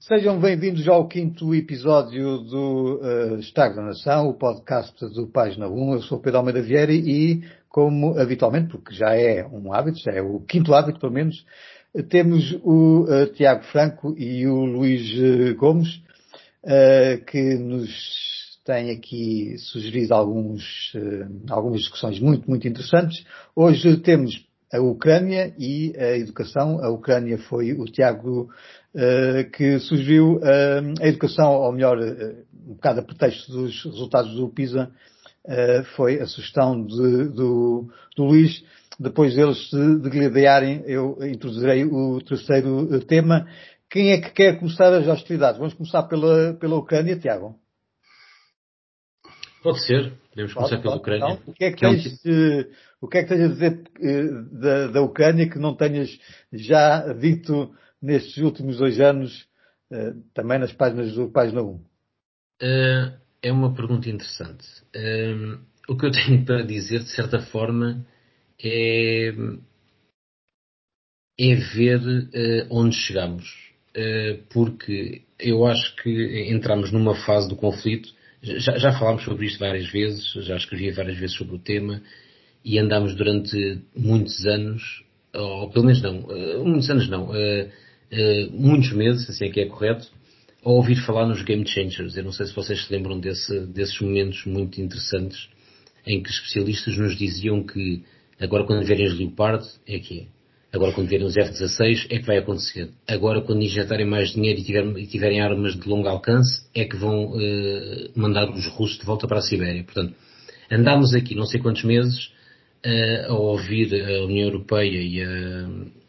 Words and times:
Sejam 0.00 0.40
bem-vindos 0.40 0.88
ao 0.88 1.06
quinto 1.06 1.54
episódio 1.54 2.38
do 2.38 3.02
uh, 3.02 3.38
Estado 3.38 3.76
da 3.76 3.82
Nação, 3.82 4.30
o 4.30 4.34
podcast 4.34 4.98
do 5.10 5.26
Página 5.26 5.68
1. 5.68 5.92
Eu 5.92 6.02
sou 6.02 6.18
Pedro 6.18 6.38
Almeida 6.38 6.62
Vieira 6.62 6.90
e, 6.90 7.42
como 7.68 8.18
habitualmente, 8.18 8.70
porque 8.70 8.94
já 8.94 9.14
é 9.14 9.46
um 9.46 9.74
hábito, 9.74 9.98
já 9.98 10.12
é 10.12 10.22
o 10.22 10.40
quinto 10.40 10.72
hábito 10.72 10.98
pelo 10.98 11.12
menos, 11.12 11.44
temos 12.08 12.58
o 12.64 13.02
uh, 13.02 13.26
Tiago 13.34 13.62
Franco 13.64 14.14
e 14.16 14.46
o 14.46 14.64
Luís 14.64 15.12
uh, 15.18 15.54
Gomes, 15.56 15.96
uh, 16.64 17.22
que 17.26 17.56
nos 17.56 18.58
têm 18.64 18.92
aqui 18.92 19.58
sugerido 19.58 20.14
alguns, 20.14 20.94
algumas 21.50 21.80
discussões 21.80 22.18
muito, 22.20 22.48
muito 22.48 22.66
interessantes. 22.66 23.22
Hoje 23.54 23.98
temos 23.98 24.49
a 24.72 24.80
Ucrânia 24.80 25.52
e 25.58 25.94
a 25.96 26.16
educação. 26.16 26.82
A 26.82 26.88
Ucrânia 26.90 27.38
foi 27.38 27.72
o 27.72 27.84
Tiago 27.84 28.50
uh, 28.94 29.50
que 29.52 29.78
sugeriu 29.80 30.36
uh, 30.36 31.02
a 31.02 31.08
educação, 31.08 31.52
ou 31.52 31.72
melhor, 31.72 31.98
uh, 31.98 32.44
um 32.66 32.74
bocado 32.74 33.00
a 33.00 33.02
pretexto 33.02 33.52
dos 33.52 33.84
resultados 33.84 34.34
do 34.34 34.48
PISA, 34.48 34.90
foi 35.96 36.20
a 36.20 36.26
sugestão 36.26 36.84
de, 36.84 37.28
do, 37.28 37.90
do 38.14 38.24
Luís. 38.24 38.62
Depois 39.00 39.34
deles 39.34 39.70
se 39.70 39.98
degladiarem, 39.98 40.84
eu 40.86 41.16
introduzirei 41.22 41.84
o 41.84 42.20
terceiro 42.20 43.00
tema. 43.06 43.48
Quem 43.88 44.12
é 44.12 44.20
que 44.20 44.30
quer 44.30 44.58
começar 44.58 44.92
as 44.92 45.08
hostilidades? 45.08 45.58
Vamos 45.58 45.74
começar 45.74 46.02
pela, 46.04 46.52
pela 46.54 46.76
Ucrânia, 46.76 47.18
Tiago? 47.18 47.56
Pode 49.62 49.84
ser. 49.84 50.12
Podemos 50.28 50.52
começar 50.52 50.78
pela 50.78 50.96
Ucrânia. 50.96 51.32
Então, 51.32 51.38
o, 51.46 51.52
que 51.54 51.64
é 51.64 51.72
que 51.72 51.80
tens, 51.80 52.26
é 52.26 52.66
o 53.00 53.08
que 53.08 53.18
é 53.18 53.22
que 53.22 53.28
tens 53.30 53.44
a 53.44 53.48
dizer 53.48 53.82
da, 54.52 54.88
da 54.88 55.02
Ucrânia 55.02 55.48
que 55.48 55.58
não 55.58 55.74
tenhas 55.74 56.10
já 56.52 57.12
dito 57.14 57.74
nestes 58.00 58.36
últimos 58.38 58.76
dois 58.76 59.00
anos, 59.00 59.46
uh, 59.90 60.20
também 60.34 60.58
nas 60.58 60.72
páginas 60.72 61.14
do 61.14 61.30
Página 61.30 61.62
1? 61.62 61.66
Uh, 61.66 61.82
eh, 62.60 63.14
é 63.42 63.52
uma 63.52 63.74
pergunta 63.74 64.08
interessante. 64.08 64.66
Uh, 64.94 65.58
o 65.88 65.96
que 65.96 66.06
eu 66.06 66.10
tenho 66.12 66.44
para 66.44 66.62
dizer, 66.62 67.00
de 67.00 67.10
certa 67.10 67.40
forma, 67.40 68.06
é, 68.62 69.32
é 71.38 71.54
ver 71.74 72.00
onde 72.70 72.94
chegamos. 72.94 73.70
porque 74.50 75.22
eu 75.38 75.66
acho 75.66 75.96
que 75.96 76.50
entramos 76.50 76.92
numa 76.92 77.14
fase 77.24 77.48
do 77.48 77.56
conflito. 77.56 78.12
Já, 78.42 78.76
já 78.76 78.92
falámos 78.98 79.24
sobre 79.24 79.46
isto 79.46 79.58
várias 79.58 79.90
vezes, 79.90 80.32
já 80.44 80.56
escrevi 80.56 80.90
várias 80.90 81.18
vezes 81.18 81.36
sobre 81.36 81.56
o 81.56 81.58
tema 81.58 82.02
e 82.64 82.78
andámos 82.78 83.14
durante 83.14 83.80
muitos 83.96 84.44
anos, 84.46 85.02
ou 85.34 85.70
pelo 85.70 85.86
menos 85.86 86.02
não, 86.02 86.26
muitos 86.64 86.90
anos 86.90 87.08
não, 87.08 87.30
uh, 87.30 87.70
muitos 88.52 88.92
meses, 88.92 89.28
assim 89.28 89.46
é 89.46 89.50
que 89.50 89.60
é 89.60 89.66
correto, 89.66 90.08
a 90.62 90.70
ouvir 90.70 90.96
falar 90.96 91.26
nos 91.26 91.42
Game 91.42 91.66
Changers. 91.66 92.16
Eu 92.16 92.24
não 92.24 92.32
sei 92.32 92.46
se 92.46 92.54
vocês 92.54 92.84
se 92.84 92.92
lembram 92.92 93.18
desse, 93.18 93.60
desses 93.66 93.98
momentos 94.00 94.44
muito 94.44 94.80
interessantes 94.80 95.48
em 96.06 96.22
que 96.22 96.30
especialistas 96.30 96.96
nos 96.98 97.16
diziam 97.16 97.62
que 97.62 98.02
agora 98.38 98.64
quando 98.64 98.84
vierem 98.84 99.06
os 99.06 99.18
Leopard 99.18 99.66
é 99.86 99.98
que 99.98 100.20
é. 100.20 100.40
Agora 100.72 100.92
quando 100.92 101.08
vierem 101.08 101.26
os 101.26 101.36
F-16 101.36 102.06
é 102.10 102.18
que 102.18 102.26
vai 102.26 102.38
acontecer. 102.38 102.90
Agora 103.08 103.40
quando 103.40 103.62
injetarem 103.62 104.06
mais 104.06 104.32
dinheiro 104.32 104.60
e, 104.60 104.64
tiver, 104.64 104.98
e 104.98 105.06
tiverem 105.06 105.40
armas 105.40 105.74
de 105.74 105.88
longo 105.88 106.06
alcance 106.08 106.62
é 106.74 106.84
que 106.84 106.96
vão 106.96 107.32
mandar 108.14 108.50
os 108.50 108.66
russos 108.66 108.98
de 108.98 109.04
volta 109.04 109.26
para 109.26 109.38
a 109.38 109.42
Sibéria. 109.42 109.82
Portanto, 109.82 110.14
andámos 110.70 111.14
aqui 111.14 111.34
não 111.34 111.44
sei 111.44 111.60
quantos 111.60 111.82
meses 111.84 112.30
a 113.28 113.34
ouvir 113.34 113.92
a 113.94 114.24
União 114.24 114.48
Europeia 114.48 115.00
e 115.00 115.22
a, 115.22 115.68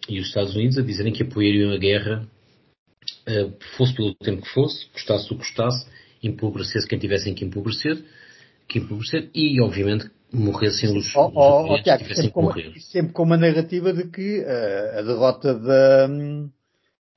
e 0.09 0.19
os 0.19 0.27
Estados 0.27 0.55
Unidos 0.55 0.77
a 0.77 0.81
dizerem 0.81 1.13
que 1.13 1.23
apoiariam 1.23 1.71
a 1.71 1.77
guerra, 1.77 2.27
uh, 3.27 3.53
fosse 3.77 3.95
pelo 3.95 4.13
tempo 4.15 4.41
que 4.41 4.49
fosse, 4.49 4.87
custasse 4.87 5.25
o 5.25 5.29
que 5.29 5.39
custasse, 5.39 5.87
empobrecesse 6.23 6.87
quem 6.87 6.99
tivessem 6.99 7.33
que 7.33 7.45
empobrecer, 7.45 8.03
que 8.67 8.79
empobrecer 8.79 9.29
e, 9.33 9.61
obviamente, 9.61 10.09
morressem 10.31 10.97
os, 10.97 11.13
oh, 11.15 11.31
oh, 11.35 11.73
oh, 11.73 11.83
Tiago, 11.83 12.03
tivessem 12.03 12.29
que 12.29 12.41
morrer. 12.41 12.73
Sempre 12.79 13.13
com 13.13 13.23
uma 13.23 13.37
narrativa 13.37 13.91
de 13.93 14.07
que 14.09 14.39
uh, 14.39 14.99
a 14.99 15.01
derrota 15.01 15.53
da, 15.53 16.07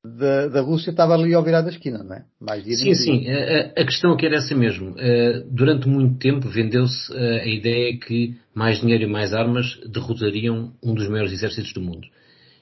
da, 0.05 0.49
da, 0.49 0.61
Rússia 0.61 0.91
estava 0.91 1.15
ali 1.15 1.33
ao 1.33 1.43
virar 1.43 1.63
da 1.63 1.71
esquina, 1.71 2.03
não 2.03 2.15
é? 2.15 2.25
Mais 2.39 2.63
dia 2.63 2.75
sim, 2.75 2.95
sim. 2.95 3.27
A, 3.27 3.81
a, 3.81 3.85
questão 3.87 4.13
aqui 4.13 4.27
era 4.27 4.37
essa 4.37 4.55
mesmo. 4.55 4.91
Uh, 4.91 5.49
durante 5.51 5.89
muito 5.89 6.19
tempo 6.19 6.47
vendeu-se 6.49 7.11
uh, 7.11 7.17
a 7.17 7.47
ideia 7.47 7.99
que 7.99 8.37
mais 8.55 8.81
dinheiro 8.81 9.05
e 9.05 9.07
mais 9.07 9.33
armas 9.33 9.81
derrotariam 9.91 10.75
um 10.83 10.93
dos 10.93 11.09
maiores 11.09 11.33
exércitos 11.33 11.73
do 11.73 11.81
mundo. 11.81 12.07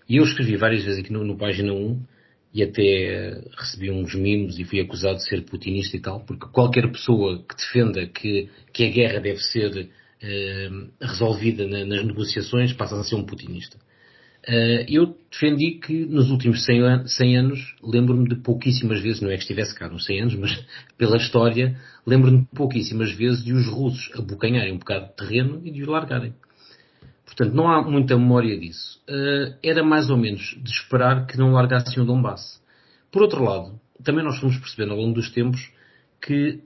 E 0.08 0.18
eu 0.18 0.24
escrevi 0.24 0.56
várias 0.56 0.84
vezes 0.84 1.00
aqui 1.00 1.12
no, 1.12 1.24
no 1.24 1.36
página 1.36 1.72
1 1.72 2.00
e 2.54 2.62
até 2.62 3.42
recebi 3.58 3.90
uns 3.90 4.14
mimos 4.14 4.58
e 4.58 4.64
fui 4.64 4.80
acusado 4.80 5.16
de 5.16 5.24
ser 5.24 5.42
putinista 5.42 5.96
e 5.96 6.00
tal, 6.00 6.20
porque 6.20 6.46
qualquer 6.52 6.90
pessoa 6.92 7.42
que 7.42 7.56
defenda 7.56 8.06
que, 8.06 8.48
que 8.72 8.84
a 8.84 8.90
guerra 8.90 9.20
deve 9.20 9.38
ser 9.38 9.88
eh, 10.22 10.70
resolvida 11.00 11.66
na, 11.66 11.84
nas 11.84 12.04
negociações 12.04 12.72
passa 12.74 13.00
a 13.00 13.04
ser 13.04 13.14
um 13.14 13.24
putinista. 13.24 13.78
Uh, 14.48 14.82
eu 14.88 15.16
defendi 15.30 15.78
que 15.78 16.04
nos 16.04 16.28
últimos 16.30 16.64
100, 16.64 16.82
an 16.82 17.06
100 17.06 17.36
anos, 17.36 17.76
lembro-me 17.82 18.28
de 18.28 18.34
pouquíssimas 18.34 19.00
vezes, 19.00 19.20
não 19.20 19.30
é 19.30 19.34
que 19.34 19.42
estivesse 19.42 19.72
cá 19.72 19.88
nos 19.88 20.04
100 20.04 20.20
anos, 20.22 20.34
mas 20.34 20.66
pela 20.98 21.16
história, 21.16 21.76
lembro-me 22.04 22.40
de 22.40 22.46
pouquíssimas 22.46 23.12
vezes 23.12 23.44
de 23.44 23.52
os 23.52 23.68
russos 23.68 24.10
abocanharem 24.18 24.72
um 24.72 24.78
bocado 24.78 25.06
de 25.06 25.16
terreno 25.16 25.60
e 25.64 25.70
de 25.70 25.82
os 25.82 25.88
largarem. 25.88 26.34
Portanto, 27.24 27.54
não 27.54 27.68
há 27.68 27.82
muita 27.88 28.18
memória 28.18 28.58
disso. 28.58 29.00
Uh, 29.08 29.54
era 29.62 29.84
mais 29.84 30.10
ou 30.10 30.16
menos 30.16 30.56
de 30.60 30.70
esperar 30.70 31.26
que 31.26 31.38
não 31.38 31.52
largassem 31.52 32.02
o 32.02 32.06
Donbass. 32.06 32.60
Por 33.12 33.22
outro 33.22 33.44
lado, 33.44 33.80
também 34.02 34.24
nós 34.24 34.38
fomos 34.40 34.58
percebendo 34.58 34.92
ao 34.92 34.98
longo 34.98 35.14
dos 35.14 35.30
tempos 35.30 35.70
que, 36.20 36.60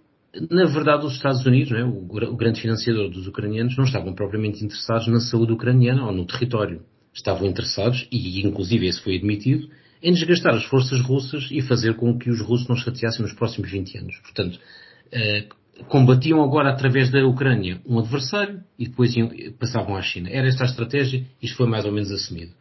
na 0.51 0.65
verdade, 0.65 1.05
os 1.05 1.13
Estados 1.13 1.45
Unidos, 1.45 1.73
é, 1.73 1.85
o, 1.85 1.99
o 1.99 2.37
grande 2.37 2.61
financiador 2.61 3.11
dos 3.11 3.27
ucranianos, 3.27 3.77
não 3.77 3.85
estavam 3.85 4.15
propriamente 4.15 4.65
interessados 4.65 5.07
na 5.09 5.21
saúde 5.21 5.53
ucraniana 5.53 6.07
ou 6.07 6.13
no 6.13 6.27
território. 6.27 6.83
Estavam 7.17 7.49
interessados, 7.49 8.07
e 8.13 8.47
inclusive 8.47 8.87
esse 8.87 9.01
foi 9.01 9.17
admitido, 9.17 9.69
em 10.03 10.13
desgastar 10.13 10.55
as 10.55 10.65
forças 10.65 11.01
russas 11.01 11.49
e 11.51 11.63
fazer 11.63 11.97
com 11.97 12.19
que 12.19 12.29
os 12.29 12.43
russos 12.43 12.69
não 12.69 12.77
chateassem 12.77 13.23
nos 13.23 13.33
próximos 13.33 13.71
20 13.71 13.99
anos. 13.99 14.19
Portanto, 14.21 14.61
uh, 15.07 15.85
combatiam 15.89 16.43
agora 16.43 16.71
através 16.71 17.11
da 17.11 17.27
Ucrânia 17.27 17.81
um 17.87 17.99
adversário 17.99 18.63
e 18.79 18.87
depois 18.87 19.15
passavam 19.59 19.97
à 19.97 20.03
China. 20.03 20.29
Era 20.31 20.47
esta 20.47 20.65
a 20.65 20.67
estratégia, 20.67 21.25
isto 21.43 21.57
foi 21.57 21.67
mais 21.67 21.87
ou 21.87 21.93
menos 21.93 22.11
assumido. 22.13 22.53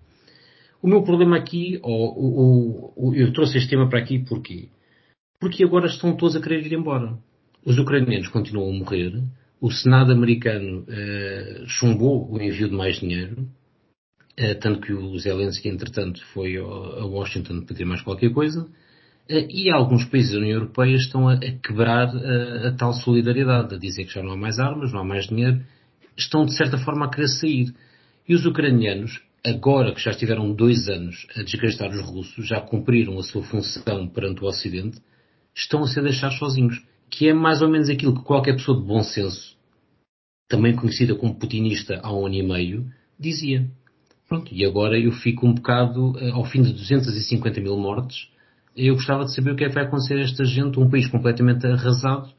O 0.81 0.87
meu 0.87 1.03
problema 1.03 1.37
aqui, 1.37 1.77
ou, 1.81 2.17
ou, 2.17 2.93
ou, 2.95 3.15
eu 3.15 3.33
trouxe 3.33 3.57
este 3.57 3.69
tema 3.69 3.89
para 3.89 3.99
aqui 3.99 4.19
porquê? 4.19 4.69
Porque 5.39 5.63
agora 5.63 5.87
estão 5.87 6.15
todos 6.15 6.35
a 6.35 6.41
querer 6.41 6.65
ir 6.65 6.73
embora. 6.73 7.17
Os 7.65 7.77
ucranianos 7.77 8.29
continuam 8.29 8.69
a 8.69 8.79
morrer, 8.79 9.21
o 9.59 9.71
Senado 9.71 10.11
americano 10.11 10.81
uh, 10.83 11.67
chumbou 11.67 12.31
o 12.31 12.41
envio 12.41 12.69
de 12.69 12.75
mais 12.75 12.99
dinheiro, 12.99 13.47
tanto 14.59 14.81
que 14.81 14.93
o 14.93 15.17
Zelensky, 15.17 15.69
entretanto, 15.69 16.23
foi 16.33 16.57
a 16.57 17.05
Washington 17.05 17.61
pedir 17.61 17.85
mais 17.85 18.01
qualquer 18.01 18.31
coisa, 18.31 18.67
eh, 19.27 19.47
e 19.49 19.71
alguns 19.71 20.05
países 20.05 20.33
da 20.33 20.37
União 20.37 20.59
Europeia 20.59 20.95
estão 20.95 21.27
a, 21.27 21.37
quebrar 21.37 22.09
a, 22.09 22.19
eh, 22.19 22.67
a, 22.67 22.71
tal 22.73 22.93
solidariedade, 22.93 23.75
a 23.75 23.77
dizer 23.77 24.05
que 24.05 24.13
já 24.13 24.21
não 24.21 24.33
há 24.33 24.37
mais 24.37 24.59
armas, 24.59 24.93
não 24.93 25.01
há 25.01 25.03
mais 25.03 25.27
dinheiro, 25.27 25.61
estão 26.17 26.45
de 26.45 26.55
certa 26.55 26.77
forma 26.77 27.05
a 27.05 27.09
querer 27.09 27.27
sair. 27.27 27.73
E 28.27 28.35
os 28.35 28.45
ucranianos, 28.45 29.21
agora 29.45 29.93
que 29.93 30.01
já 30.01 30.11
estiveram 30.11 30.53
dois 30.53 30.87
anos 30.87 31.27
a 31.35 31.43
desgastar 31.43 31.89
os 31.91 32.01
russos, 32.01 32.47
já 32.47 32.61
cumpriram 32.61 33.17
a 33.17 33.23
sua 33.23 33.43
função 33.43 34.07
perante 34.07 34.43
o 34.43 34.47
Ocidente, 34.47 34.99
estão 35.55 35.83
a 35.83 35.87
ser 35.87 36.03
deixados 36.03 36.37
sozinhos. 36.37 36.81
Que 37.09 37.29
é 37.29 37.33
mais 37.33 37.61
ou 37.61 37.69
menos 37.69 37.89
aquilo 37.89 38.15
que 38.15 38.25
qualquer 38.25 38.53
pessoa 38.53 38.79
de 38.79 38.85
bom 38.85 39.03
senso, 39.03 39.55
também 40.49 40.75
conhecida 40.75 41.15
como 41.15 41.35
putinista 41.35 41.99
há 42.03 42.11
um 42.13 42.25
ano 42.25 42.35
e 42.35 42.43
meio, 42.43 42.91
dizia. 43.19 43.69
Pronto, 44.35 44.53
e 44.53 44.65
agora 44.65 44.99
eu 44.99 45.13
fico 45.13 45.47
um 45.47 45.53
bocado, 45.53 46.13
eh, 46.19 46.31
ao 46.31 46.43
fim 46.43 46.61
de 46.61 46.73
250 46.73 47.61
mil 47.61 47.77
mortes, 47.77 48.29
eu 48.75 48.95
gostava 48.95 49.23
de 49.23 49.33
saber 49.33 49.51
o 49.51 49.55
que 49.55 49.63
é 49.63 49.69
que 49.69 49.75
vai 49.75 49.85
acontecer 49.85 50.15
a 50.15 50.23
esta 50.23 50.43
gente, 50.43 50.77
um 50.77 50.89
país 50.89 51.07
completamente 51.07 51.65
arrasado, 51.65 52.29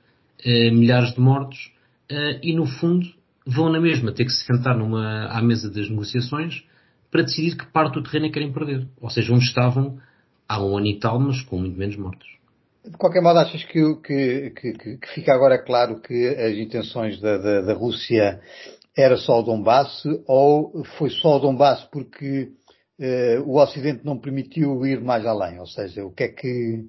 eh, 0.45 0.71
milhares 0.71 1.15
de 1.15 1.21
mortos, 1.21 1.73
eh, 2.11 2.39
e 2.43 2.55
no 2.55 2.67
fundo 2.67 3.07
vão 3.47 3.71
na 3.71 3.81
mesma 3.81 4.13
ter 4.13 4.27
que 4.27 4.33
se 4.33 4.45
sentar 4.45 4.77
numa, 4.77 5.27
à 5.29 5.41
mesa 5.41 5.71
das 5.71 5.89
negociações 5.89 6.65
para 7.11 7.23
decidir 7.23 7.57
que 7.57 7.65
parte 7.73 7.95
do 7.95 8.03
terreno 8.03 8.27
é 8.27 8.29
que 8.29 8.35
querem 8.35 8.53
perder. 8.53 8.87
Ou 9.01 9.09
seja, 9.09 9.33
onde 9.33 9.45
estavam 9.45 9.99
há 10.47 10.63
um 10.63 10.77
ano 10.77 10.89
e 10.89 10.99
tal, 10.99 11.19
mas 11.19 11.41
com 11.41 11.59
muito 11.59 11.79
menos 11.79 11.97
mortos. 11.97 12.29
De 12.85 12.97
qualquer 12.99 13.23
modo, 13.23 13.39
achas 13.39 13.65
que, 13.65 13.81
que, 13.97 14.51
que, 14.51 14.99
que 14.99 15.09
fica 15.15 15.33
agora 15.33 15.59
claro 15.59 16.01
que 16.01 16.29
as 16.29 16.53
intenções 16.59 17.19
da, 17.21 17.39
da, 17.39 17.61
da 17.63 17.73
Rússia 17.73 18.41
era 18.97 19.17
só 19.17 19.41
o 19.41 19.43
Donbass 19.43 20.05
ou 20.27 20.85
foi 20.97 21.11
só 21.11 21.37
o 21.37 21.39
Donbass 21.39 21.85
porque 21.93 22.53
uh, 22.99 23.43
o 23.45 23.61
Ocidente 23.63 24.05
não 24.05 24.19
permitiu 24.19 24.87
ir 24.87 25.01
mais 25.03 25.27
além? 25.27 25.61
Ou 25.61 25.67
seja, 25.67 26.05
o 26.05 26.13
que 26.13 26.25
é 26.25 26.29
que. 26.29 26.85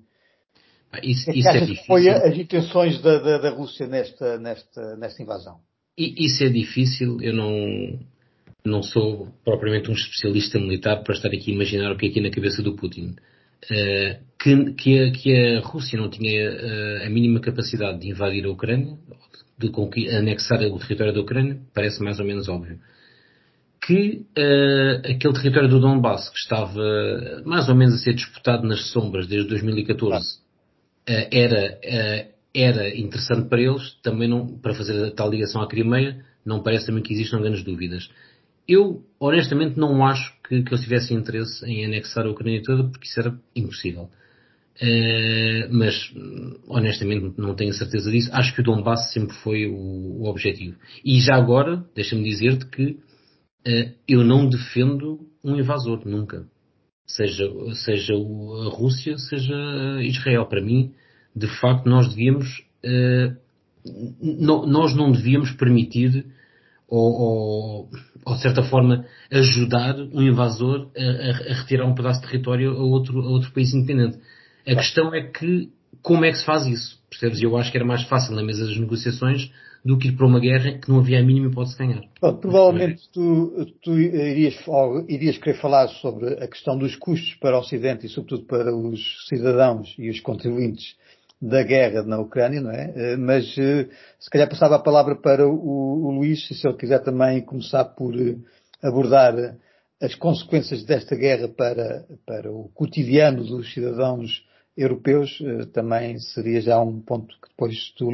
Isso, 1.03 1.29
que 1.29 1.45
é, 1.45 1.51
que 1.51 1.57
é 1.57 1.59
difícil. 1.59 1.85
foi 1.85 2.09
as 2.09 2.37
intenções 2.37 3.01
da, 3.01 3.19
da, 3.19 3.37
da, 3.39 3.49
Rússia 3.49 3.85
nesta, 3.87 4.39
nesta, 4.39 4.95
nesta 4.95 5.21
invasão? 5.21 5.59
Isso 5.97 6.43
é 6.45 6.49
difícil. 6.49 7.19
Eu 7.21 7.33
não, 7.33 7.99
não 8.63 8.81
sou 8.81 9.27
propriamente 9.43 9.89
um 9.91 9.93
especialista 9.93 10.57
militar 10.57 11.03
para 11.03 11.13
estar 11.13 11.27
aqui 11.27 11.51
a 11.51 11.55
imaginar 11.55 11.91
o 11.91 11.97
que 11.97 12.05
é 12.05 12.09
aqui 12.09 12.21
na 12.21 12.31
cabeça 12.31 12.63
do 12.63 12.75
Putin. 12.75 13.15
que, 14.39 14.73
que, 14.73 14.99
a, 14.99 15.11
que, 15.11 15.35
a, 15.35 15.59
Rússia 15.59 15.99
não 15.99 16.09
tinha 16.09 17.05
a 17.05 17.09
mínima 17.09 17.41
capacidade 17.41 17.99
de 17.99 18.09
invadir 18.09 18.45
a 18.45 18.49
Ucrânia, 18.49 18.97
de 19.57 20.09
anexar 20.15 20.61
o 20.61 20.79
território 20.79 21.13
da 21.13 21.21
Ucrânia, 21.21 21.59
parece 21.73 22.01
mais 22.03 22.19
ou 22.19 22.25
menos 22.25 22.47
óbvio. 22.47 22.79
Que 23.81 24.25
uh, 24.37 25.11
aquele 25.11 25.33
território 25.33 25.69
do 25.69 25.79
Donbass, 25.79 26.29
que 26.29 26.37
estava 26.37 26.81
mais 27.45 27.67
ou 27.67 27.75
menos 27.75 27.95
a 27.95 27.97
ser 27.97 28.13
disputado 28.13 28.67
nas 28.67 28.91
sombras 28.91 29.27
desde 29.27 29.49
2014, 29.49 30.37
uh, 30.37 31.27
era, 31.31 31.79
uh, 31.83 32.33
era 32.53 32.95
interessante 32.95 33.49
para 33.49 33.61
eles, 33.61 33.93
também 34.03 34.27
não, 34.27 34.47
para 34.59 34.73
fazer 34.73 35.05
a 35.05 35.11
tal 35.11 35.29
ligação 35.29 35.61
à 35.61 35.67
Crimeia, 35.67 36.23
não 36.45 36.61
parece 36.61 36.85
também 36.85 37.01
que 37.01 37.13
existam 37.13 37.39
grandes 37.39 37.63
dúvidas. 37.63 38.09
Eu, 38.67 39.03
honestamente, 39.19 39.79
não 39.79 40.05
acho 40.05 40.33
que, 40.47 40.61
que 40.61 40.73
eles 40.73 40.83
tivessem 40.83 41.17
interesse 41.17 41.65
em 41.65 41.85
anexar 41.85 42.25
a 42.25 42.29
Ucrânia 42.29 42.61
toda, 42.61 42.83
porque 42.83 43.07
isso 43.07 43.19
era 43.19 43.39
impossível. 43.55 44.09
Uh, 44.79 45.67
mas, 45.71 46.13
honestamente, 46.67 47.33
não 47.37 47.55
tenho 47.55 47.73
certeza 47.73 48.11
disso. 48.11 48.29
Acho 48.31 48.53
que 48.53 48.61
o 48.61 48.63
Donbass 48.63 49.11
sempre 49.11 49.35
foi 49.37 49.65
o, 49.65 49.75
o 50.21 50.29
objetivo. 50.29 50.77
E 51.03 51.19
já 51.19 51.35
agora, 51.35 51.83
deixa-me 51.95 52.23
dizer-te 52.23 52.67
que 52.67 52.91
uh, 52.91 53.93
eu 54.07 54.23
não 54.23 54.47
defendo 54.47 55.19
um 55.43 55.55
invasor, 55.55 56.05
nunca. 56.05 56.45
Seja, 57.07 57.49
seja 57.73 58.13
a 58.13 58.69
Rússia, 58.69 59.17
seja 59.17 59.55
Israel. 60.01 60.45
Para 60.45 60.61
mim, 60.61 60.93
de 61.35 61.47
facto, 61.59 61.89
nós 61.89 62.09
devíamos, 62.09 62.47
uh, 62.85 63.35
nós 64.67 64.95
não 64.95 65.11
devíamos 65.11 65.51
permitir 65.51 66.25
ou, 66.87 67.11
ou, 67.11 67.89
ou, 68.25 68.35
de 68.35 68.41
certa 68.41 68.63
forma 68.63 69.05
ajudar 69.31 69.95
um 69.99 70.21
invasor 70.21 70.89
a, 70.95 71.51
a, 71.51 71.53
retirar 71.55 71.85
um 71.85 71.95
pedaço 71.95 72.21
de 72.21 72.27
território 72.27 72.71
a 72.71 72.83
outro, 72.83 73.19
a 73.21 73.29
outro 73.29 73.51
país 73.51 73.73
independente. 73.73 74.19
A 74.67 74.75
questão 74.75 75.15
é 75.15 75.21
que 75.21 75.69
como 76.01 76.25
é 76.25 76.31
que 76.31 76.37
se 76.37 76.45
faz 76.45 76.65
isso? 76.65 77.01
Percebes? 77.09 77.41
Eu 77.41 77.55
acho 77.55 77.71
que 77.71 77.77
era 77.77 77.85
mais 77.85 78.03
fácil 78.03 78.35
na 78.35 78.43
mesa 78.43 78.65
das 78.65 78.77
negociações 78.77 79.49
do 79.83 79.97
que 79.97 80.09
ir 80.09 80.17
para 80.17 80.27
uma 80.27 80.39
guerra 80.39 80.77
que 80.77 80.89
não 80.89 80.99
havia 80.99 81.19
a 81.19 81.23
mínima 81.23 81.47
hipótese 81.47 81.77
ganhar. 81.77 82.01
Bom, 82.21 82.35
provavelmente 82.35 83.09
tu, 83.13 83.65
tu 83.81 83.97
irias, 83.97 84.55
irias, 85.07 85.37
querer 85.37 85.57
falar 85.59 85.87
sobre 85.87 86.33
a 86.43 86.47
questão 86.47 86.77
dos 86.77 86.95
custos 86.97 87.35
para 87.35 87.55
o 87.55 87.59
Ocidente 87.59 88.05
e 88.05 88.09
sobretudo 88.09 88.45
para 88.45 88.75
os 88.75 88.99
cidadãos 89.29 89.95
e 89.97 90.09
os 90.09 90.19
contribuintes 90.19 90.95
da 91.41 91.63
guerra 91.63 92.03
na 92.03 92.19
Ucrânia, 92.19 92.59
não 92.59 92.71
é? 92.71 92.91
Eh, 92.95 93.17
mas 93.17 93.55
eh, 93.57 93.87
se 94.19 94.29
calhar 94.29 94.49
passava 94.49 94.75
a 94.75 94.79
palavra 94.79 95.15
para 95.15 95.47
o, 95.47 96.07
o 96.07 96.11
Luís, 96.11 96.45
se 96.47 96.67
ele 96.67 96.77
quiser 96.77 96.99
também 97.03 97.41
começar 97.41 97.85
por 97.85 98.13
eh, 98.19 98.35
abordar 98.83 99.55
as 100.01 100.15
consequências 100.15 100.83
desta 100.83 101.15
guerra 101.15 101.47
para, 101.47 102.05
para 102.25 102.51
o 102.51 102.69
cotidiano 102.73 103.43
dos 103.43 103.71
cidadãos 103.71 104.46
europeus, 104.77 105.39
também 105.73 106.19
seria 106.19 106.61
já 106.61 106.79
um 106.79 107.01
ponto 107.01 107.27
que 107.41 107.49
depois 107.49 107.91
tu, 107.97 108.09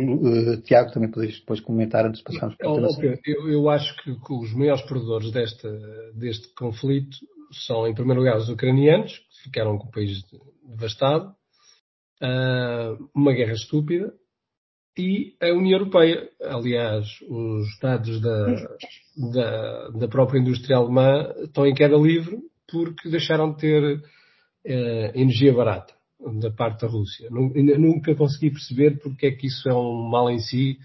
Tiago, 0.63 0.91
também 0.91 1.11
podes 1.11 1.39
depois 1.39 1.59
comentar 1.59 2.05
antes 2.05 2.19
de 2.19 2.23
passarmos 2.23 2.55
para 2.55 2.71
o 2.71 2.85
okay. 2.85 3.19
eu, 3.25 3.49
eu 3.49 3.69
acho 3.69 3.95
que, 3.97 4.15
que, 4.15 4.33
os 4.33 4.53
maiores 4.53 4.81
perdedores 4.83 5.31
desta, 5.31 5.69
deste 6.13 6.47
conflito 6.55 7.17
são, 7.67 7.85
em 7.85 7.93
primeiro 7.93 8.21
lugar, 8.21 8.37
os 8.37 8.49
ucranianos, 8.49 9.11
que 9.11 9.43
ficaram 9.43 9.77
com 9.77 9.87
o 9.87 9.91
país 9.91 10.23
devastado, 10.65 11.35
uh, 12.21 13.09
uma 13.13 13.33
guerra 13.33 13.53
estúpida, 13.53 14.13
e 14.97 15.35
a 15.41 15.47
União 15.47 15.79
Europeia. 15.79 16.29
Aliás, 16.41 17.07
os 17.27 17.79
dados 17.81 18.21
da, 18.21 18.45
da, 19.33 19.89
da, 19.89 20.07
própria 20.07 20.39
indústria 20.39 20.77
alemã 20.77 21.33
estão 21.43 21.65
em 21.65 21.73
queda 21.73 21.97
livre 21.97 22.37
porque 22.71 23.09
deixaram 23.09 23.51
de 23.51 23.57
ter 23.57 23.97
uh, 23.97 24.01
energia 25.15 25.51
barata 25.51 25.93
da 26.39 26.51
parte 26.51 26.81
da 26.81 26.87
Rússia. 26.87 27.29
Nunca 27.29 28.15
consegui 28.15 28.51
perceber 28.51 28.99
porque 28.99 29.27
é 29.27 29.31
que 29.31 29.47
isso 29.47 29.67
é 29.67 29.73
um 29.73 30.09
mal 30.09 30.29
em 30.29 30.39
si, 30.39 30.77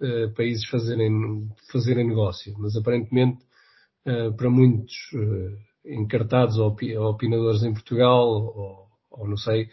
uh, 0.00 0.32
países 0.34 0.66
fazerem, 0.68 1.48
fazerem 1.72 2.08
negócio. 2.08 2.54
Mas 2.58 2.76
aparentemente, 2.76 3.38
uh, 4.06 4.34
para 4.36 4.50
muitos 4.50 4.94
encartados 5.84 6.58
ou 6.58 6.76
opinadores 7.08 7.62
em 7.62 7.72
Portugal, 7.72 8.28
ou, 8.28 8.86
ou 9.10 9.28
não 9.28 9.36
sei, 9.36 9.68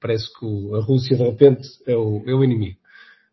parece 0.00 0.26
que 0.38 0.46
a 0.74 0.80
Rússia 0.80 1.16
de 1.16 1.22
repente 1.22 1.68
é 1.86 1.96
o, 1.96 2.22
é 2.26 2.34
o 2.34 2.42
inimigo. 2.42 2.78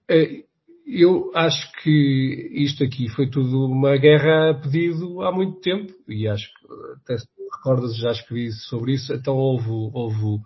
Eh, 0.10 0.44
eu 0.86 1.32
acho 1.34 1.72
que 1.82 2.52
isto 2.54 2.84
aqui 2.84 3.10
foi 3.10 3.28
tudo 3.28 3.66
uma 3.66 3.98
guerra 3.98 4.52
a 4.52 4.54
pedido 4.54 5.22
há 5.22 5.32
muito 5.32 5.60
tempo 5.60 5.92
e 6.08 6.28
acho 6.28 6.48
que 6.48 6.74
até 7.02 7.18
se 7.18 7.28
recordas 7.58 7.98
já 7.98 8.12
escrevi 8.12 8.52
sobre 8.52 8.94
isso, 8.94 9.12
então 9.12 9.36
houve, 9.36 9.68
houve 9.68 10.44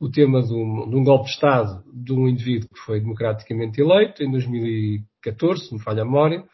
o 0.00 0.08
tema 0.10 0.42
de 0.42 0.54
um, 0.54 0.88
de 0.88 0.96
um, 0.96 1.04
golpe 1.04 1.24
de 1.24 1.32
Estado 1.32 1.82
de 1.92 2.12
um 2.12 2.28
indivíduo 2.28 2.68
que 2.68 2.80
foi 2.80 3.00
democraticamente 3.00 3.80
eleito 3.80 4.22
em 4.22 4.30
2014, 4.30 5.66
se 5.66 5.74
me 5.74 5.80
falha 5.80 6.02
a 6.02 6.04
memória, 6.04 6.44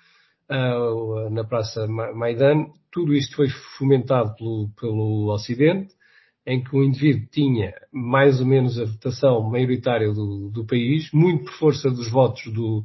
uh, 0.51 1.31
na 1.31 1.45
Praça 1.45 1.87
Maidan. 1.87 2.67
Tudo 2.91 3.15
isto 3.15 3.37
foi 3.37 3.49
fomentado 3.79 4.35
pelo, 4.37 4.71
pelo 4.81 5.33
Ocidente 5.33 5.93
em 6.47 6.63
que 6.63 6.77
o 6.77 6.83
indivíduo 6.83 7.27
tinha 7.31 7.73
mais 7.91 8.41
ou 8.41 8.47
menos 8.47 8.79
a 8.79 8.85
votação 8.85 9.43
maioritária 9.43 10.13
do, 10.13 10.51
do 10.51 10.67
país, 10.67 11.11
muito 11.13 11.45
por 11.45 11.53
força 11.55 11.91
dos 11.91 12.11
votos 12.11 12.53
do, 12.53 12.85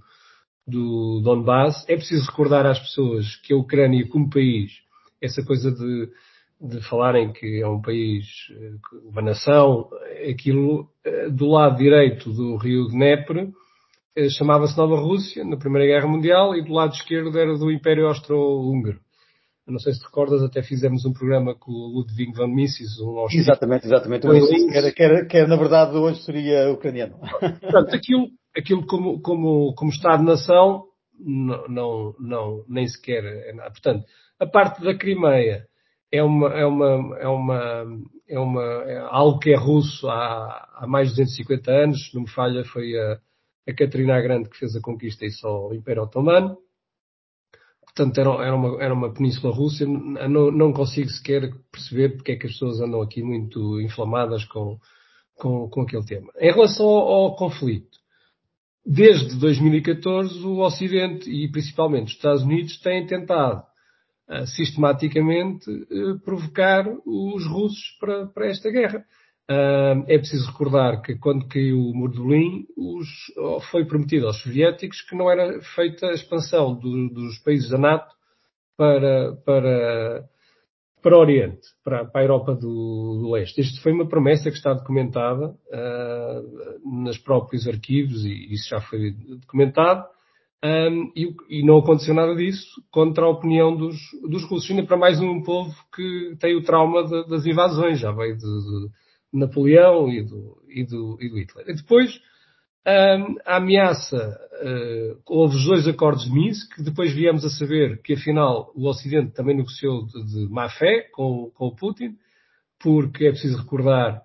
do 0.66 1.22
Donbass. 1.22 1.84
É 1.90 1.96
preciso 1.96 2.26
recordar 2.30 2.66
às 2.66 2.80
pessoas 2.80 3.36
que 3.44 3.54
a 3.54 3.58
Ucrânia, 3.58 4.08
como 4.08 4.30
país, 4.30 4.72
essa 5.22 5.44
coisa 5.44 5.72
de, 5.72 6.10
de 6.62 6.82
falarem 6.90 7.32
que 7.32 7.62
é 7.62 7.68
um 7.68 7.82
país, 7.82 8.26
uma 9.06 9.22
nação, 9.22 9.90
aquilo 10.30 10.90
eh, 11.06 11.30
do 11.30 11.48
lado 11.48 11.78
direito 11.78 12.32
do 12.32 12.58
rio 12.58 12.88
Dnepr 12.88 13.50
eh, 14.16 14.30
chamava-se 14.30 14.78
Nova 14.78 14.98
Rússia, 14.98 15.46
na 15.46 15.58
Primeira 15.58 15.88
Guerra 15.88 16.12
Mundial, 16.12 16.56
e 16.56 16.64
do 16.64 16.74
lado 16.74 16.94
esquerdo 16.94 17.38
era 17.38 17.58
do 17.58 17.72
Império 17.72 18.08
Austro-Húngaro 18.08 19.00
não 19.72 19.80
sei 19.80 19.94
se 19.94 20.00
te 20.00 20.06
recordas, 20.06 20.42
até 20.42 20.62
fizemos 20.62 21.06
um 21.06 21.14
programa 21.14 21.56
com 21.56 21.72
o 21.72 21.88
Ludwig 21.88 22.34
van 22.34 22.48
Mises, 22.48 23.00
um 23.00 23.20
austríaco. 23.20 23.50
Exatamente, 23.50 23.86
exatamente. 23.86 24.28
que, 24.28 24.78
era, 24.78 24.92
que, 24.92 25.04
era, 25.04 25.26
que 25.26 25.38
era, 25.38 25.48
na 25.48 25.56
verdade, 25.56 25.96
hoje 25.96 26.24
seria 26.24 26.72
ucraniano. 26.72 27.18
Portanto, 27.40 27.96
aquilo, 27.96 28.28
aquilo 28.56 28.86
como, 28.86 29.22
como, 29.22 29.74
como 29.76 29.92
Estado-nação, 29.92 30.86
não, 31.20 31.68
não, 31.68 32.16
não, 32.20 32.66
nem 32.68 32.88
sequer 32.88 33.24
é 33.24 33.54
nada. 33.54 33.72
Portanto, 33.72 34.06
a 34.40 34.46
parte 34.46 34.84
da 34.84 34.98
Crimeia 34.98 35.66
é 36.12 36.24
uma, 36.24 36.48
é 36.50 36.66
uma, 36.66 37.18
é 37.20 37.28
uma, 37.28 37.86
é 38.28 38.40
uma, 38.40 38.64
é 38.64 38.98
algo 39.10 39.40
que 39.40 39.52
é 39.52 39.56
russo 39.56 40.10
há, 40.10 40.70
há 40.76 40.88
mais 40.88 41.10
de 41.10 41.16
250 41.16 41.72
anos, 41.72 42.12
não 42.14 42.24
me 42.24 42.30
falha, 42.30 42.64
foi 42.66 42.98
a, 42.98 43.20
a 43.68 43.74
Catarina 43.74 44.20
Grande 44.22 44.50
que 44.50 44.58
fez 44.58 44.76
a 44.76 44.82
conquista 44.82 45.26
e 45.26 45.32
só 45.32 45.68
o 45.68 45.74
Império 45.74 46.04
Otomano. 46.04 46.58
Portanto 47.84 48.18
era, 48.20 48.30
era, 48.46 48.56
uma, 48.56 48.84
era 48.84 48.94
uma 48.94 49.14
península 49.14 49.54
russa, 49.54 49.86
não, 49.86 50.52
não 50.52 50.74
consigo 50.74 51.10
sequer 51.10 51.52
perceber 51.72 52.16
porque 52.16 52.32
é 52.32 52.36
que 52.36 52.48
as 52.48 52.54
pessoas 52.54 52.80
andam 52.80 53.02
aqui 53.02 53.22
muito 53.22 53.80
inflamadas 53.82 54.46
com, 54.46 54.80
com, 55.36 55.70
com 55.70 55.82
aquele 55.82 56.06
tema. 56.06 56.32
Em 56.40 56.52
relação 56.52 56.86
ao, 56.86 57.08
ao 57.08 57.36
conflito, 57.36 58.00
desde 58.86 59.38
2014 59.40 60.40
o 60.46 60.60
Ocidente 60.60 61.30
e 61.30 61.52
principalmente 61.52 62.08
os 62.08 62.14
Estados 62.14 62.44
Unidos 62.44 62.80
têm 62.80 63.06
tentado 63.06 63.64
sistematicamente 64.46 65.70
uh, 65.70 66.20
provocar 66.20 66.86
os 67.06 67.46
russos 67.48 67.98
para, 68.00 68.28
para 68.28 68.48
esta 68.48 68.70
guerra. 68.70 69.04
É 70.06 70.16
preciso 70.20 70.46
recordar 70.46 71.02
que 71.02 71.16
quando 71.18 71.48
caiu 71.48 71.80
o 71.80 71.92
muro 71.92 72.14
de 72.14 72.20
Berlim, 72.20 72.68
foi 73.72 73.84
prometido 73.84 74.28
aos 74.28 74.40
soviéticos 74.44 75.02
que 75.02 75.16
não 75.16 75.28
era 75.28 75.60
feita 75.76 76.06
a 76.06 76.14
expansão 76.14 76.76
do, 76.76 77.10
dos 77.10 77.40
países 77.40 77.68
da 77.68 77.80
NATO 77.80 78.14
para, 78.78 79.36
para, 79.44 80.24
para 81.02 81.18
o 81.18 81.20
Oriente, 81.20 81.68
para, 81.84 82.06
para 82.06 82.22
a 82.22 82.24
Europa 82.24 82.54
do, 82.54 83.20
do 83.22 83.32
Leste. 83.32 83.60
Isto 83.60 83.82
foi 83.82 83.92
uma 83.92 84.08
promessa 84.08 84.52
que 84.52 84.58
está 84.58 84.74
documentada 84.74 85.48
uh, 85.48 87.04
nos 87.04 87.18
próprios 87.18 87.68
arquivos 87.68 88.24
e 88.26 88.54
isso 88.54 88.70
já 88.70 88.80
foi 88.82 89.12
documentado. 89.12 90.06
Um, 90.64 91.12
e, 91.16 91.34
e, 91.50 91.64
não 91.66 91.78
aconteceu 91.78 92.14
nada 92.14 92.36
disso 92.36 92.84
contra 92.92 93.24
a 93.24 93.30
opinião 93.30 93.76
dos, 93.76 93.96
dos 94.30 94.44
russos. 94.44 94.70
Ainda 94.70 94.86
para 94.86 94.98
mais 94.98 95.20
um 95.20 95.42
povo 95.42 95.74
que 95.96 96.36
tem 96.40 96.56
o 96.56 96.64
trauma 96.64 97.04
de, 97.06 97.28
das 97.30 97.46
invasões, 97.46 98.00
já 98.00 98.12
veio 98.12 98.36
de, 98.36 98.44
de 98.44 98.90
Napoleão 99.40 100.10
e 100.10 100.22
do, 100.22 100.62
e 100.68 100.84
do, 100.84 101.18
e 101.22 101.30
do 101.30 101.38
Hitler. 101.38 101.70
E 101.70 101.76
depois, 101.76 102.20
um, 102.86 103.36
a 103.46 103.56
ameaça, 103.56 104.38
uh, 104.62 105.22
houve 105.28 105.56
os 105.56 105.66
dois 105.66 105.88
acordos 105.88 106.26
de 106.26 106.32
Minsk, 106.32 106.78
depois 106.80 107.14
viemos 107.14 107.46
a 107.46 107.50
saber 107.50 108.02
que 108.02 108.14
afinal 108.14 108.74
o 108.76 108.86
Ocidente 108.90 109.34
também 109.34 109.56
negociou 109.56 110.06
de, 110.06 110.26
de 110.26 110.50
má 110.52 110.70
fé 110.70 111.08
com, 111.14 111.52
com 111.54 111.68
o 111.68 111.76
Putin, 111.76 112.18
porque 112.82 113.28
é 113.28 113.32
preciso 113.32 113.60
recordar 113.60 114.22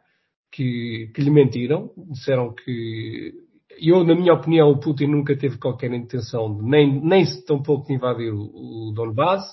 que, 0.50 1.11
que 1.14 1.21
lhe 1.21 1.31
mentiram, 1.31 1.91
disseram 2.11 2.53
que 2.55 3.33
eu, 3.78 4.04
na 4.04 4.14
minha 4.14 4.33
opinião, 4.33 4.71
o 4.71 4.78
Putin 4.78 5.07
nunca 5.07 5.37
teve 5.37 5.59
qualquer 5.59 5.93
intenção 5.93 6.54
de 6.57 6.62
nem, 6.62 7.00
nem 7.00 7.25
tão 7.47 7.62
pouco 7.62 7.87
de 7.87 7.95
invadir 7.95 8.33
o, 8.33 8.88
o 8.88 8.93
Donbass, 8.95 9.45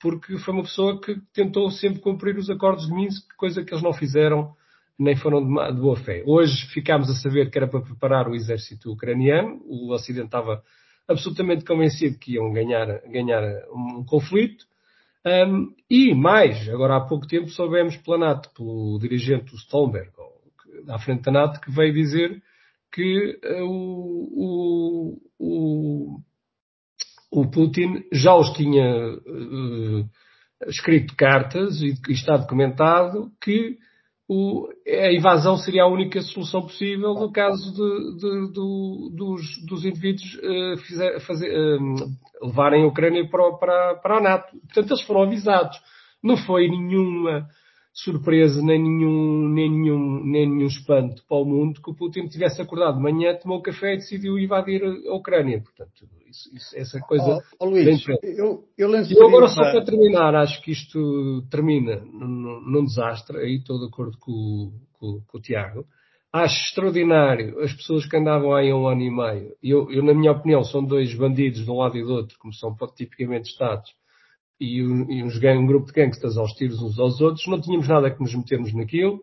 porque 0.00 0.36
foi 0.38 0.54
uma 0.54 0.62
pessoa 0.62 1.00
que 1.00 1.16
tentou 1.32 1.70
sempre 1.70 2.00
cumprir 2.00 2.36
os 2.36 2.50
acordos 2.50 2.86
de 2.86 2.92
Minsk, 2.92 3.34
coisa 3.36 3.64
que 3.64 3.72
eles 3.72 3.82
não 3.82 3.92
fizeram 3.92 4.54
nem 4.98 5.16
foram 5.16 5.40
de, 5.42 5.74
de 5.74 5.80
boa 5.80 5.96
fé. 5.96 6.22
Hoje 6.26 6.66
ficámos 6.66 7.10
a 7.10 7.14
saber 7.14 7.50
que 7.50 7.58
era 7.58 7.66
para 7.66 7.80
preparar 7.80 8.28
o 8.28 8.34
exército 8.34 8.92
ucraniano, 8.92 9.60
o 9.64 9.92
Ocidente 9.92 10.26
estava 10.26 10.62
absolutamente 11.08 11.64
convencido 11.64 12.18
que 12.18 12.34
iam 12.34 12.52
ganhar, 12.52 13.00
ganhar 13.08 13.42
um 13.72 14.04
conflito. 14.04 14.64
Um, 15.26 15.74
e 15.88 16.14
mais, 16.14 16.68
agora 16.68 16.96
há 16.96 17.00
pouco 17.00 17.26
tempo 17.26 17.48
soubemos 17.48 17.96
pela 17.96 18.18
NATO, 18.18 18.50
pelo 18.54 18.98
dirigente 19.00 19.54
Stolberg, 19.56 20.10
à 20.88 20.98
frente 20.98 21.22
da 21.22 21.32
NATO, 21.32 21.60
que 21.60 21.70
veio 21.70 21.92
dizer 21.92 22.42
que 22.94 23.40
uh, 23.44 23.64
o, 23.64 25.18
o, 25.38 26.18
o, 27.32 27.50
Putin 27.50 28.04
já 28.12 28.36
os 28.36 28.52
tinha 28.52 29.14
uh, 29.14 30.08
escrito 30.68 31.16
cartas 31.16 31.80
e, 31.82 31.94
e 32.08 32.12
está 32.12 32.36
documentado 32.36 33.32
que 33.42 33.76
o, 34.28 34.68
a 34.86 35.12
invasão 35.12 35.56
seria 35.56 35.82
a 35.82 35.88
única 35.88 36.22
solução 36.22 36.62
possível 36.62 37.14
no 37.14 37.32
caso 37.32 37.72
de, 37.74 38.16
de, 38.16 38.46
de, 38.52 39.16
dos, 39.16 39.66
dos, 39.66 39.84
indivíduos 39.84 40.34
uh, 40.36 40.76
fizer, 40.86 41.20
fazer, 41.20 41.50
uh, 41.50 42.46
levarem 42.46 42.84
a 42.84 42.86
Ucrânia 42.86 43.28
para, 43.28 43.52
para, 43.58 43.94
para 43.96 44.18
a 44.18 44.20
NATO. 44.20 44.56
Portanto, 44.60 44.92
eles 44.92 45.02
foram 45.02 45.22
avisados. 45.24 45.76
Não 46.22 46.36
foi 46.36 46.68
nenhuma 46.68 47.48
surpresa, 47.94 48.60
nem 48.60 48.82
nenhum, 48.82 49.48
nem 49.48 49.70
nenhum, 49.70 50.24
nem 50.24 50.50
nenhum 50.50 50.66
espanto 50.66 51.22
para 51.28 51.36
o 51.36 51.44
mundo 51.44 51.80
que 51.80 51.90
o 51.90 51.94
Putin 51.94 52.26
tivesse 52.26 52.60
acordado 52.60 52.96
de 52.96 53.02
manhã, 53.02 53.36
tomou 53.36 53.62
café 53.62 53.94
e 53.94 53.98
decidiu 53.98 54.36
invadir 54.36 54.82
a 54.82 55.14
Ucrânia. 55.14 55.62
Portanto, 55.62 56.04
isso, 56.28 56.52
isso, 56.52 56.76
essa 56.76 56.98
coisa. 56.98 57.38
Oh, 57.60 57.64
oh 57.64 57.70
Luís, 57.70 58.04
eu, 58.20 58.64
eu, 58.76 58.90
eu 58.90 59.28
agora 59.28 59.46
só 59.46 59.62
para 59.62 59.84
terminar, 59.84 60.34
acho 60.34 60.60
que 60.60 60.72
isto 60.72 61.46
termina 61.48 62.00
num, 62.04 62.60
num 62.62 62.84
desastre, 62.84 63.38
aí 63.38 63.58
estou 63.58 63.78
de 63.78 63.86
acordo 63.86 64.18
com, 64.18 64.72
com, 64.94 65.20
com, 65.28 65.38
o 65.38 65.40
Tiago. 65.40 65.86
Acho 66.32 66.64
extraordinário 66.64 67.60
as 67.60 67.72
pessoas 67.72 68.06
que 68.06 68.16
andavam 68.16 68.52
aí 68.52 68.72
há 68.72 68.76
um 68.76 68.88
ano 68.88 69.02
e 69.02 69.10
meio. 69.10 69.54
Eu, 69.62 69.88
eu, 69.92 70.02
na 70.02 70.12
minha 70.12 70.32
opinião, 70.32 70.64
são 70.64 70.84
dois 70.84 71.14
bandidos 71.14 71.64
de 71.64 71.70
um 71.70 71.76
lado 71.76 71.96
e 71.96 72.02
do 72.02 72.12
outro, 72.12 72.36
como 72.40 72.52
são 72.52 72.76
tipicamente 72.96 73.50
Estados 73.50 73.94
e, 74.60 74.82
um, 74.82 75.10
e 75.10 75.22
uns, 75.22 75.36
um 75.36 75.66
grupo 75.66 75.86
de 75.86 75.92
gangsters 75.92 76.36
aos 76.36 76.52
tiros 76.52 76.82
uns 76.82 76.98
aos 76.98 77.20
outros, 77.20 77.46
não 77.46 77.60
tínhamos 77.60 77.88
nada 77.88 78.10
que 78.10 78.20
nos 78.20 78.34
metermos 78.34 78.72
naquilo 78.74 79.20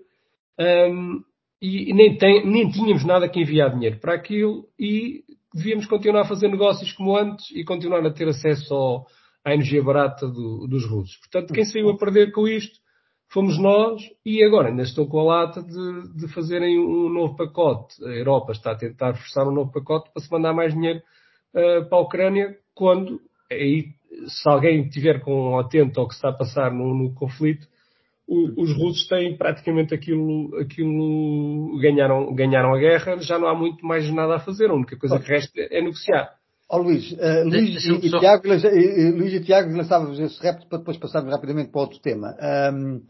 um, 0.60 1.24
e, 1.62 1.94
nem, 1.94 2.18
tem, 2.18 2.46
nem 2.46 2.70
tínhamos 2.70 3.06
nada 3.06 3.30
que 3.30 3.40
enviar 3.40 3.72
dinheiro 3.72 4.00
para 4.00 4.16
aquilo 4.16 4.66
e 4.80 5.24
devíamos 5.54 5.86
continuar 5.86 6.22
a 6.22 6.28
fazer 6.28 6.48
negócios 6.48 6.92
como 6.94 7.16
antes 7.16 7.52
e 7.52 7.64
continuar 7.64 8.06
a 8.06 8.12
ter 8.12 8.28
acesso 8.28 8.74
ao, 8.74 9.08
à 9.46 9.54
energia 9.54 9.84
barata 9.84 10.28
do, 10.28 10.68
dos 10.68 10.86
russos. 10.86 11.18
Portanto, 11.18 11.54
quem 11.54 11.66
saiu 11.66 11.90
a 11.90 11.98
perder 11.98 12.32
com 12.32 12.48
isto 12.48 12.80
fomos 13.30 13.58
nós 13.58 14.02
e 14.26 14.44
agora 14.44 14.70
ainda 14.70 14.84
estão 14.84 15.06
com 15.06 15.20
a 15.20 15.24
lata 15.24 15.62
de, 15.64 16.14
de 16.16 16.28
fazerem 16.34 16.80
um 16.80 17.10
novo 17.10 17.36
pacote. 17.36 18.04
A 18.04 18.10
Europa 18.10 18.52
está 18.52 18.72
a 18.72 18.78
tentar 18.78 19.14
forçar 19.14 19.48
um 19.48 19.54
novo 19.54 19.72
pacote 19.72 20.12
para 20.12 20.22
se 20.22 20.32
mandar 20.32 20.54
mais 20.54 20.74
dinheiro 20.74 21.00
uh, 21.54 21.88
para 21.88 21.98
a 21.98 22.02
Ucrânia 22.02 22.58
quando 22.74 23.22
aí 23.50 23.94
se 24.28 24.50
alguém 24.50 24.88
tiver 24.90 25.22
com 25.22 25.58
atento 25.60 26.00
ao 26.00 26.08
que 26.08 26.14
está 26.14 26.30
a 26.30 26.34
passar 26.34 26.72
no, 26.72 26.94
no 26.94 27.14
conflito, 27.14 27.68
o, 28.28 28.62
os 28.62 28.76
russos 28.78 29.08
têm 29.08 29.38
praticamente 29.38 29.94
aquilo, 29.94 30.56
aquilo 30.58 31.78
ganharam, 31.82 32.34
ganharam 32.34 32.74
a 32.74 32.80
guerra, 32.80 33.18
já 33.20 33.38
não 33.38 33.48
há 33.48 33.56
muito 33.56 33.86
mais 33.86 34.10
nada 34.12 34.36
a 34.36 34.40
fazer, 34.40 34.70
a 34.70 34.74
única 34.74 34.98
coisa 34.98 35.20
que 35.20 35.28
resta 35.28 35.60
é 35.60 35.82
negociar. 35.82 36.36
Ó 36.70 36.78
oh, 36.78 36.84
Luís, 36.84 37.12
uh, 37.12 37.44
Luís, 37.44 37.84
e, 37.84 38.08
e 38.08 38.20
Tiago, 38.20 38.48
Luís 38.48 39.34
e 39.34 39.42
Tiago 39.42 39.76
lançávamos 39.76 40.18
esse 40.18 40.42
repto 40.42 40.68
para 40.68 40.78
depois 40.78 40.96
passarmos 40.98 41.34
rapidamente 41.34 41.70
para 41.70 41.82
outro 41.82 42.00
tema. 42.00 42.34
Um, 42.74 42.96
uh, 42.96 43.02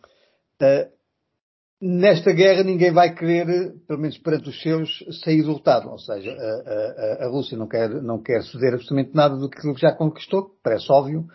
eh, 0.60 0.90
nesta 1.82 2.32
guerra 2.32 2.64
ninguém 2.64 2.92
vai 2.92 3.14
querer, 3.14 3.74
pelo 3.88 4.00
menos 4.00 4.18
perante 4.18 4.50
os 4.50 4.62
seus, 4.62 5.04
sair 5.24 5.42
derrotado. 5.42 5.90
Ou 5.90 6.00
seja, 6.00 6.32
a, 6.32 7.24
a, 7.24 7.26
a, 7.26 7.30
Rússia 7.30 7.58
não 7.58 7.68
quer, 7.68 7.90
não 7.90 8.22
quer 8.22 8.44
ceder 8.44 8.74
absolutamente 8.74 9.16
nada 9.16 9.36
do 9.36 9.50
que 9.50 9.62
já 9.78 9.92
conquistou, 9.92 10.52
parece 10.64 10.92
óbvio. 10.92 11.26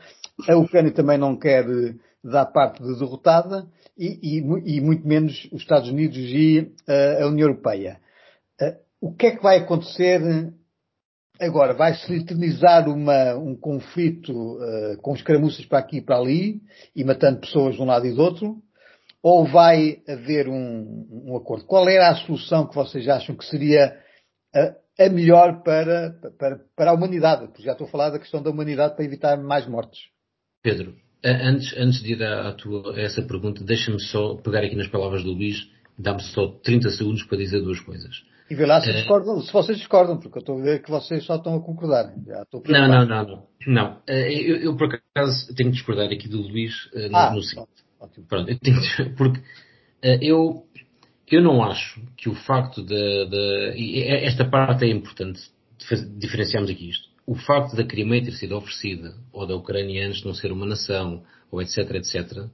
A 0.48 0.56
Ucrânia 0.56 0.92
também 0.92 1.18
não 1.18 1.36
quer 1.36 1.64
dar 2.22 2.46
parte 2.46 2.82
de 2.82 2.98
derrotada 2.98 3.66
e, 3.98 4.38
e, 4.38 4.76
e 4.76 4.80
muito 4.80 5.06
menos 5.06 5.48
os 5.52 5.62
Estados 5.62 5.88
Unidos 5.90 6.16
e 6.16 6.72
a, 6.86 7.24
a 7.24 7.26
União 7.28 7.48
Europeia. 7.48 7.98
O 9.00 9.12
que 9.12 9.26
é 9.26 9.36
que 9.36 9.42
vai 9.42 9.58
acontecer 9.58 10.20
agora? 11.38 11.74
Vai-se 11.74 12.12
eternizar 12.14 12.88
uma, 12.88 13.34
um 13.34 13.54
conflito 13.54 14.32
uh, 14.32 14.96
com 15.02 15.14
escaramuças 15.14 15.64
para 15.66 15.78
aqui 15.78 15.98
e 15.98 16.02
para 16.02 16.18
ali 16.18 16.62
e 16.94 17.04
matando 17.04 17.40
pessoas 17.40 17.76
de 17.76 17.82
um 17.82 17.84
lado 17.84 18.06
e 18.06 18.12
do 18.12 18.22
outro? 18.22 18.62
Ou 19.28 19.44
vai 19.44 20.04
haver 20.08 20.46
um, 20.46 21.24
um, 21.26 21.36
acordo? 21.36 21.64
Qual 21.64 21.88
era 21.88 22.10
a 22.10 22.14
solução 22.14 22.64
que 22.64 22.76
vocês 22.76 23.08
acham 23.08 23.34
que 23.34 23.44
seria 23.44 23.98
a, 24.54 25.04
a 25.04 25.08
melhor 25.08 25.64
para, 25.64 26.12
para, 26.38 26.60
para, 26.76 26.90
a 26.92 26.94
humanidade? 26.94 27.48
Porque 27.48 27.64
já 27.64 27.72
estou 27.72 27.88
a 27.88 27.90
falar 27.90 28.10
da 28.10 28.20
questão 28.20 28.40
da 28.40 28.50
humanidade 28.50 28.94
para 28.94 29.04
evitar 29.04 29.36
mais 29.36 29.66
mortes. 29.66 29.98
Pedro, 30.62 30.94
antes, 31.24 31.76
antes 31.76 32.00
de 32.04 32.12
ir 32.12 32.22
à, 32.22 32.52
tua, 32.52 32.94
a 32.94 33.00
essa 33.00 33.20
pergunta, 33.20 33.64
deixa-me 33.64 34.00
só 34.00 34.36
pegar 34.36 34.60
aqui 34.60 34.76
nas 34.76 34.86
palavras 34.86 35.24
do 35.24 35.32
Luís, 35.32 35.56
dá-me 35.98 36.22
só 36.22 36.46
30 36.62 36.90
segundos 36.90 37.24
para 37.24 37.38
dizer 37.38 37.60
duas 37.62 37.80
coisas. 37.80 38.22
E 38.48 38.54
vê 38.54 38.64
lá 38.64 38.80
se, 38.80 38.92
discordam, 38.92 39.40
se 39.40 39.52
vocês 39.52 39.76
discordam, 39.76 40.20
porque 40.20 40.38
eu 40.38 40.40
estou 40.40 40.60
a 40.60 40.62
ver 40.62 40.82
que 40.84 40.88
vocês 40.88 41.24
só 41.24 41.34
estão 41.34 41.56
a 41.56 41.60
concordar. 41.60 42.14
Não, 42.68 42.86
não, 42.86 43.04
não, 43.04 43.26
não. 43.26 43.46
não. 43.66 44.02
Eu, 44.06 44.56
eu, 44.58 44.76
por 44.76 44.86
acaso, 44.86 45.52
tenho 45.56 45.70
que 45.70 45.78
discordar 45.78 46.12
aqui 46.12 46.28
do 46.28 46.42
Luís 46.42 46.72
no, 47.10 47.16
ah, 47.16 47.34
no 47.34 47.42
seguinte. 47.42 47.85
Pronto, 48.28 48.50
eu 48.50 48.58
tenho, 48.58 48.80
porque 49.16 49.38
uh, 49.38 50.18
eu, 50.22 50.66
eu 51.30 51.42
não 51.42 51.62
acho 51.62 52.00
que 52.16 52.28
o 52.28 52.34
facto 52.34 52.82
de, 52.82 53.26
de 53.26 53.74
e 53.76 54.02
esta 54.02 54.44
parte 54.44 54.84
é 54.84 54.88
importante, 54.88 55.40
diferenciarmos 56.18 56.70
aqui 56.70 56.90
isto. 56.90 57.08
O 57.26 57.34
facto 57.34 57.74
da 57.74 57.84
Crimeia 57.84 58.24
ter 58.24 58.32
sido 58.32 58.56
oferecida, 58.56 59.14
ou 59.32 59.46
da 59.46 59.56
Ucrânia 59.56 60.06
antes 60.06 60.20
de 60.20 60.26
não 60.26 60.34
ser 60.34 60.52
uma 60.52 60.66
nação, 60.66 61.24
ou 61.50 61.60
etc, 61.60 61.78
etc, 61.94 62.46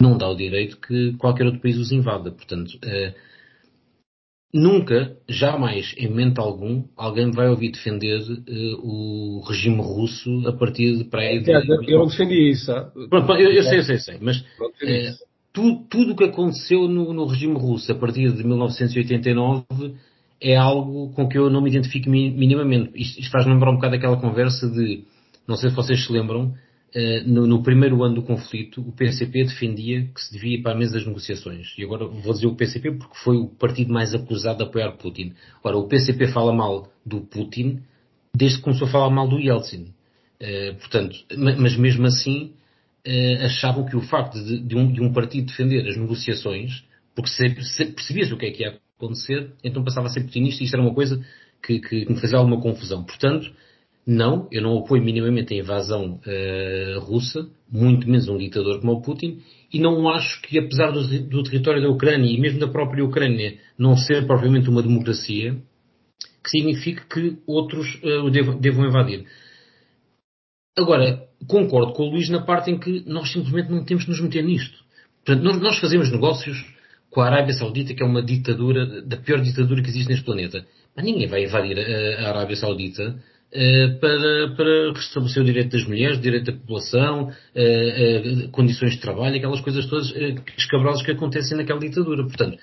não 0.00 0.16
dá 0.16 0.28
o 0.28 0.36
direito 0.36 0.76
que 0.76 1.14
qualquer 1.14 1.46
outro 1.46 1.60
país 1.60 1.76
os 1.76 1.90
invada. 1.90 2.30
Portanto, 2.30 2.74
uh, 2.76 3.14
nunca, 4.56 5.16
jamais, 5.28 5.94
em 5.96 6.08
momento 6.08 6.40
algum, 6.40 6.84
alguém 6.96 7.30
vai 7.30 7.48
ouvir 7.48 7.70
defender 7.70 8.20
uh, 8.20 8.80
o 8.82 9.40
regime 9.46 9.80
russo 9.80 10.48
a 10.48 10.52
partir 10.52 10.96
de 10.96 11.04
para 11.04 11.20
aí. 11.20 11.40
De... 11.40 11.52
Eu 11.86 12.00
não 12.00 12.06
defendi 12.06 12.50
isso. 12.50 12.72
Pronto, 13.08 13.32
eu, 13.34 13.52
eu, 13.52 13.62
sei, 13.62 13.78
eu 13.78 13.82
sei, 13.82 13.98
sei, 13.98 14.18
mas 14.20 14.38
uh, 14.38 14.44
tudo, 15.52 15.84
tudo 15.88 16.12
o 16.12 16.16
que 16.16 16.24
aconteceu 16.24 16.88
no, 16.88 17.12
no, 17.12 17.26
regime 17.26 17.54
russo 17.54 17.90
a 17.92 17.94
partir 17.94 18.32
de 18.32 18.44
1989 18.44 19.64
é 20.40 20.56
algo 20.56 21.12
com 21.12 21.28
que 21.28 21.38
eu 21.38 21.48
não 21.48 21.60
me 21.60 21.70
identifico 21.70 22.10
minimamente. 22.10 22.90
Isto, 22.94 23.20
isto 23.20 23.30
faz 23.30 23.46
lembrar 23.46 23.70
um 23.70 23.76
bocado 23.76 23.96
aquela 23.96 24.16
conversa 24.16 24.68
de, 24.70 25.04
não 25.46 25.56
sei 25.56 25.70
se 25.70 25.76
vocês 25.76 26.04
se 26.04 26.12
lembram, 26.12 26.54
no, 27.26 27.46
no, 27.46 27.62
primeiro 27.62 28.02
ano 28.02 28.14
do 28.14 28.22
conflito, 28.22 28.80
o 28.80 28.92
PCP 28.92 29.44
defendia 29.44 30.08
que 30.14 30.20
se 30.20 30.32
devia 30.32 30.56
ir 30.56 30.62
para 30.62 30.72
a 30.72 30.78
mesa 30.78 30.94
das 30.94 31.06
negociações. 31.06 31.74
E 31.76 31.84
agora 31.84 32.06
vou 32.06 32.32
dizer 32.32 32.46
o 32.46 32.54
PCP 32.54 32.92
porque 32.92 33.16
foi 33.18 33.36
o 33.36 33.48
partido 33.48 33.92
mais 33.92 34.14
acusado 34.14 34.58
de 34.58 34.64
apoiar 34.64 34.92
Putin. 34.92 35.34
Ora, 35.62 35.76
o 35.76 35.86
PCP 35.88 36.28
fala 36.28 36.54
mal 36.54 36.90
do 37.04 37.20
Putin 37.20 37.82
desde 38.36 38.58
que 38.58 38.64
começou 38.64 38.86
a 38.86 38.90
falar 38.90 39.10
mal 39.10 39.26
do 39.26 39.38
Yeltsin. 39.38 39.94
Uh, 40.40 40.74
portanto, 40.78 41.16
mas 41.36 41.76
mesmo 41.76 42.06
assim 42.06 42.52
uh, 43.06 43.44
achavam 43.44 43.86
que 43.86 43.96
o 43.96 44.02
facto 44.02 44.38
de, 44.42 44.58
de, 44.58 44.76
um, 44.76 44.92
de, 44.92 45.00
um, 45.00 45.12
partido 45.12 45.46
defender 45.46 45.88
as 45.88 45.96
negociações, 45.96 46.84
porque 47.14 47.30
percebia-se 47.94 48.34
o 48.34 48.36
que 48.36 48.46
é 48.46 48.50
que 48.50 48.62
ia 48.62 48.78
acontecer, 48.98 49.52
então 49.64 49.82
passava 49.82 50.08
a 50.08 50.10
ser 50.10 50.20
putinista 50.24 50.62
e 50.62 50.66
isto 50.66 50.74
era 50.74 50.82
uma 50.82 50.94
coisa 50.94 51.24
que, 51.62 51.80
que, 51.80 52.04
que 52.04 52.12
me 52.12 52.20
fazia 52.20 52.36
alguma 52.36 52.60
confusão. 52.60 53.02
Portanto, 53.02 53.50
não, 54.06 54.46
eu 54.52 54.62
não 54.62 54.78
apoio 54.78 55.02
minimamente 55.02 55.52
a 55.52 55.56
invasão 55.56 56.20
uh, 56.24 57.00
russa, 57.00 57.48
muito 57.70 58.08
menos 58.08 58.28
um 58.28 58.38
ditador 58.38 58.80
como 58.80 58.92
o 58.92 59.02
Putin, 59.02 59.42
e 59.72 59.80
não 59.80 60.08
acho 60.08 60.40
que, 60.42 60.58
apesar 60.58 60.92
do, 60.92 61.02
do, 61.24 61.42
território 61.42 61.82
da 61.82 61.88
Ucrânia 61.88 62.30
e 62.30 62.38
mesmo 62.38 62.60
da 62.60 62.68
própria 62.68 63.04
Ucrânia 63.04 63.58
não 63.76 63.96
ser 63.96 64.24
propriamente 64.26 64.70
uma 64.70 64.82
democracia, 64.82 65.56
que 66.44 66.50
signifique 66.50 67.04
que 67.08 67.38
outros 67.46 67.96
uh, 67.96 68.24
o 68.24 68.30
devam, 68.30 68.56
devam 68.58 68.86
invadir. 68.86 69.24
Agora, 70.78 71.24
concordo 71.48 71.92
com 71.92 72.04
o 72.04 72.10
Luís 72.10 72.28
na 72.28 72.42
parte 72.42 72.70
em 72.70 72.78
que 72.78 73.02
nós 73.06 73.32
simplesmente 73.32 73.70
não 73.70 73.84
temos 73.84 74.04
que 74.04 74.10
nos 74.10 74.20
meter 74.20 74.44
nisto. 74.44 74.84
Portanto, 75.24 75.42
nós, 75.42 75.60
nós 75.60 75.78
fazemos 75.78 76.12
negócios 76.12 76.64
com 77.10 77.20
a 77.22 77.26
Arábia 77.26 77.54
Saudita, 77.54 77.94
que 77.94 78.02
é 78.02 78.06
uma 78.06 78.22
ditadura, 78.22 79.02
da 79.02 79.16
pior 79.16 79.40
ditadura 79.40 79.82
que 79.82 79.88
existe 79.88 80.08
neste 80.08 80.24
planeta. 80.24 80.64
Mas 80.94 81.04
ninguém 81.04 81.26
vai 81.26 81.44
invadir 81.44 81.78
a, 81.78 82.26
a 82.26 82.28
Arábia 82.28 82.56
Saudita 82.56 83.02
eh, 83.02 83.35
para, 84.00 84.54
para 84.54 84.92
restabelecer 84.92 85.42
o 85.42 85.46
direito 85.46 85.72
das 85.72 85.86
mulheres, 85.86 86.18
o 86.18 86.20
direito 86.20 86.46
da 86.46 86.52
população, 86.52 87.30
eh, 87.54 88.44
eh, 88.44 88.48
condições 88.52 88.92
de 88.92 89.00
trabalho, 89.00 89.36
aquelas 89.36 89.60
coisas 89.60 89.86
todas 89.86 90.12
escabrosas 90.58 91.02
que 91.02 91.12
acontecem 91.12 91.56
naquela 91.56 91.80
ditadura. 91.80 92.24
Portanto, 92.24 92.58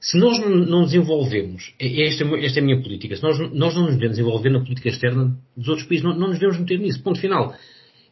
se 0.00 0.18
nós 0.18 0.38
não 0.38 0.82
desenvolvemos, 0.84 1.72
esta, 1.80 2.24
esta 2.24 2.58
é 2.58 2.62
a 2.62 2.64
minha 2.64 2.82
política, 2.82 3.16
se 3.16 3.22
nós, 3.22 3.38
nós 3.52 3.74
não 3.74 3.84
nos 3.86 3.94
devemos 3.94 4.18
envolver 4.18 4.50
na 4.50 4.60
política 4.60 4.90
externa 4.90 5.34
dos 5.56 5.68
outros 5.68 5.86
países, 5.86 6.04
não, 6.04 6.14
não 6.14 6.28
nos 6.28 6.38
devemos 6.38 6.60
meter 6.60 6.78
nisso, 6.78 7.02
ponto 7.02 7.18
final. 7.18 7.54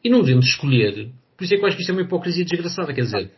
E 0.02 0.08
não 0.08 0.22
devemos 0.22 0.46
escolher, 0.46 1.10
por 1.36 1.44
isso 1.44 1.54
é 1.54 1.56
que 1.58 1.62
eu 1.62 1.66
acho 1.66 1.76
que 1.76 1.82
isto 1.82 1.90
é 1.90 1.92
uma 1.92 2.02
hipocrisia 2.02 2.44
desgraçada, 2.44 2.94
quer 2.94 3.02
dizer, 3.02 3.30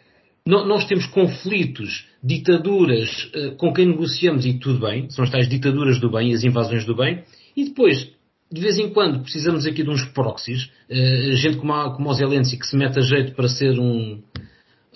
nós 0.47 0.87
temos 0.87 1.07
conflitos, 1.07 2.07
ditaduras 2.23 3.31
com 3.57 3.73
quem 3.73 3.87
negociamos 3.87 4.45
e 4.45 4.59
tudo 4.59 4.79
bem, 4.79 5.09
são 5.09 5.25
as 5.25 5.31
tais 5.31 5.49
ditaduras 5.49 5.99
do 5.99 6.11
bem, 6.11 6.35
as 6.35 6.45
invasões 6.45 6.85
do 6.85 6.95
bem, 6.95 7.25
e 7.57 7.65
depois, 7.65 8.14
de 8.55 8.61
vez 8.61 8.79
em 8.79 8.89
quando, 8.91 9.21
precisamos 9.21 9.67
aqui 9.67 9.83
de 9.83 9.91
uns 9.91 10.05
proxies, 10.05 10.71
uh, 10.89 11.37
gente 11.37 11.57
como, 11.57 11.73
a, 11.73 11.95
como 11.95 12.09
o 12.09 12.15
Zelensky 12.15 12.57
que 12.57 12.67
se 12.67 12.77
mete 12.77 12.99
a 12.99 13.03
jeito 13.03 13.33
para 13.35 13.49
ser 13.49 13.79
um, 13.79 14.23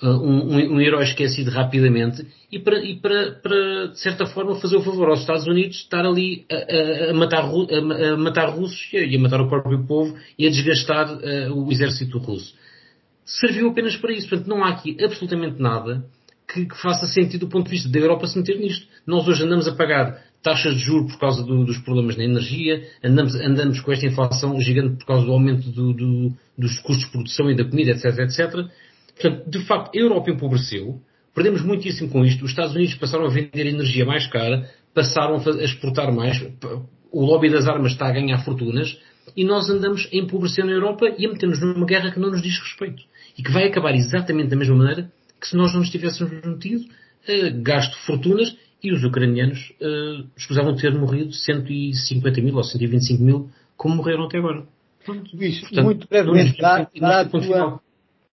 uh, 0.01 0.07
um, 0.07 0.75
um, 0.75 0.81
herói 0.81 1.03
esquecido 1.03 1.51
rapidamente 1.51 2.25
e, 2.49 2.57
para, 2.57 2.79
e 2.79 2.95
para, 2.95 3.31
para, 3.33 3.87
de 3.87 3.99
certa 3.99 4.25
forma, 4.25 4.55
fazer 4.55 4.77
o 4.77 4.81
favor 4.81 5.09
aos 5.09 5.19
Estados 5.19 5.45
Unidos 5.45 5.75
estar 5.75 6.05
ali 6.05 6.45
a, 6.49 6.55
a, 6.55 7.11
a 7.11 7.13
matar, 7.13 7.43
a, 7.43 8.17
matar 8.17 8.49
russos 8.49 8.87
e 8.93 9.15
a 9.15 9.19
matar 9.19 9.41
o 9.41 9.49
próprio 9.49 9.85
povo 9.85 10.15
e 10.37 10.47
a 10.47 10.49
desgastar 10.49 11.19
o 11.51 11.69
exército 11.69 12.17
russo 12.17 12.53
serviu 13.29 13.69
apenas 13.69 13.95
para 13.95 14.11
isso. 14.11 14.27
Portanto, 14.27 14.47
não 14.47 14.63
há 14.63 14.69
aqui 14.69 14.97
absolutamente 15.03 15.61
nada 15.61 16.03
que, 16.51 16.65
que, 16.65 16.81
faça 16.81 17.05
sentido 17.05 17.41
do 17.45 17.49
ponto 17.49 17.65
de 17.65 17.71
vista 17.71 17.89
da 17.89 17.99
Europa 17.99 18.25
se 18.25 18.37
meter 18.37 18.57
nisto. 18.57 18.87
Nós 19.05 19.27
hoje 19.27 19.43
andamos 19.43 19.67
a 19.67 19.75
pagar 19.75 20.23
taxas 20.41 20.75
de 20.75 20.79
juros 20.79 21.11
por 21.13 21.19
causa 21.19 21.43
do, 21.43 21.65
dos 21.65 21.77
problemas 21.79 22.15
na 22.15 22.23
energia, 22.23 22.87
andamos, 23.03 23.35
andamos 23.35 23.79
com 23.81 23.91
esta 23.91 24.05
inflação 24.05 24.59
gigante 24.59 24.97
por 24.97 25.05
causa 25.05 25.25
do 25.25 25.31
aumento 25.31 25.69
do, 25.69 25.93
do, 25.93 26.33
dos 26.57 26.79
custos 26.79 27.05
de 27.05 27.11
produção 27.11 27.49
e 27.51 27.55
da 27.55 27.65
comida, 27.65 27.91
etc, 27.91 28.19
etc. 28.19 28.67
Portanto, 29.19 29.49
de 29.49 29.59
facto, 29.65 29.95
a 29.95 29.99
Europa 29.99 30.31
empobreceu, 30.31 31.01
perdemos 31.35 31.61
muitíssimo 31.61 32.09
com 32.09 32.23
isto, 32.23 32.43
os 32.45 32.51
Estados 32.51 32.73
Unidos 32.73 32.95
passaram 32.95 33.25
a 33.25 33.29
vender 33.29 33.67
energia 33.67 34.05
mais 34.05 34.27
cara, 34.27 34.69
passaram 34.93 35.35
a 35.35 35.63
exportar 35.63 36.13
mais, 36.13 36.41
o 37.11 37.25
lobby 37.25 37.49
das 37.49 37.67
armas 37.67 37.91
está 37.91 38.07
a 38.07 38.11
ganhar 38.11 38.43
fortunas, 38.45 38.97
e 39.35 39.43
nós 39.43 39.69
andamos 39.69 40.07
a 40.11 40.15
empobrecer 40.15 40.65
na 40.65 40.71
Europa 40.71 41.05
e 41.17 41.25
a 41.25 41.29
meter-nos 41.29 41.59
numa 41.59 41.85
guerra 41.85 42.11
que 42.11 42.19
não 42.19 42.31
nos 42.31 42.41
diz 42.41 42.57
respeito 42.57 43.03
e 43.37 43.43
que 43.43 43.51
vai 43.51 43.67
acabar 43.67 43.93
exatamente 43.93 44.49
da 44.49 44.55
mesma 44.55 44.75
maneira 44.75 45.11
que 45.39 45.47
se 45.47 45.55
nós 45.55 45.71
não 45.71 45.79
nos 45.79 45.89
tivéssemos 45.89 46.43
metido, 46.43 46.85
gasto 47.61 47.95
fortunas 48.05 48.55
e 48.81 48.91
os 48.91 49.03
ucranianos 49.03 49.73
uh, 49.81 50.27
escusavam 50.37 50.73
de 50.73 50.81
ter 50.81 50.93
morrido 50.93 51.33
150 51.33 52.41
mil 52.41 52.55
ou 52.55 52.63
125 52.63 53.23
mil 53.23 53.49
como 53.75 53.95
morreram 53.95 54.25
até 54.25 54.37
agora. 54.37 54.65
Pronto. 55.05 55.35
Luís, 55.35 55.59
Portanto, 55.61 55.85
muito 55.85 56.07
brevemente, 56.07 56.61
dá, 56.61 56.89
dá, 56.99 57.21
a 57.21 57.25
tua, 57.25 57.81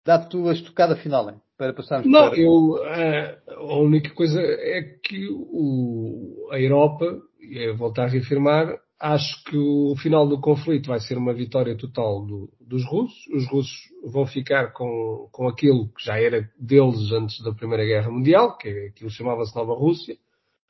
dá 0.05 0.15
a 0.15 0.19
tua 0.19 0.53
estocada 0.53 0.97
final, 0.97 1.31
hein, 1.31 1.37
para 1.57 1.73
passarmos 1.73 2.11
Não, 2.11 2.31
para... 2.31 2.39
eu, 2.39 2.51
uh, 2.51 3.73
a 3.73 3.79
única 3.79 4.11
coisa 4.11 4.41
é 4.41 4.83
que 5.03 5.29
o, 5.31 6.49
a 6.51 6.59
Europa, 6.59 7.21
e 7.41 7.71
voltar 7.73 8.05
a 8.05 8.09
reafirmar, 8.09 8.79
Acho 9.05 9.45
que 9.45 9.57
o 9.57 9.95
final 9.97 10.27
do 10.27 10.41
conflito 10.41 10.89
vai 10.89 10.99
ser 10.99 11.19
uma 11.19 11.35
vitória 11.35 11.77
total 11.77 12.25
do, 12.25 12.49
dos 12.59 12.83
russos. 12.87 13.27
Os 13.35 13.47
russos 13.49 13.79
vão 14.03 14.25
ficar 14.25 14.73
com, 14.73 15.29
com 15.31 15.47
aquilo 15.47 15.89
que 15.89 16.05
já 16.05 16.19
era 16.19 16.49
deles 16.59 17.13
antes 17.13 17.43
da 17.43 17.53
Primeira 17.53 17.85
Guerra 17.85 18.11
Mundial, 18.11 18.57
que 18.57 18.67
é 18.67 18.87
aquilo 18.87 19.11
chamava-se 19.11 19.55
Nova 19.55 19.75
Rússia. 19.75 20.17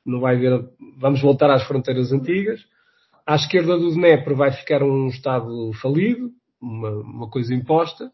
Não 0.05 0.19
vai 0.19 0.35
haver, 0.35 0.69
vamos 0.97 1.21
voltar 1.21 1.49
às 1.49 1.63
fronteiras 1.63 2.11
antigas. 2.11 2.61
À 3.25 3.35
esquerda 3.35 3.77
do 3.77 3.89
Dnepr 3.91 4.35
vai 4.35 4.51
ficar 4.51 4.83
um 4.83 5.07
Estado 5.07 5.71
falido, 5.81 6.29
uma, 6.61 6.89
uma 6.89 7.29
coisa 7.29 7.53
imposta. 7.53 8.11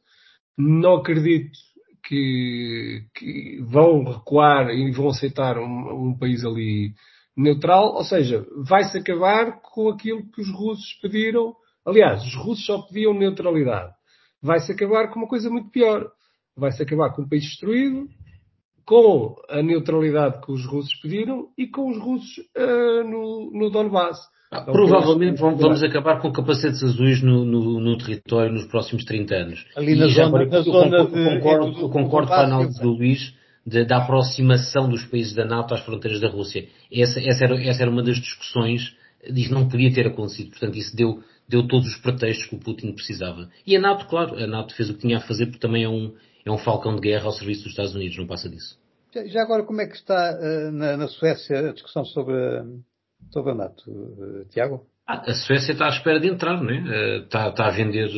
Não 0.58 0.96
acredito 0.96 1.52
que, 2.04 3.04
que, 3.14 3.62
vão 3.64 4.04
recuar 4.04 4.70
e 4.70 4.92
vão 4.92 5.10
aceitar 5.10 5.58
um, 5.58 6.10
um 6.10 6.18
país 6.18 6.46
ali 6.46 6.94
neutral, 7.36 7.94
ou 7.96 8.04
seja, 8.04 8.46
vai-se 8.58 8.98
acabar 8.98 9.62
com 9.62 9.90
aquilo 9.90 10.30
que 10.32 10.42
os 10.42 10.50
russos 10.50 10.94
pediram. 11.02 11.56
Aliás, 11.86 12.24
os 12.24 12.36
russos 12.36 12.66
só 12.66 12.82
pediam 12.82 13.14
neutralidade. 13.14 13.94
Vai-se 14.42 14.72
acabar 14.72 15.10
com 15.10 15.20
uma 15.20 15.28
coisa 15.28 15.50
muito 15.50 15.70
pior. 15.70 16.10
Vai-se 16.56 16.82
acabar 16.82 17.12
com 17.12 17.22
um 17.22 17.30
país 17.30 17.44
destruído, 17.44 18.10
com 18.86 19.36
a 19.50 19.62
neutralidade 19.62 20.42
que 20.42 20.52
os 20.52 20.66
russos 20.66 20.96
pediram 21.02 21.48
e 21.58 21.68
com 21.68 21.90
os 21.90 21.98
russos 21.98 22.38
uh, 22.58 23.04
no, 23.04 23.52
no 23.54 23.70
Donbass. 23.70 24.20
Ah, 24.52 24.62
provavelmente 24.64 25.40
vamos, 25.40 25.62
vamos 25.62 25.82
acabar 25.82 26.20
com 26.20 26.30
capacetes 26.30 26.84
azuis 26.84 27.22
no, 27.24 27.46
no, 27.46 27.80
no, 27.80 27.98
território 27.98 28.52
nos 28.52 28.66
próximos 28.66 29.06
30 29.06 29.34
anos. 29.34 29.66
Ali 29.78 29.96
na 29.96 30.08
zona, 30.08 30.46
na 30.46 30.62
zona 30.62 30.98
eu 30.98 31.08
concordo, 31.08 31.08
de, 31.08 31.24
concordo, 31.24 31.80
eu 31.80 31.90
concordo 31.90 32.28
com 32.28 32.34
a 32.34 32.44
análise 32.44 32.82
do 32.82 32.90
Luís 32.90 33.34
de, 33.66 33.86
da 33.86 33.98
aproximação 33.98 34.90
dos 34.90 35.06
países 35.06 35.34
da 35.34 35.46
NATO 35.46 35.74
às 35.74 35.80
fronteiras 35.82 36.20
da 36.20 36.28
Rússia. 36.28 36.68
Essa, 36.92 37.22
essa, 37.22 37.46
era, 37.46 37.64
essa 37.64 37.84
era 37.84 37.92
uma 37.92 38.04
das 38.04 38.18
discussões, 38.18 38.94
disso 39.32 39.54
não 39.54 39.70
podia 39.70 39.94
ter 39.94 40.08
acontecido, 40.08 40.50
portanto 40.50 40.78
isso 40.78 40.96
deu, 40.98 41.24
deu 41.48 41.66
todos 41.66 41.88
os 41.88 41.96
pretextos 41.98 42.48
que 42.48 42.56
o 42.56 42.60
Putin 42.60 42.92
precisava. 42.92 43.50
E 43.66 43.76
a 43.78 43.80
NATO, 43.80 44.08
claro, 44.08 44.36
a 44.36 44.48
NATO 44.48 44.76
fez 44.76 44.90
o 44.90 44.96
que 44.96 45.02
tinha 45.02 45.18
a 45.18 45.22
fazer 45.22 45.46
porque 45.46 45.60
também 45.60 45.86
é 45.86 45.90
um, 45.90 46.12
é 46.46 46.52
um 46.52 46.58
falcão 46.58 46.96
de 46.96 47.02
guerra 47.02 47.26
ao 47.26 47.32
serviço 47.32 47.64
dos 47.64 47.72
Estados 47.72 47.96
Unidos, 47.96 48.18
não 48.18 48.28
passa 48.28 48.50
disso. 48.50 48.80
Já 49.28 49.42
agora, 49.42 49.64
como 49.64 49.82
é 49.82 49.88
que 49.88 49.96
está 49.96 50.38
uh, 50.40 50.72
na, 50.72 50.98
na, 50.98 51.08
Suécia 51.08 51.70
a 51.70 51.74
discussão 51.74 52.06
sobre, 52.06 52.34
sobre 53.32 53.52
a 53.52 53.56
NATO, 53.56 53.92
uh, 53.92 54.46
Tiago? 54.50 54.86
Ah, 55.06 55.30
a 55.30 55.34
Suécia 55.34 55.74
está 55.74 55.88
à 55.88 55.90
espera 55.90 56.20
de 56.20 56.30
entrar, 56.30 56.62
não 56.62 56.70
é? 56.70 56.80
Uh, 56.80 57.24
está, 57.24 57.50
está, 57.50 57.68
a 57.68 57.72
vender, 57.72 58.10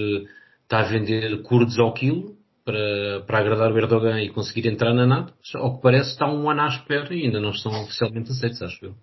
está 0.62 0.80
a 0.82 0.84
vender 0.84 1.42
curdos 1.42 1.80
ao 1.80 1.94
quilo, 1.94 2.38
para, 2.66 3.22
para 3.26 3.40
agradar 3.40 3.72
o 3.72 3.78
Erdogan 3.78 4.22
e 4.22 4.30
conseguir 4.30 4.68
entrar 4.68 4.94
na 4.94 5.06
NATO, 5.06 5.34
ao 5.56 5.76
que 5.76 5.82
parece 5.82 6.12
está 6.12 6.32
um 6.32 6.50
ano 6.50 6.62
à 6.62 6.68
espera 6.68 7.14
e 7.14 7.26
ainda 7.26 7.40
não 7.40 7.52
estão 7.52 7.72
oficialmente 7.84 8.32
aceitos, 8.32 8.62
acho 8.62 8.86
eu. 8.86 8.94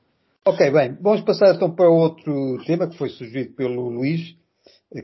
Ok, 0.46 0.70
bem, 0.70 0.96
vamos 1.00 1.20
passar 1.20 1.54
então 1.54 1.70
para 1.74 1.88
outro 1.88 2.58
tema 2.64 2.88
que 2.88 2.96
foi 2.96 3.10
sugerido 3.10 3.54
pelo 3.54 3.90
Luís, 3.90 4.34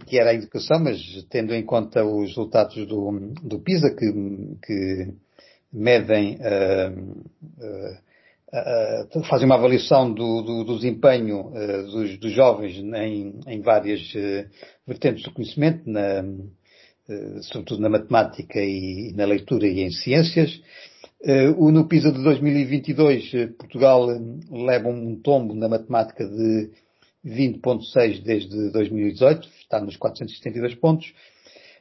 que 0.07 0.19
era 0.19 0.31
a 0.31 0.35
educação, 0.35 0.81
mas 0.81 0.99
tendo 1.31 1.55
em 1.55 1.65
conta 1.65 2.05
os 2.05 2.29
resultados 2.29 2.75
do, 2.87 3.33
do 3.43 3.61
PISA, 3.61 3.95
que, 3.95 4.13
que 4.65 5.13
medem, 5.73 6.37
uh, 6.37 6.91
uh, 7.59 9.19
uh, 9.19 9.25
fazem 9.25 9.47
uma 9.47 9.55
avaliação 9.55 10.13
do, 10.13 10.43
do, 10.43 10.65
do 10.65 10.77
desempenho 10.77 11.53
dos, 11.85 12.19
dos, 12.19 12.33
jovens 12.33 12.77
em, 12.79 13.41
em 13.47 13.61
várias 13.61 14.13
vertentes 14.87 15.23
do 15.23 15.33
conhecimento, 15.33 15.89
na, 15.89 16.25
sobretudo 17.43 17.81
na 17.81 17.89
matemática 17.89 18.59
e 18.59 19.13
na 19.15 19.25
leitura 19.25 19.69
e 19.69 19.83
em 19.83 19.91
ciências. 19.91 20.61
O 21.59 21.71
no 21.71 21.89
PISA 21.89 22.13
de 22.13 22.23
2022, 22.23 23.35
eh, 23.35 23.47
Portugal 23.47 24.07
leva 24.51 24.89
um 24.89 25.17
tombo 25.17 25.55
na 25.55 25.69
matemática 25.69 26.25
de 26.25 26.71
20.6 27.27 28.23
desde 28.23 28.71
2018, 28.71 29.49
está 29.61 29.81
nos 29.81 29.97
472 29.97 30.75
pontos. 30.77 31.13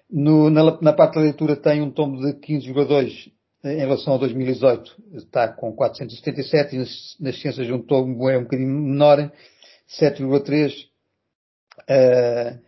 No, 0.10 0.50
na, 0.50 0.80
na, 0.82 0.94
parte 0.94 1.16
da 1.16 1.22
leitura 1.22 1.56
tem 1.56 1.82
um 1.82 1.92
tombo 1.92 2.20
de 2.20 2.34
15,2 2.40 3.32
em 3.64 3.78
relação 3.78 4.14
a 4.14 4.18
2018, 4.18 4.96
está 5.16 5.48
com 5.48 5.74
477 5.74 6.76
e 6.76 6.80
nas, 6.80 7.16
nas 7.20 7.42
ciências 7.42 7.70
um 7.70 7.80
tombo 7.80 8.30
é 8.30 8.38
um 8.38 8.44
bocadinho 8.44 8.70
menor, 8.70 9.32
7,3. 10.00 10.72
Uh, 11.82 12.60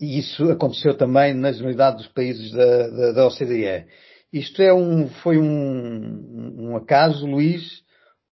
e 0.00 0.18
isso 0.18 0.50
aconteceu 0.50 0.96
também 0.96 1.34
na 1.34 1.52
generalidade 1.52 1.98
dos 1.98 2.08
países 2.08 2.52
da, 2.52 2.88
da, 2.88 3.12
da 3.12 3.26
OCDE. 3.26 3.86
Isto 4.32 4.62
é 4.62 4.72
um, 4.72 5.08
foi 5.22 5.38
um, 5.38 6.54
um, 6.58 6.76
acaso, 6.76 7.26
Luís, 7.26 7.82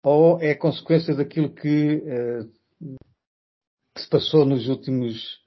ou 0.04 0.40
é 0.42 0.54
consequência 0.54 1.16
daquilo 1.16 1.50
que, 1.50 1.96
uh, 1.96 2.50
que 3.96 4.02
se 4.02 4.10
passou 4.10 4.46
nos 4.46 4.68
últimos 4.68 5.40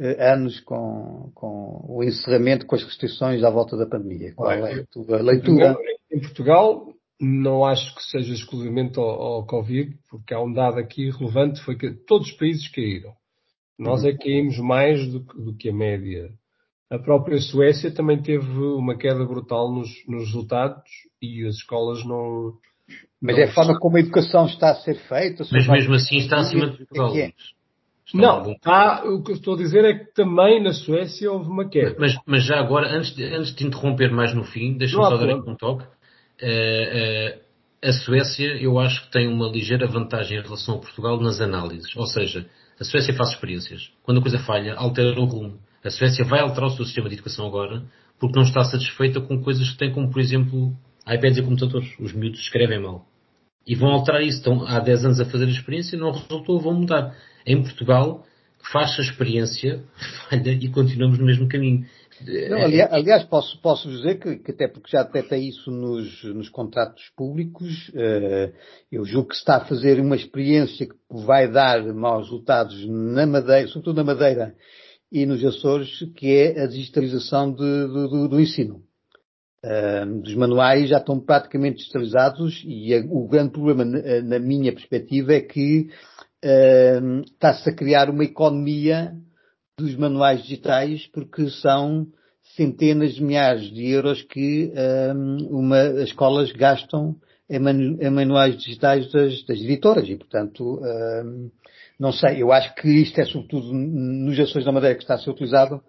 uh, 0.00 0.20
anos 0.20 0.58
com, 0.60 1.30
com, 1.34 1.86
o 1.88 2.02
encerramento, 2.02 2.66
com 2.66 2.74
as 2.74 2.82
restrições 2.82 3.44
à 3.44 3.50
volta 3.50 3.76
da 3.76 3.86
pandemia? 3.86 4.34
Qual 4.34 4.50
é 4.50 4.80
a 4.80 4.86
tua 4.86 5.22
leitura? 5.22 5.76
Em 6.12 6.20
Portugal, 6.20 6.92
não 7.20 7.64
acho 7.64 7.94
que 7.94 8.02
seja 8.02 8.34
exclusivamente 8.34 8.98
ao, 8.98 9.06
ao 9.08 9.46
Covid, 9.46 9.96
porque 10.10 10.34
há 10.34 10.40
um 10.40 10.52
dado 10.52 10.78
aqui 10.78 11.08
relevante, 11.10 11.62
foi 11.62 11.76
que 11.76 11.92
todos 11.92 12.28
os 12.28 12.36
países 12.36 12.68
caíram. 12.68 13.12
Nós 13.78 14.04
é 14.04 14.12
que 14.12 14.24
caímos 14.24 14.58
mais 14.58 15.06
do, 15.08 15.20
do, 15.20 15.56
que 15.56 15.70
a 15.70 15.72
média. 15.72 16.30
A 16.90 16.98
própria 16.98 17.38
Suécia 17.38 17.92
também 17.92 18.20
teve 18.20 18.46
uma 18.46 18.96
queda 18.96 19.24
brutal 19.24 19.72
nos, 19.72 19.88
nos 20.06 20.26
resultados 20.26 20.82
e 21.20 21.46
as 21.46 21.54
escolas 21.54 22.04
não. 22.04 22.54
Mas 23.20 23.36
não 23.36 23.42
é 23.42 23.46
a 23.46 23.54
forma 23.54 23.78
como 23.78 23.96
a 23.96 24.00
educação 24.00 24.46
está 24.46 24.70
a 24.70 24.74
ser 24.74 24.96
feita. 25.08 25.44
Mas 25.50 25.66
mesmo 25.66 25.94
assim 25.94 26.16
está 26.18 26.40
acima 26.40 26.70
de 26.70 26.78
Portugal. 26.78 27.16
É. 27.16 27.32
Não, 28.14 28.54
há, 28.64 29.04
o 29.04 29.22
que 29.22 29.32
eu 29.32 29.36
estou 29.36 29.54
a 29.54 29.56
dizer 29.56 29.84
é 29.84 29.94
que 29.98 30.14
também 30.14 30.62
na 30.62 30.72
Suécia 30.72 31.30
houve 31.30 31.48
uma 31.48 31.68
queda. 31.68 31.96
Mas, 31.98 32.14
mas 32.26 32.44
já 32.44 32.58
agora, 32.58 32.94
antes 32.94 33.14
de, 33.14 33.24
antes 33.24 33.54
de 33.54 33.66
interromper 33.66 34.10
mais 34.10 34.34
no 34.34 34.44
fim, 34.44 34.76
deixa-me 34.76 35.04
só 35.04 35.16
dar 35.16 35.30
aqui 35.30 35.50
um 35.50 35.56
toque. 35.56 35.84
Uh, 36.42 37.38
uh, 37.38 37.42
a 37.82 37.92
Suécia, 37.92 38.56
eu 38.60 38.78
acho 38.78 39.04
que 39.04 39.10
tem 39.10 39.26
uma 39.26 39.48
ligeira 39.48 39.86
vantagem 39.86 40.38
em 40.38 40.42
relação 40.42 40.76
a 40.76 40.78
Portugal 40.78 41.20
nas 41.20 41.40
análises. 41.40 41.94
Ou 41.96 42.06
seja, 42.06 42.46
a 42.80 42.84
Suécia 42.84 43.14
faz 43.14 43.30
experiências. 43.30 43.90
Quando 44.02 44.18
a 44.18 44.22
coisa 44.22 44.38
falha, 44.38 44.74
altera 44.74 45.20
o 45.20 45.24
rumo. 45.24 45.58
A 45.84 45.90
Suécia 45.90 46.24
vai 46.24 46.40
alterar 46.40 46.68
o 46.68 46.72
seu 46.72 46.84
sistema 46.84 47.08
de 47.08 47.14
educação 47.14 47.46
agora 47.46 47.82
porque 48.20 48.38
não 48.38 48.46
está 48.46 48.62
satisfeita 48.62 49.20
com 49.20 49.42
coisas 49.42 49.68
que 49.70 49.78
tem, 49.78 49.92
como 49.92 50.08
por 50.08 50.20
exemplo 50.20 50.72
iPads 51.08 51.38
e 51.38 51.42
computadores. 51.42 51.88
Os 51.98 52.12
miúdos 52.12 52.38
escrevem 52.40 52.80
mal. 52.80 53.04
E 53.66 53.74
vão 53.74 53.90
alterar 53.90 54.22
isso. 54.22 54.38
Estão 54.38 54.64
há 54.64 54.78
10 54.78 55.04
anos 55.06 55.20
a 55.20 55.24
fazer 55.24 55.46
a 55.46 55.50
experiência, 55.50 55.98
não 55.98 56.12
resultou, 56.12 56.60
vão 56.60 56.74
mudar. 56.74 57.16
Em 57.46 57.62
Portugal, 57.62 58.24
faz 58.70 58.98
a 58.98 59.02
experiência, 59.02 59.82
falha 60.28 60.52
e 60.52 60.68
continuamos 60.68 61.18
no 61.18 61.26
mesmo 61.26 61.48
caminho. 61.48 61.84
Não, 62.48 62.58
aliás, 62.58 62.92
aliás, 62.92 63.24
posso, 63.24 63.60
posso 63.60 63.88
dizer 63.88 64.20
que, 64.20 64.36
que, 64.36 64.52
até 64.52 64.68
porque 64.68 64.90
já 64.90 65.02
detecta 65.02 65.36
isso 65.36 65.70
nos, 65.70 66.22
nos 66.22 66.48
contratos 66.48 67.02
públicos, 67.16 67.88
uh, 67.88 68.52
eu 68.90 69.04
julgo 69.04 69.28
que 69.28 69.34
se 69.34 69.40
está 69.40 69.56
a 69.56 69.64
fazer 69.64 69.98
uma 69.98 70.14
experiência 70.14 70.86
que 70.86 70.94
vai 71.10 71.50
dar 71.50 71.82
maus 71.92 72.26
resultados 72.26 72.86
na 72.86 73.26
Madeira, 73.26 73.66
sobretudo 73.66 73.96
na 73.96 74.04
Madeira 74.04 74.54
e 75.10 75.26
nos 75.26 75.44
Açores, 75.44 75.90
que 76.14 76.28
é 76.28 76.62
a 76.62 76.66
digitalização 76.66 77.50
de, 77.50 77.58
do, 77.58 78.28
do, 78.28 78.40
ensino. 78.40 78.82
Uh, 79.64 80.22
dos 80.22 80.34
manuais 80.34 80.88
já 80.88 80.98
estão 80.98 81.20
praticamente 81.20 81.78
digitalizados 81.78 82.62
e 82.64 82.94
a, 82.94 83.00
o 83.08 83.28
grande 83.28 83.52
problema, 83.52 83.84
na, 83.84 84.22
na, 84.22 84.38
minha 84.38 84.72
perspectiva, 84.72 85.34
é 85.34 85.40
que 85.40 85.88
uh, 86.44 87.20
está-se 87.22 87.68
a 87.68 87.74
criar 87.74 88.10
uma 88.10 88.24
economia 88.24 89.12
dos 89.78 89.96
manuais 89.96 90.42
digitais 90.42 91.06
porque 91.08 91.48
são 91.50 92.06
centenas 92.56 93.14
de 93.14 93.22
milhares 93.22 93.70
de 93.72 93.90
euros 93.90 94.22
que 94.22 94.72
um, 95.14 95.58
uma, 95.58 95.80
as 95.80 96.08
escolas 96.08 96.52
gastam 96.52 97.16
em, 97.48 97.58
manu, 97.58 97.98
em 98.00 98.10
manuais 98.10 98.56
digitais 98.56 99.10
das, 99.12 99.44
das, 99.44 99.58
editoras 99.58 100.08
e, 100.08 100.16
portanto, 100.16 100.80
um, 100.82 101.50
não 101.98 102.12
sei, 102.12 102.42
eu 102.42 102.52
acho 102.52 102.74
que 102.74 102.88
isto 102.88 103.20
é 103.20 103.24
sobretudo 103.24 103.72
nos 103.72 104.38
ações 104.38 104.64
da 104.64 104.72
Madeira 104.72 104.96
que 104.96 105.02
está 105.02 105.14
a 105.14 105.18
ser 105.18 105.30
utilizado 105.30 105.80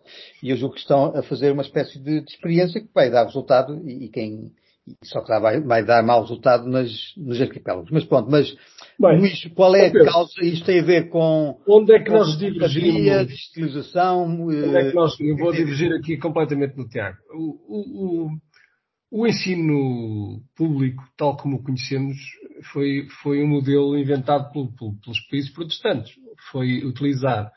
e 0.41 0.49
eu 0.49 0.57
julgo 0.57 0.75
que 0.75 0.81
estão 0.81 1.15
a 1.15 1.23
fazer 1.23 1.51
uma 1.51 1.63
espécie 1.63 1.99
de, 1.99 2.21
de 2.21 2.31
experiência 2.31 2.81
que 2.81 2.89
vai 2.93 3.09
dar 3.09 3.25
resultado 3.25 3.81
e, 3.87 4.05
e 4.05 4.09
quem, 4.09 4.51
só 5.03 5.21
que 5.21 5.39
vai, 5.39 5.59
vai 5.61 5.83
dar 5.83 6.03
mau 6.03 6.21
resultado 6.21 6.67
nas, 6.67 6.91
nos 7.17 7.41
arquipélagos. 7.41 7.89
Mas 7.91 8.05
pronto, 8.05 8.29
mas 8.29 8.53
Bem, 8.99 9.19
Luís, 9.19 9.45
qual 9.55 9.75
é 9.75 9.87
a 9.87 10.05
causa? 10.05 10.33
Isto 10.41 10.65
tem 10.65 10.79
a 10.79 10.83
ver 10.83 11.09
com. 11.09 11.59
Onde 11.67 11.93
é 11.93 11.99
que 11.99 12.11
nós 12.11 12.37
divergimos? 12.37 13.27
Digitalização. 13.27 14.23
Onde 14.23 14.75
é 14.75 14.89
que 14.89 14.95
nós. 14.95 15.19
Eu 15.19 15.37
vou 15.37 15.51
divergir 15.51 15.91
aqui 15.93 16.17
completamente 16.17 16.77
no 16.77 16.87
Tiago. 16.87 17.17
O, 17.33 18.27
o, 18.27 18.29
o, 19.11 19.27
ensino 19.27 20.41
público, 20.55 21.03
tal 21.17 21.35
como 21.37 21.57
o 21.57 21.63
conhecemos, 21.63 22.17
foi, 22.71 23.07
foi 23.21 23.43
um 23.43 23.47
modelo 23.47 23.97
inventado 23.97 24.51
por, 24.51 24.71
por, 24.75 24.93
pelos 25.03 25.19
países 25.27 25.51
protestantes. 25.51 26.13
Foi 26.51 26.83
utilizar 26.85 27.51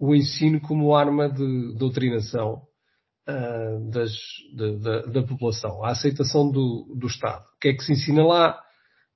o 0.00 0.14
ensino 0.14 0.60
como 0.60 0.94
arma 0.94 1.28
de 1.28 1.76
doutrinação 1.76 2.62
uh, 3.28 3.90
das, 3.90 4.12
de, 4.54 4.78
da, 4.78 5.02
da 5.02 5.22
população, 5.22 5.84
a 5.84 5.90
aceitação 5.90 6.50
do, 6.50 6.94
do 6.96 7.08
Estado. 7.08 7.42
O 7.42 7.58
que 7.60 7.68
é 7.68 7.74
que 7.74 7.82
se 7.82 7.92
ensina 7.92 8.24
lá? 8.24 8.60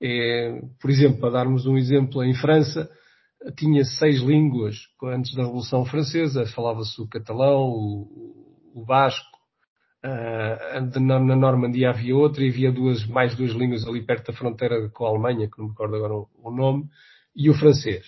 É, 0.02 0.60
por 0.80 0.90
exemplo, 0.90 1.20
para 1.20 1.30
darmos 1.30 1.64
um 1.64 1.76
exemplo, 1.76 2.24
em 2.24 2.34
França 2.34 2.90
tinha 3.56 3.84
seis 3.84 4.20
línguas 4.20 4.76
antes 5.04 5.34
da 5.34 5.42
Revolução 5.42 5.84
Francesa, 5.84 6.46
falava-se 6.46 7.00
o 7.00 7.08
catalão, 7.08 7.62
o, 7.62 8.72
o 8.74 8.84
basco, 8.84 9.38
uh, 10.04 11.00
na, 11.00 11.18
Normandia 11.18 11.90
havia 11.90 12.16
outra 12.16 12.44
e 12.44 12.48
havia 12.48 12.72
duas, 12.72 13.06
mais 13.06 13.34
duas 13.34 13.52
línguas 13.52 13.86
ali 13.86 14.04
perto 14.04 14.30
da 14.30 14.38
fronteira 14.38 14.88
com 14.90 15.06
a 15.06 15.08
Alemanha, 15.08 15.48
que 15.48 15.58
não 15.58 15.66
me 15.66 15.70
recordo 15.70 15.96
agora 15.96 16.14
o, 16.14 16.28
o 16.42 16.50
nome, 16.50 16.84
e 17.34 17.50
o 17.50 17.54
francês. 17.54 18.04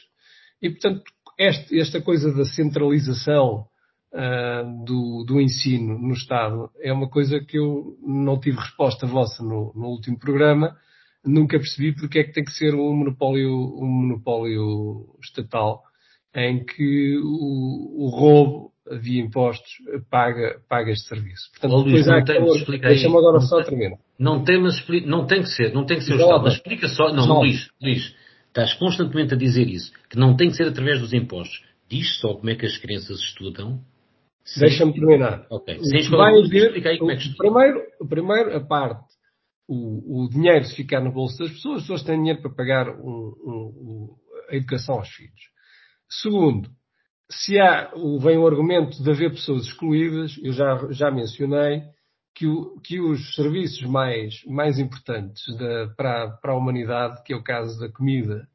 E, 0.60 0.70
portanto, 0.70 1.02
este, 1.38 1.78
esta 1.78 2.00
coisa 2.00 2.32
da 2.32 2.44
centralização 2.44 3.66
uh, 4.12 4.84
do, 4.84 5.24
do, 5.24 5.40
ensino 5.40 5.98
no 5.98 6.12
Estado 6.12 6.70
é 6.80 6.92
uma 6.92 7.08
coisa 7.08 7.40
que 7.40 7.58
eu 7.58 7.96
não 8.02 8.38
tive 8.38 8.58
resposta 8.58 9.06
vossa 9.06 9.42
no, 9.42 9.72
no 9.74 9.86
último 9.86 10.18
programa, 10.18 10.76
nunca 11.24 11.58
percebi 11.58 11.94
porque 11.94 12.18
é 12.18 12.24
que 12.24 12.32
tem 12.32 12.44
que 12.44 12.52
ser 12.52 12.74
um 12.74 12.94
monopólio, 12.94 13.50
um 13.50 13.86
monopólio 13.86 15.06
estatal 15.22 15.82
em 16.34 16.64
que 16.64 17.18
o, 17.22 18.04
o 18.04 18.08
roubo 18.08 18.72
via 19.00 19.22
impostos 19.22 19.70
paga, 20.10 20.60
paga 20.68 20.90
este 20.90 21.08
serviço. 21.08 21.50
Portanto, 21.52 21.72
oh, 21.72 21.80
Luís, 21.80 22.06
não 22.06 22.24
tem, 22.24 22.80
Deixa-me 22.80 23.16
agora 23.16 23.40
só 23.40 23.62
terminar. 23.62 23.98
Não 24.18 24.44
tem, 24.44 24.60
mas 24.60 24.84
não 25.06 25.26
tem 25.26 25.42
que 25.42 25.48
ser, 25.48 25.72
não 25.72 25.86
tem 25.86 25.98
que 25.98 26.04
ser 26.04 26.14
o 26.14 26.20
Estado. 26.20 26.44
Mas 26.44 26.54
explica 26.54 26.88
só, 26.88 27.12
não, 27.12 27.26
não, 27.26 27.40
Luís, 27.40 27.68
Luís, 27.80 28.14
estás 28.48 28.74
constantemente 28.74 29.34
a 29.34 29.36
dizer 29.36 29.68
isso, 29.68 29.92
que 30.10 30.18
não 30.18 30.36
tem 30.36 30.50
que 30.50 30.56
ser 30.56 30.68
através 30.68 31.00
dos 31.00 31.12
impostos. 31.12 31.62
Diz 31.88 32.18
só 32.18 32.34
como 32.34 32.50
é 32.50 32.54
que 32.56 32.66
as 32.66 32.76
crianças 32.78 33.20
estudam. 33.20 33.80
Deixa-me 34.58 34.92
terminar. 34.92 35.46
Ok. 35.50 35.78
Sem 35.82 36.10
vai 36.10 36.38
haver, 36.38 36.86
aí 36.86 36.98
como 36.98 37.10
é 37.10 37.16
que 37.16 37.34
primeiro, 37.34 37.80
primeiro, 38.08 38.56
a 38.56 38.60
parte 38.60 39.13
o, 39.66 40.24
o, 40.24 40.28
dinheiro 40.28 40.64
se 40.64 40.74
ficar 40.74 41.00
no 41.00 41.12
bolso 41.12 41.38
das 41.38 41.50
pessoas, 41.52 41.76
as 41.76 41.82
pessoas 41.82 42.02
têm 42.02 42.18
dinheiro 42.18 42.42
para 42.42 42.50
pagar 42.50 42.88
um, 42.88 43.34
um, 43.44 44.16
a 44.50 44.56
educação 44.56 44.96
aos 44.96 45.08
filhos. 45.08 45.50
Segundo, 46.08 46.68
se 47.30 47.58
há, 47.58 47.90
vem 48.20 48.36
o 48.36 48.46
argumento 48.46 49.02
de 49.02 49.10
haver 49.10 49.30
pessoas 49.30 49.66
excluídas, 49.66 50.38
eu 50.42 50.52
já, 50.52 50.76
já 50.90 51.10
mencionei 51.10 51.82
que, 52.34 52.46
o, 52.46 52.78
que 52.80 53.00
os 53.00 53.34
serviços 53.34 53.82
mais, 53.82 54.44
mais 54.46 54.78
importantes 54.78 55.44
da, 55.56 55.88
para, 55.96 56.30
para 56.30 56.52
a 56.52 56.56
humanidade, 56.56 57.22
que 57.24 57.32
é 57.32 57.36
o 57.36 57.42
caso 57.42 57.78
da 57.78 57.88
comida 57.88 58.46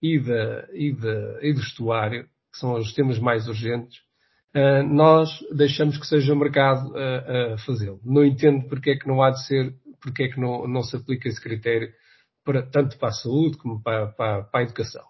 e, 0.00 0.18
da, 0.18 0.68
e, 0.72 0.92
da, 0.92 1.38
e 1.42 1.52
do 1.52 1.60
estuário, 1.60 2.24
que 2.52 2.58
são 2.58 2.74
os 2.74 2.92
temas 2.94 3.18
mais 3.18 3.48
urgentes, 3.48 3.98
uh, 4.54 4.82
nós 4.86 5.28
deixamos 5.52 5.98
que 5.98 6.06
seja 6.06 6.32
o 6.32 6.36
mercado 6.36 6.92
a, 6.96 7.54
a 7.54 7.58
fazê-lo. 7.58 8.00
Não 8.04 8.24
entendo 8.24 8.68
porque 8.68 8.90
é 8.90 8.96
que 8.96 9.08
não 9.08 9.22
há 9.22 9.30
de 9.30 9.44
ser 9.44 9.74
porque 10.00 10.24
é 10.24 10.28
que 10.28 10.40
não, 10.40 10.66
não 10.66 10.82
se 10.82 10.96
aplica 10.96 11.28
esse 11.28 11.40
critério 11.40 11.88
para, 12.44 12.62
tanto 12.62 12.96
para 12.98 13.08
a 13.08 13.12
saúde 13.12 13.56
como 13.58 13.82
para, 13.82 14.06
para, 14.08 14.44
para 14.44 14.60
a 14.60 14.62
educação. 14.62 15.04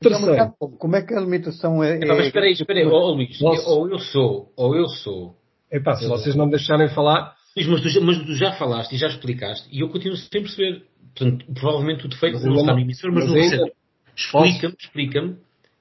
Terceiro. 0.00 0.54
Como 0.78 0.96
é 0.96 1.02
que 1.02 1.14
a 1.14 1.18
alimentação 1.18 1.82
é. 1.82 1.96
é... 1.96 2.06
Mas 2.06 2.26
espera 2.26 2.46
aí, 2.46 2.52
espera 2.52 2.78
aí, 2.78 2.86
oh, 2.86 3.12
Luís, 3.14 3.40
ou 3.40 3.88
eu 3.88 3.98
sou, 3.98 4.52
ou 4.56 4.76
eu 4.76 4.88
sou. 4.88 5.36
Epá, 5.70 5.96
se 5.96 6.06
vocês 6.06 6.34
não 6.34 6.46
me 6.46 6.52
deixarem 6.52 6.88
falar. 6.88 7.36
Mas 7.56 7.82
tu, 7.82 7.88
já, 7.88 8.00
mas 8.00 8.18
tu 8.24 8.34
já 8.34 8.52
falaste 8.52 8.92
e 8.92 8.98
já 8.98 9.08
explicaste, 9.08 9.68
e 9.72 9.80
eu 9.80 9.88
continuo 9.88 10.16
sem 10.16 10.42
perceber. 10.42 10.84
Portanto, 11.16 11.44
provavelmente 11.54 12.06
o 12.06 12.08
defeito 12.08 12.38
não 12.46 12.54
está 12.54 12.72
no 12.72 12.78
emissor, 12.78 13.10
mas, 13.12 13.28
mas 13.28 13.50
no. 13.58 13.72
Explica-me, 14.14 14.74
explica-me, 14.78 15.36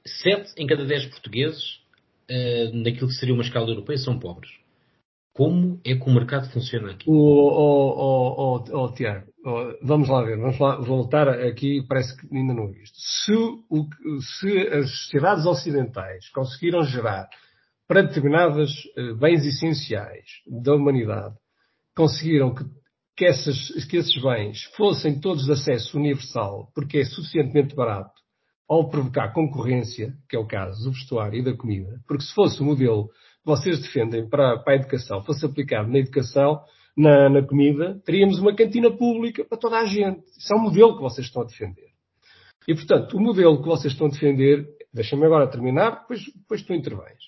sete 0.05 0.53
em 0.57 0.65
cada 0.65 0.85
dez 0.85 1.05
portugueses, 1.05 1.79
uh, 2.31 2.75
naquilo 2.83 3.07
que 3.07 3.13
seria 3.13 3.33
uma 3.33 3.43
escala 3.43 3.69
europeia, 3.69 3.97
são 3.97 4.17
pobres. 4.17 4.49
Como 5.37 5.79
é 5.85 5.93
que 5.93 6.09
o 6.09 6.11
mercado 6.11 6.49
funciona 6.49 6.93
aqui? 6.93 7.05
O, 7.07 7.13
o, 7.13 8.55
o, 8.57 8.85
o, 8.85 8.93
Tiago, 8.95 9.27
vamos 9.83 10.09
lá 10.09 10.23
ver, 10.23 10.35
vamos 10.35 10.57
lá 10.57 10.77
voltar 10.77 11.29
aqui, 11.29 11.85
parece 11.87 12.17
que 12.17 12.35
ainda 12.35 12.55
não 12.55 12.71
visto. 12.71 12.97
Se, 12.97 13.33
o, 13.33 13.87
se 14.19 14.57
as 14.69 14.89
sociedades 15.03 15.45
ocidentais 15.45 16.27
conseguiram 16.29 16.81
gerar 16.81 17.29
para 17.87 18.01
determinados 18.01 18.71
eh, 18.97 19.13
bens 19.13 19.45
essenciais 19.45 20.25
da 20.63 20.73
humanidade, 20.73 21.35
conseguiram 21.95 22.55
que, 22.55 22.65
que, 23.15 23.25
essas, 23.25 23.85
que 23.85 23.97
esses 23.97 24.19
bens 24.19 24.63
fossem 24.75 25.19
todos 25.19 25.45
de 25.45 25.51
acesso 25.51 25.99
universal, 25.99 26.71
porque 26.73 26.97
é 26.97 27.05
suficientemente 27.05 27.75
barato, 27.75 28.19
ao 28.67 28.89
provocar 28.89 29.31
concorrência, 29.33 30.15
que 30.27 30.35
é 30.35 30.39
o 30.39 30.47
caso 30.47 30.83
do 30.83 30.93
vestuário 30.93 31.39
e 31.39 31.43
da 31.43 31.55
comida, 31.55 32.01
porque 32.07 32.23
se 32.23 32.33
fosse 32.33 32.59
o 32.59 32.65
modelo 32.65 33.07
vocês 33.47 33.79
defendem 33.79 34.27
para, 34.27 34.59
para 34.59 34.73
a 34.73 34.75
educação 34.75 35.23
fosse 35.23 35.45
aplicado 35.45 35.89
na 35.89 35.99
educação, 35.99 36.61
na, 36.95 37.29
na, 37.29 37.41
comida, 37.45 38.01
teríamos 38.05 38.39
uma 38.39 38.55
cantina 38.55 38.91
pública 38.91 39.45
para 39.45 39.57
toda 39.57 39.77
a 39.77 39.85
gente. 39.85 40.23
Isso 40.37 40.51
é 40.51 40.55
o 40.55 40.59
modelo 40.59 40.95
que 40.95 41.01
vocês 41.01 41.27
estão 41.27 41.43
a 41.43 41.45
defender. 41.45 41.89
E, 42.67 42.73
portanto, 42.73 43.15
o 43.15 43.21
modelo 43.21 43.61
que 43.61 43.67
vocês 43.67 43.93
estão 43.93 44.07
a 44.07 44.09
defender, 44.09 44.67
deixem-me 44.93 45.25
agora 45.25 45.47
terminar, 45.47 46.01
depois, 46.01 46.25
depois 46.35 46.63
tu 46.63 46.73
intervens, 46.73 47.23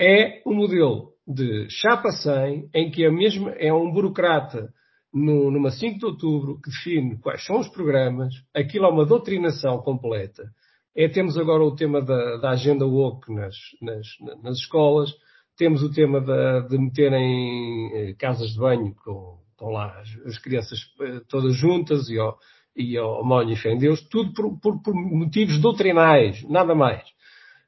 é 0.00 0.42
o 0.44 0.50
um 0.50 0.54
modelo 0.54 1.12
de 1.26 1.68
chapa 1.70 2.10
100, 2.10 2.70
em 2.74 2.90
que 2.90 3.04
é, 3.04 3.10
mesmo, 3.10 3.48
é 3.50 3.72
um 3.72 3.92
burocrata 3.92 4.72
no, 5.12 5.50
numa 5.50 5.70
5 5.70 5.98
de 5.98 6.06
outubro 6.06 6.60
que 6.60 6.70
define 6.70 7.18
quais 7.18 7.44
são 7.44 7.60
os 7.60 7.68
programas, 7.68 8.34
aquilo 8.54 8.86
é 8.86 8.88
uma 8.88 9.06
doutrinação 9.06 9.78
completa. 9.78 10.50
É, 10.94 11.08
temos 11.08 11.36
agora 11.36 11.62
o 11.62 11.74
tema 11.74 12.00
da, 12.00 12.38
da 12.38 12.50
agenda 12.50 12.86
woke 12.86 13.32
nas, 13.32 13.54
nas, 13.82 14.06
nas 14.42 14.56
escolas, 14.58 15.10
temos 15.56 15.82
o 15.82 15.90
tema 15.90 16.20
de, 16.20 16.68
de 16.68 16.78
meterem 16.78 17.90
eh, 17.94 18.14
casas 18.18 18.50
de 18.50 18.58
banho 18.58 18.94
com, 19.04 19.38
com 19.56 19.70
lá 19.70 19.98
as, 20.00 20.08
as, 20.26 20.38
crianças 20.38 20.78
eh, 21.00 21.20
todas 21.28 21.56
juntas 21.56 22.08
e 22.08 22.18
ao, 22.18 22.38
e 22.76 22.96
e 22.96 23.56
fé 23.56 23.72
em 23.72 23.78
Deus, 23.78 24.00
tudo 24.08 24.32
por, 24.34 24.60
por, 24.60 24.82
por 24.82 24.94
motivos 24.94 25.58
doutrinais, 25.60 26.42
nada 26.48 26.74
mais. 26.74 27.02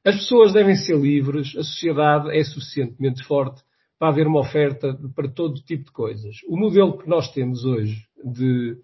As 0.05 0.15
pessoas 0.15 0.53
devem 0.53 0.75
ser 0.75 0.97
livres, 0.97 1.55
a 1.55 1.63
sociedade 1.63 2.29
é 2.37 2.43
suficientemente 2.43 3.23
forte 3.23 3.61
para 3.97 4.09
haver 4.09 4.27
uma 4.27 4.39
oferta 4.39 4.97
para 5.15 5.27
todo 5.27 5.61
tipo 5.63 5.85
de 5.85 5.91
coisas. 5.91 6.37
O 6.47 6.57
modelo 6.57 6.97
que 6.97 7.09
nós 7.09 7.31
temos 7.33 7.65
hoje 7.65 7.97
de, 8.23 8.77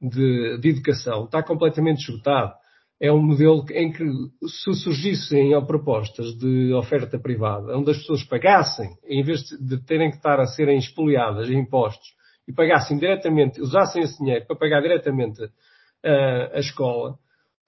de, 0.00 0.58
de 0.58 0.68
educação 0.68 1.24
está 1.24 1.42
completamente 1.42 2.08
esgotado 2.08 2.54
é 3.00 3.10
um 3.10 3.22
modelo 3.22 3.64
em 3.70 3.90
que, 3.90 4.04
se 4.46 4.74
surgissem 4.74 5.58
propostas 5.64 6.36
de 6.36 6.72
oferta 6.74 7.18
privada, 7.18 7.76
onde 7.76 7.90
as 7.90 7.98
pessoas 7.98 8.22
pagassem, 8.24 8.90
em 9.08 9.22
vez 9.22 9.40
de 9.40 9.82
terem 9.84 10.10
que 10.10 10.16
estar 10.16 10.38
a 10.38 10.46
serem 10.46 10.78
expoliadas 10.78 11.48
em 11.48 11.58
impostos, 11.58 12.08
e 12.46 12.52
pagassem 12.52 12.98
diretamente, 12.98 13.60
usassem 13.60 14.02
esse 14.02 14.18
dinheiro 14.18 14.46
para 14.46 14.56
pagar 14.56 14.82
diretamente 14.82 15.42
uh, 15.42 16.52
a 16.52 16.58
escola, 16.58 17.16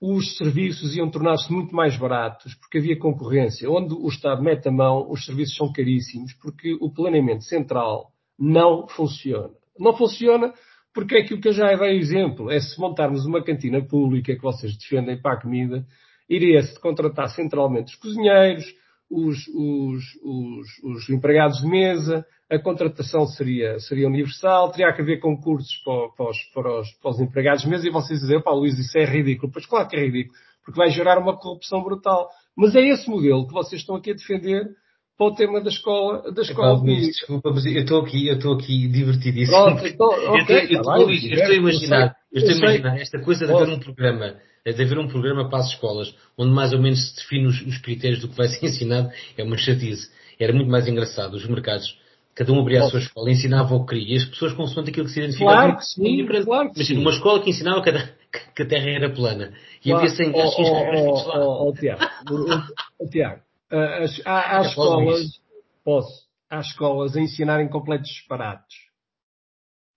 os 0.00 0.36
serviços 0.36 0.96
iam 0.96 1.08
tornar-se 1.08 1.50
muito 1.52 1.74
mais 1.74 1.96
baratos 1.96 2.54
porque 2.56 2.78
havia 2.78 2.98
concorrência. 2.98 3.70
Onde 3.70 3.94
o 3.94 4.08
Estado 4.08 4.42
mete 4.42 4.68
a 4.68 4.72
mão, 4.72 5.08
os 5.08 5.24
serviços 5.24 5.56
são 5.56 5.72
caríssimos 5.72 6.34
porque 6.42 6.76
o 6.80 6.92
planeamento 6.92 7.44
central 7.44 8.10
não 8.36 8.88
funciona. 8.88 9.54
Não 9.78 9.96
funciona 9.96 10.52
porque 10.94 11.16
é 11.16 11.22
que 11.22 11.34
eu 11.48 11.52
já 11.52 11.74
dei 11.74 11.98
exemplo. 11.98 12.50
É 12.50 12.60
se 12.60 12.78
montarmos 12.78 13.24
uma 13.26 13.42
cantina 13.42 13.82
pública 13.82 14.34
que 14.34 14.42
vocês 14.42 14.76
defendem 14.76 15.20
para 15.20 15.34
a 15.34 15.40
comida, 15.40 15.84
iria-se 16.28 16.78
contratar 16.80 17.28
centralmente 17.28 17.94
os 17.94 18.00
cozinheiros, 18.00 18.64
os, 19.10 19.46
os, 19.48 20.04
os, 20.22 20.66
os, 20.84 21.10
empregados 21.10 21.58
de 21.60 21.66
mesa, 21.66 22.24
a 22.50 22.58
contratação 22.58 23.26
seria, 23.26 23.78
seria 23.78 24.08
universal, 24.08 24.70
teria 24.70 24.92
que 24.92 25.02
haver 25.02 25.20
concursos 25.20 25.76
para, 25.84 26.08
para, 26.16 26.30
os, 26.30 26.38
para, 26.54 26.80
os, 26.80 26.90
para 26.94 27.10
os 27.10 27.20
empregados 27.20 27.62
de 27.62 27.68
mesa 27.68 27.86
e 27.86 27.90
vocês 27.90 28.20
dizem, 28.20 28.42
pá 28.42 28.52
Luís, 28.52 28.78
isso 28.78 28.96
é 28.96 29.04
ridículo. 29.04 29.52
Pois 29.52 29.66
claro 29.66 29.86
que 29.88 29.96
é 29.96 30.00
ridículo, 30.00 30.34
porque 30.64 30.78
vai 30.78 30.90
gerar 30.90 31.18
uma 31.18 31.36
corrupção 31.36 31.82
brutal. 31.82 32.28
Mas 32.56 32.74
é 32.74 32.80
esse 32.80 33.08
modelo 33.08 33.46
que 33.46 33.52
vocês 33.52 33.82
estão 33.82 33.96
aqui 33.96 34.12
a 34.12 34.14
defender 34.14 34.66
para 35.16 35.26
o 35.26 35.34
tema 35.34 35.60
da 35.60 35.68
escola, 35.68 36.32
da 36.32 36.42
escola 36.42 36.72
Luís, 36.72 37.06
desculpa, 37.06 37.50
mas 37.50 37.64
eu 37.66 37.80
estou 37.80 38.00
aqui, 38.00 38.28
eu 38.28 38.34
estou 38.34 38.54
aqui 38.54 38.88
divertidíssimo. 38.88 39.56
Pronto, 39.56 39.86
estou, 39.86 40.08
okay, 40.40 40.56
eu, 40.56 40.64
estou, 40.64 40.82
tá 40.82 40.96
Luís, 40.96 41.24
eu 41.24 41.30
estou 41.30 41.52
a 41.52 41.56
imaginar, 41.56 42.16
eu 42.32 42.42
estou 42.42 42.54
a 42.54 42.58
imaginar 42.58 43.00
esta 43.00 43.20
coisa 43.20 43.46
de 43.46 43.52
haver 43.52 43.68
um 43.68 43.78
programa 43.78 44.36
de 44.70 44.82
haver 44.82 44.98
um 44.98 45.08
programa 45.08 45.48
para 45.48 45.58
as 45.58 45.70
escolas 45.70 46.14
onde 46.38 46.52
mais 46.52 46.72
ou 46.72 46.80
menos 46.80 47.10
se 47.10 47.16
define 47.16 47.46
os, 47.46 47.60
os 47.62 47.78
critérios 47.78 48.20
do 48.20 48.28
que 48.28 48.36
vai 48.36 48.46
ser 48.48 48.64
ensinado, 48.64 49.10
é 49.36 49.42
uma 49.42 49.56
chatice. 49.56 50.08
Era 50.38 50.52
muito 50.52 50.70
mais 50.70 50.86
engraçado. 50.86 51.34
Os 51.34 51.46
mercados, 51.46 51.98
cada 52.34 52.52
um 52.52 52.60
abria 52.60 52.82
a 52.82 52.88
sua 52.88 53.00
escola, 53.00 53.30
ensinava 53.30 53.74
o 53.74 53.84
que 53.84 53.94
queria 53.94 54.14
e 54.14 54.18
as 54.18 54.24
pessoas 54.24 54.52
consoante 54.52 54.90
aquilo 54.90 55.06
que 55.06 55.12
se 55.12 55.20
identificava. 55.20 55.56
Claro 55.56 55.76
que 55.76 55.84
sim, 55.84 56.26
claro 56.26 56.70
que 56.70 56.76
Imagina, 56.76 56.84
sim. 56.84 57.04
uma 57.04 57.10
escola 57.10 57.42
que 57.42 57.50
ensinava 57.50 57.82
que 57.82 57.90
a, 57.90 58.08
que 58.54 58.62
a 58.62 58.66
Terra 58.66 58.90
era 58.90 59.10
plana. 59.10 59.52
E 59.84 59.90
claro. 59.90 60.04
havia 60.04 60.16
100 60.16 60.32
gajos 60.32 60.54
que 60.54 60.62
inscreviam 60.62 61.06
oh, 61.06 61.68
oh, 61.68 61.72
Tiago, 61.72 62.02
oh, 62.30 63.06
Tiago, 63.72 64.22
há, 64.24 64.58
há 64.58 64.60
escolas, 64.62 65.40
posso, 65.84 66.26
há 66.50 66.60
escolas 66.60 67.16
a 67.16 67.20
ensinarem 67.20 67.68
completos 67.68 68.08
disparates 68.08 68.92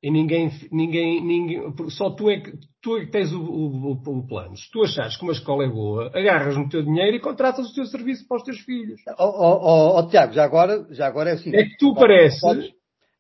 e 0.06 0.12
ninguém, 0.12 0.52
ninguém, 0.72 1.20
ninguém, 1.20 1.74
só 1.90 2.12
tu 2.12 2.30
é 2.30 2.40
que, 2.40 2.54
tu 2.80 2.96
é 2.96 3.06
que 3.06 3.12
tens 3.12 3.34
o, 3.34 3.42
o, 3.42 3.92
o, 3.94 4.28
plano. 4.28 4.56
Se 4.56 4.70
tu 4.70 4.84
achares 4.84 5.18
que 5.18 5.24
uma 5.24 5.32
escola 5.32 5.64
é 5.64 5.68
boa, 5.68 6.12
agarras 6.14 6.56
no 6.56 6.70
teu 6.70 6.84
dinheiro 6.84 7.18
e 7.18 7.20
contratas 7.20 7.72
o 7.72 7.74
teu 7.74 7.88
serviço 7.88 8.28
para 8.28 8.38
os 8.38 8.44
teus 8.44 8.60
filhos. 8.60 9.02
Ó 9.18 9.26
oh, 9.26 9.96
oh, 9.96 10.00
oh, 10.00 10.08
Tiago, 10.08 10.32
já 10.32 10.44
agora, 10.44 10.86
já 10.92 11.08
agora 11.08 11.32
é 11.32 11.34
assim. 11.34 11.56
É 11.56 11.64
que 11.64 11.76
tu 11.78 11.96
pareces, 11.96 12.40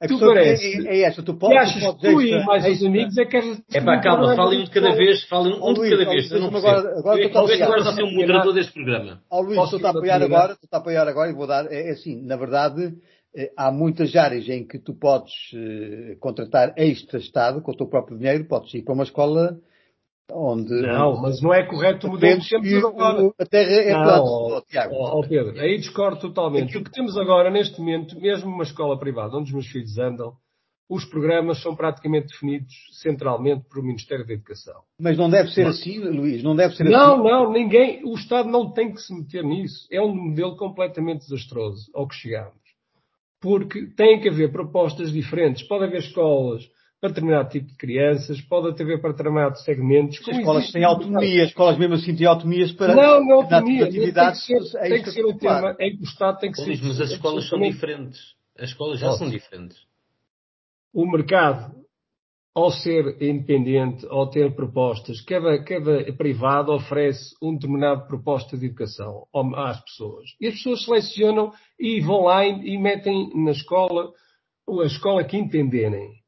tu 0.07 0.19
parece. 0.19 0.87
É, 0.87 0.97
é 0.97 1.01
esta, 1.01 1.23
tu 1.23 1.33
podes. 1.35 1.57
Achas 1.57 1.95
que 1.95 2.01
tu 2.01 2.21
e 2.21 2.45
mais 2.45 2.65
os 2.65 2.83
amigos 2.83 3.17
é 3.17 3.25
que 3.25 3.37
és. 3.37 3.61
É 3.73 3.81
pá, 3.81 3.99
calma, 4.01 4.35
falem 4.35 4.61
um 4.61 4.63
de 4.63 4.69
cada 4.71 4.95
vez, 4.95 5.23
falem 5.25 5.53
um 5.53 5.73
de 5.73 5.89
cada 5.89 6.05
vez. 6.05 6.31
Eu 6.31 6.39
não. 6.39 6.47
Agora, 6.47 6.99
agora 6.99 7.21
tu 7.21 7.27
estás 7.27 7.87
a 7.87 7.93
ser 7.93 8.03
um 8.03 8.13
moderador 8.13 8.53
deste 8.53 8.73
programa. 8.73 9.21
Ó 9.29 9.41
Luís, 9.41 9.57
estou 9.57 9.85
a 9.85 9.89
apoiar 9.89 10.21
agora, 10.21 10.53
estou 10.53 10.69
a 10.71 10.77
apoiar 10.77 11.07
agora 11.07 11.29
e 11.29 11.33
vou 11.33 11.47
dar, 11.47 11.71
é, 11.71 11.89
é 11.89 11.91
assim, 11.91 12.21
na 12.21 12.35
verdade, 12.35 12.93
eh, 13.35 13.51
há 13.57 13.71
muitas 13.71 14.15
áreas 14.15 14.47
em 14.49 14.65
que 14.65 14.79
tu 14.79 14.93
podes 14.93 15.33
uh, 15.53 16.17
contratar 16.19 16.73
extra-Estado 16.77 17.61
com 17.61 17.71
o 17.71 17.75
teu 17.75 17.87
próprio 17.87 18.17
dinheiro, 18.17 18.45
podes 18.45 18.73
ir 18.73 18.83
para 18.83 18.93
uma 18.93 19.03
escola 19.03 19.59
onde. 20.31 20.73
Não, 20.81 21.21
mas 21.21 21.41
não 21.41 21.53
é 21.53 21.63
correto 21.63 22.07
o 22.07 22.11
modelo 22.11 22.41
que 22.41 22.49
temos 22.49 22.85
agora. 22.85 23.33
A 23.39 23.45
terra 23.45 23.71
é 23.71 23.93
plana, 23.93 24.21
oh, 24.23 24.61
Tiago. 24.67 24.95
Oh, 24.95 25.21
Pedro, 25.27 25.59
aí 25.59 25.77
discordo 25.77 26.19
totalmente. 26.19 26.77
O 26.77 26.83
que 26.83 26.91
temos 26.91 27.17
agora, 27.17 27.49
neste 27.49 27.79
momento, 27.79 28.19
mesmo 28.19 28.49
uma 28.49 28.63
escola 28.63 28.97
privada 28.99 29.37
onde 29.37 29.47
os 29.47 29.53
meus 29.53 29.67
filhos 29.67 29.97
andam, 29.97 30.33
os 30.89 31.03
programas 31.05 31.61
são 31.61 31.75
praticamente 31.75 32.27
definidos 32.27 32.73
centralmente 33.01 33.65
pelo 33.69 33.85
Ministério 33.85 34.25
da 34.25 34.33
Educação. 34.33 34.81
Mas 34.99 35.17
não 35.17 35.29
deve 35.29 35.49
ser 35.49 35.65
assim, 35.65 35.99
Luís, 35.99 36.43
não 36.43 36.55
deve 36.55 36.75
ser 36.75 36.83
não, 36.83 37.15
assim. 37.15 37.23
Não, 37.23 37.45
não, 37.45 37.51
ninguém, 37.51 38.03
o 38.05 38.13
Estado 38.13 38.49
não 38.49 38.71
tem 38.71 38.93
que 38.93 39.01
se 39.01 39.13
meter 39.13 39.43
nisso. 39.43 39.87
É 39.91 39.99
um 40.01 40.13
modelo 40.13 40.55
completamente 40.55 41.21
desastroso 41.21 41.89
ao 41.93 42.07
que 42.07 42.15
chegamos 42.15 42.65
porque 43.45 43.85
tem 43.95 44.19
que 44.19 44.27
haver 44.27 44.51
propostas 44.51 45.11
diferentes. 45.11 45.67
Pode 45.67 45.83
haver 45.83 45.99
escolas 45.99 46.67
para 46.99 47.09
determinado 47.09 47.49
tipo 47.49 47.67
de 47.67 47.75
crianças, 47.75 48.41
pode 48.41 48.81
haver 48.81 49.01
para 49.01 49.11
determinados 49.11 49.63
segmentos. 49.63 50.19
As 50.27 50.37
escolas 50.37 50.71
têm 50.71 50.83
autonomia, 50.83 51.43
as 51.43 51.49
escolas 51.49 51.77
mesmo 51.77 51.95
assim 51.95 52.15
têm 52.15 52.27
autonomias 52.27 52.71
para 52.71 52.95
não, 52.95 53.23
não 53.23 53.35
autonomia, 53.35 53.85
atividades. 53.85 54.45
Tem 54.45 54.57
que 54.57 54.65
ser, 54.65 54.79
tem 54.79 55.03
que 55.03 55.11
ser 55.11 55.25
o 55.25 55.37
tema 55.37 55.75
em 55.79 55.95
que 55.95 56.01
o 56.01 56.05
Estado 56.05 56.39
tem 56.39 56.51
que 56.51 56.57
ser. 56.57 56.79
Mas 56.83 57.01
as 57.01 57.11
escolas 57.11 57.47
são 57.47 57.59
diferentes. 57.59 58.19
As 58.57 58.69
escolas 58.69 58.99
já 58.99 59.11
são 59.11 59.29
diferentes. 59.29 59.77
O 60.93 61.05
mercado 61.05 61.85
ao 62.55 62.71
ser 62.71 63.21
independente, 63.21 64.07
ao 64.09 64.29
ter 64.29 64.55
propostas, 64.55 65.19
cada, 65.19 65.61
cada 65.61 66.13
privado 66.13 66.71
oferece 66.71 67.35
uma 67.41 67.53
determinada 67.53 68.07
proposta 68.07 68.57
de 68.57 68.67
educação 68.67 69.27
às 69.57 69.83
pessoas. 69.83 70.29
E 70.39 70.47
as 70.47 70.53
pessoas 70.53 70.85
selecionam 70.85 71.51
e 71.77 71.99
vão 71.99 72.23
lá 72.23 72.45
e, 72.45 72.75
e 72.75 72.77
metem 72.77 73.29
na 73.35 73.51
escola 73.51 74.09
a 74.67 74.85
escola 74.85 75.23
que 75.25 75.37
entenderem. 75.37 76.24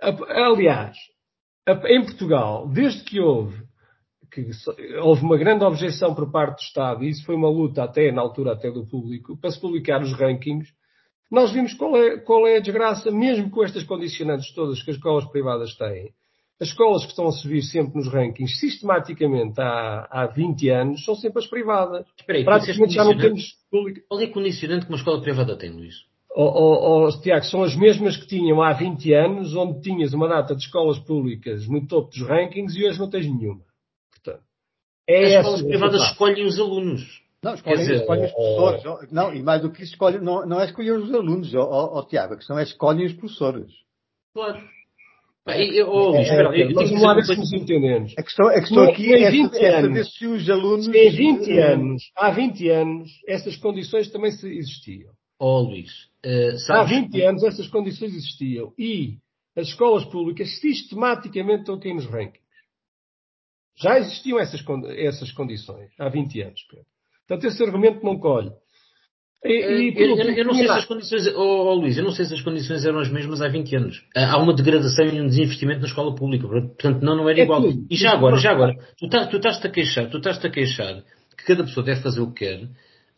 Aliás, 0.00 0.96
em 1.86 2.04
Portugal, 2.04 2.68
desde 2.68 3.02
que 3.04 3.20
houve, 3.20 3.62
que 4.30 4.50
houve 5.00 5.22
uma 5.22 5.36
grande 5.36 5.64
objeção 5.64 6.14
por 6.14 6.30
parte 6.30 6.56
do 6.56 6.66
Estado, 6.66 7.04
e 7.04 7.10
isso 7.10 7.24
foi 7.24 7.34
uma 7.34 7.48
luta 7.48 7.82
até 7.82 8.10
na 8.12 8.20
altura 8.20 8.52
até 8.52 8.70
do 8.70 8.86
público, 8.86 9.36
para 9.36 9.50
se 9.50 9.60
publicar 9.60 10.02
os 10.02 10.12
rankings, 10.12 10.72
nós 11.30 11.52
vimos 11.52 11.74
qual 11.74 11.96
é, 11.96 12.18
qual 12.18 12.46
é 12.46 12.58
a 12.58 12.60
desgraça, 12.60 13.10
mesmo 13.10 13.50
com 13.50 13.64
estas 13.64 13.82
condicionantes 13.84 14.52
todas 14.54 14.82
que 14.82 14.90
as 14.90 14.96
escolas 14.96 15.24
privadas 15.26 15.74
têm. 15.76 16.12
As 16.60 16.68
escolas 16.68 17.02
que 17.02 17.10
estão 17.10 17.26
a 17.26 17.32
subir 17.32 17.62
sempre 17.62 17.96
nos 17.96 18.06
rankings, 18.12 18.60
sistematicamente 18.60 19.60
há, 19.60 20.06
há 20.08 20.26
20 20.26 20.68
anos, 20.68 21.04
são 21.04 21.16
sempre 21.16 21.40
as 21.40 21.48
privadas. 21.48 22.06
Espera 22.16 22.38
aí, 22.38 22.44
Praticamente 22.44 22.94
já 22.94 23.04
não 23.04 23.18
temos 23.18 23.56
público. 23.70 24.06
Qual 24.08 24.20
é 24.20 24.24
o 24.24 24.32
condicionante 24.32 24.86
que 24.86 24.92
uma 24.92 24.98
escola 24.98 25.20
privada 25.20 25.56
tem, 25.58 25.70
Luís? 25.70 25.94
Oh, 26.36 27.06
oh, 27.06 27.20
Tiago, 27.20 27.44
são 27.44 27.62
as 27.62 27.76
mesmas 27.76 28.16
que 28.16 28.26
tinham 28.26 28.60
há 28.60 28.72
20 28.72 29.12
anos, 29.12 29.54
onde 29.54 29.80
tinhas 29.80 30.12
uma 30.12 30.26
data 30.26 30.56
de 30.56 30.64
escolas 30.64 30.98
públicas 30.98 31.68
no 31.68 31.86
topo 31.86 32.10
dos 32.10 32.26
rankings 32.26 32.76
e 32.76 32.84
hoje 32.84 32.98
não 32.98 33.08
tens 33.08 33.26
nenhuma. 33.26 33.62
Portanto, 34.10 34.42
é 35.08 35.26
as 35.26 35.32
escolas 35.36 35.62
privadas 35.62 36.02
escolhem 36.02 36.44
os 36.44 36.58
alunos. 36.58 37.22
Não, 37.40 37.54
escolhem, 37.54 37.78
dizer, 37.78 37.94
escolhem 38.00 38.24
os 38.24 38.32
professores. 38.32 39.12
Não, 39.12 39.32
e 39.32 39.42
mais 39.44 39.62
do 39.62 39.70
que 39.70 39.84
isso, 39.84 39.92
escolhem, 39.92 40.20
não, 40.20 40.44
não 40.44 40.60
é 40.60 40.64
escolher 40.64 40.92
os 40.92 41.14
alunos, 41.14 41.54
ó, 41.54 42.02
Tiago, 42.02 42.34
a 42.34 42.36
questão 42.36 42.58
é 42.58 42.64
escolhem 42.64 43.06
os 43.06 43.12
professores. 43.12 43.70
Claro. 44.32 44.60
Eu, 45.46 45.88
oh, 45.88 46.16
espera, 46.16 46.56
eu, 46.56 46.68
ver 46.74 47.24
se 47.26 47.36
nos 47.36 47.52
entendemos. 47.52 48.14
A 48.18 48.22
questão, 48.22 48.48
a 48.48 48.54
questão 48.54 48.82
aqui 48.84 49.12
é, 49.12 49.30
20 49.30 49.54
é 49.56 49.82
saber 49.82 50.04
se 50.06 50.26
os 50.26 50.50
alunos. 50.50 50.88
Em 50.88 51.10
20 51.10 51.58
anos, 51.58 52.02
há 52.16 52.30
20 52.30 52.68
anos, 52.70 53.10
essas 53.28 53.54
condições 53.56 54.10
também 54.10 54.30
existiam. 54.30 55.12
Oh, 55.38 55.60
Luís, 55.60 56.08
uh, 56.24 56.58
sabes... 56.58 56.92
Há 56.92 57.00
20 57.00 57.22
anos 57.22 57.44
essas 57.44 57.68
condições 57.68 58.14
existiam 58.14 58.72
e 58.78 59.18
as 59.56 59.68
escolas 59.68 60.04
públicas 60.06 60.58
sistematicamente 60.60 61.60
estão 61.60 61.76
aqui 61.76 61.92
nos 61.92 62.06
rankings. 62.06 62.44
Já 63.76 63.98
existiam 63.98 64.38
essas, 64.38 64.64
essas 64.96 65.32
condições 65.32 65.90
há 65.98 66.08
20 66.08 66.42
anos, 66.42 66.62
Pedro. 66.68 66.86
Portanto, 67.26 67.50
esse 67.50 67.62
argumento 67.62 68.04
não 68.04 68.18
colhe. 68.18 68.52
E, 69.44 69.52
e, 69.52 69.88
eh, 69.88 69.92
eu, 69.96 70.16
eu, 70.16 70.34
eu, 70.36 70.44
não 70.44 70.54
sei 70.54 70.66
se 70.66 70.72
as 70.72 70.86
condições, 70.86 71.26
oh, 71.34 71.40
oh, 71.40 71.74
Luís, 71.74 71.98
eu 71.98 72.04
não 72.04 72.12
sei 72.12 72.24
se 72.24 72.32
as 72.32 72.40
condições 72.40 72.84
eram 72.84 72.98
as 72.98 73.10
mesmas 73.10 73.42
há 73.42 73.48
20 73.48 73.76
anos. 73.76 74.02
Há 74.16 74.38
uma 74.38 74.54
degradação 74.54 75.04
e 75.04 75.20
um 75.20 75.26
desinvestimento 75.26 75.80
na 75.80 75.86
escola 75.86 76.14
pública, 76.14 76.48
portanto 76.48 77.02
não, 77.02 77.16
não 77.16 77.28
era 77.28 77.40
é 77.40 77.42
igual. 77.42 77.62
E 77.90 77.96
já 77.96 78.12
agora, 78.12 78.36
já 78.36 78.52
agora, 78.52 78.74
tu, 78.96 79.06
tá, 79.08 79.26
tu 79.26 79.36
estás-te 79.36 79.66
a 79.66 79.70
queixar, 79.70 80.08
tu 80.08 80.16
estás-te 80.16 80.46
a 80.46 80.50
queixar 80.50 81.02
que 81.36 81.44
cada 81.44 81.64
pessoa 81.64 81.84
deve 81.84 82.00
fazer 82.00 82.20
o 82.20 82.32
que 82.32 82.46
quer, 82.46 82.68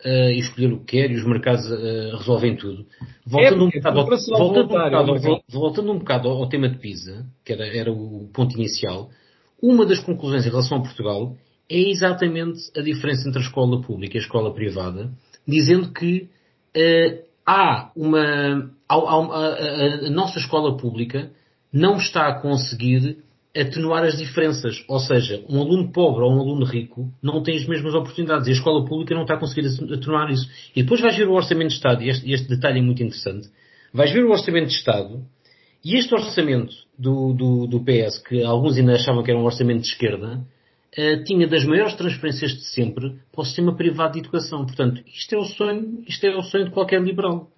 uh, 0.05 0.31
e 0.31 0.39
escolher 0.39 0.73
o 0.73 0.81
que 0.81 0.99
quer, 0.99 1.11
e 1.11 1.15
os 1.15 1.25
mercados 1.25 1.67
uh, 1.71 2.17
resolvem 2.17 2.57
tudo. 2.57 2.87
Voltando, 3.27 3.63
é, 3.63 3.65
um, 3.65 3.71
bocado, 3.71 4.01
ao, 4.01 4.07
voltando, 4.07 4.65
um, 4.65 4.69
bocado, 4.69 5.43
voltando 5.51 5.93
um 5.93 5.99
bocado 5.99 6.29
ao, 6.29 6.37
ao 6.39 6.49
tema 6.49 6.69
de 6.69 6.79
PISA, 6.79 7.27
que 7.45 7.53
era, 7.53 7.67
era 7.67 7.93
o 7.93 8.29
ponto 8.33 8.55
inicial, 8.57 9.11
uma 9.61 9.87
das 9.87 10.01
conclusões 10.01 10.45
em 10.45 10.51
relação 10.51 10.79
a 10.79 10.83
Portugal 10.83 11.37
é 11.69 11.91
exatamente 11.91 12.61
a 12.77 12.81
diferença 12.81 13.29
entre 13.29 13.41
a 13.41 13.45
escola 13.45 13.81
pública 13.83 14.17
e 14.17 14.21
a 14.21 14.23
escola 14.23 14.55
privada, 14.55 15.11
dizendo 15.47 15.93
que 15.93 16.29
uh, 16.77 17.27
há 17.45 17.91
uma. 17.97 18.71
A, 18.89 18.95
a, 18.95 18.99
a, 18.99 20.07
a, 20.07 20.11
nossa 20.11 20.39
escola 20.39 20.77
pública 20.77 21.31
não 21.73 21.97
está 21.97 22.29
a 22.29 22.41
conseguir 22.41 23.19
atenuar 23.61 24.05
as 24.05 24.17
diferenças. 24.17 24.85
Ou 24.89 24.99
seja, 24.99 25.45
um 25.49 25.61
aluno 25.61 25.93
pobre 25.93 26.25
ou 26.25 26.33
um 26.33 26.41
aluno 26.41 26.65
rico 26.65 27.13
não 27.23 27.43
tem 27.43 27.57
as 27.57 27.67
mesmas 27.67 27.95
oportunidades 27.95 28.47
e 28.47 28.51
a 28.51 28.55
escola 28.55 28.85
pública 28.85 29.15
não 29.15 29.23
está 29.23 29.35
a 29.35 29.39
conseguir 29.39 29.67
atenuar 29.93 30.31
isso. 30.31 30.49
E 30.75 30.83
depois 30.83 31.01
vais 31.01 31.17
ver 31.17 31.29
o 31.29 31.33
Orçamento 31.33 31.69
de 31.69 31.75
Estado, 31.75 32.03
e 32.03 32.09
este, 32.09 32.31
este 32.31 32.49
detalhe 32.49 32.79
é 32.79 32.83
muito 32.83 33.03
interessante, 33.03 33.49
vais 33.93 34.13
ver 34.13 34.25
o 34.25 34.31
Orçamento 34.31 34.69
de 34.69 34.75
Estado 34.75 35.25
e 35.87 35.95
este 35.95 36.13
orçamento 36.15 36.75
do, 36.99 37.33
do, 37.33 37.67
do 37.69 37.85
PS, 37.85 38.19
que 38.19 38.43
alguns 38.43 38.77
ainda 38.77 38.95
achavam 38.95 39.23
que 39.23 39.31
era 39.31 39.39
um 39.39 39.45
orçamento 39.45 39.83
de 39.83 39.87
esquerda, 39.87 40.39
uh, 40.99 41.25
tinha 41.25 41.47
das 41.47 41.65
maiores 41.65 41.95
transferências 41.95 42.51
de 42.51 42.65
sempre 42.65 43.21
para 43.31 43.43
o 43.43 43.45
sistema 43.45 43.73
privado 43.77 44.15
de 44.15 44.19
educação. 44.19 44.67
Portanto, 44.67 45.01
isto 45.07 45.33
é 45.33 45.39
o 45.39 45.45
sonho, 45.45 46.03
isto 46.09 46.27
é 46.27 46.37
o 46.37 46.43
sonho 46.43 46.65
de 46.65 46.71
qualquer 46.73 47.01
liberal. 47.01 47.49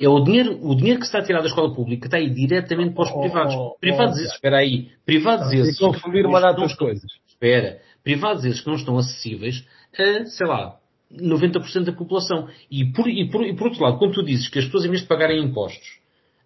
É 0.00 0.08
o 0.08 0.20
dinheiro, 0.20 0.58
o 0.62 0.74
dinheiro 0.74 1.00
que 1.00 1.06
se 1.06 1.10
está 1.10 1.18
a 1.18 1.26
tirar 1.26 1.40
da 1.40 1.48
escola 1.48 1.74
pública 1.74 2.06
está 2.06 2.18
aí 2.18 2.30
diretamente 2.30 2.94
para 2.94 3.04
os 3.04 3.10
oh, 3.10 3.20
privados. 3.20 3.54
Oh, 3.54 3.58
oh, 3.58 3.78
privados 3.80 4.16
oh, 4.16 4.20
esses, 4.20 4.32
espera 4.32 4.58
aí, 4.58 4.90
privados 5.04 5.52
esses. 5.52 5.78
confundir 5.78 6.24
uma 6.24 6.40
data 6.40 6.62
coisas. 6.76 7.10
Espera. 7.26 7.80
Privados 8.04 8.44
esses 8.44 8.60
que 8.60 8.68
não 8.68 8.76
estão 8.76 8.96
acessíveis 8.96 9.66
a, 9.98 10.24
sei 10.26 10.46
lá, 10.46 10.78
90% 11.12 11.84
da 11.84 11.92
população. 11.92 12.48
E 12.70 12.84
por, 12.92 13.08
e, 13.08 13.28
por, 13.28 13.44
e 13.44 13.54
por 13.54 13.68
outro 13.68 13.82
lado, 13.82 13.98
quando 13.98 14.14
tu 14.14 14.22
dizes 14.22 14.48
que 14.48 14.58
as 14.58 14.66
pessoas, 14.66 14.84
em 14.84 14.90
vez 14.90 15.02
de 15.02 15.08
pagarem 15.08 15.42
impostos, 15.42 16.00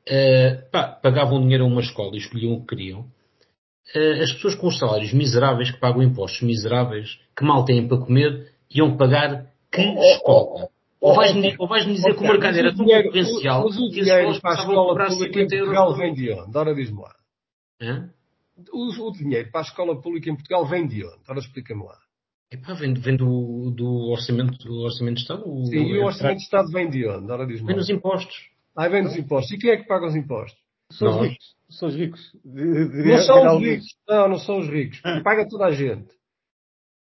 uh, 0.09 0.71
pá, 0.71 0.85
pagavam 0.85 1.41
dinheiro 1.41 1.65
a 1.65 1.67
uma 1.67 1.81
escola 1.81 2.15
e 2.15 2.19
escolhiam 2.19 2.55
o 2.55 2.61
que 2.61 2.75
queriam, 2.75 3.01
uh, 3.01 4.23
as 4.23 4.33
pessoas 4.33 4.55
com 4.55 4.69
os 4.69 4.79
salários 4.79 5.13
miseráveis, 5.13 5.71
que 5.71 5.81
pagam 5.81 6.03
impostos 6.03 6.43
miseráveis, 6.43 7.19
que 7.37 7.45
mal 7.45 7.65
têm 7.65 7.87
para 7.87 7.99
comer, 7.99 8.53
iam 8.75 8.97
pagar 8.97 9.47
que 9.71 9.83
escola? 9.83 10.69
Ou 11.03 11.17
vais-me 11.17 11.57
ou 11.59 11.67
vais 11.67 11.85
dizer 11.85 12.15
que 12.15 12.21
o 12.21 12.29
mercado 12.29 12.57
era 12.57 12.73
tão 12.75 12.87
concorrencial 12.87 13.65
mas 13.65 13.77
o 13.77 13.89
dinheiro 13.89 14.41
para 14.41 14.53
a 14.53 14.55
escola 14.55 15.09
pública 15.09 15.41
em 15.41 15.49
Portugal 15.49 15.97
vem 15.97 16.15
de 16.15 16.33
onde? 16.33 16.57
Ora 16.57 16.75
diz-me 16.75 17.01
lá. 17.01 17.15
O, 18.73 19.09
o, 19.09 19.13
dinheiro 19.13 19.51
para 19.51 19.61
a 19.61 19.65
escola 19.65 20.01
pública 20.01 20.31
em 20.31 20.35
Portugal 20.37 20.65
vem 20.65 20.87
de 20.87 21.05
onde? 21.05 21.19
Ora 21.29 21.41
explica-me 21.41 21.83
lá. 21.83 21.99
Epá, 22.53 22.75
vem, 22.75 22.95
vem 22.95 23.17
do, 23.17 23.73
do, 23.75 24.11
orçamento, 24.11 24.57
do 24.59 24.83
orçamento 24.83 25.17
de 25.17 25.23
Estado? 25.23 25.43
Sim, 25.67 25.77
e 25.77 25.99
o 25.99 26.05
orçamento 26.05 26.37
de 26.37 26.45
Estado 26.45 26.71
vem 26.71 26.89
de 26.89 27.09
onde? 27.09 27.33
Ora 27.33 27.47
diz-me 27.47 27.67
Vem 27.67 27.77
dos 27.77 27.91
impostos. 27.91 28.51
Ah, 28.77 28.89
vem 28.89 29.03
dos 29.03 29.17
impostos. 29.17 29.53
E 29.53 29.59
quem 29.59 29.71
é 29.71 29.77
que 29.79 29.89
paga 29.89 30.07
os 30.07 30.15
impostos? 30.15 30.61
São 30.93 31.09
os 31.09 31.27
ricos. 31.27 31.57
São 31.71 31.89
os 31.89 31.97
ricos. 31.97 32.21
De, 32.45 32.89
de, 32.89 33.09
não 33.09 33.19
são 33.23 33.57
os 33.57 33.63
ricos. 33.63 33.87
Não, 34.09 34.29
não 34.29 34.39
são 34.39 34.59
os 34.61 34.69
ricos. 34.69 35.01
Paga 35.25 35.49
toda 35.49 35.65
a 35.65 35.73
gente. 35.73 36.09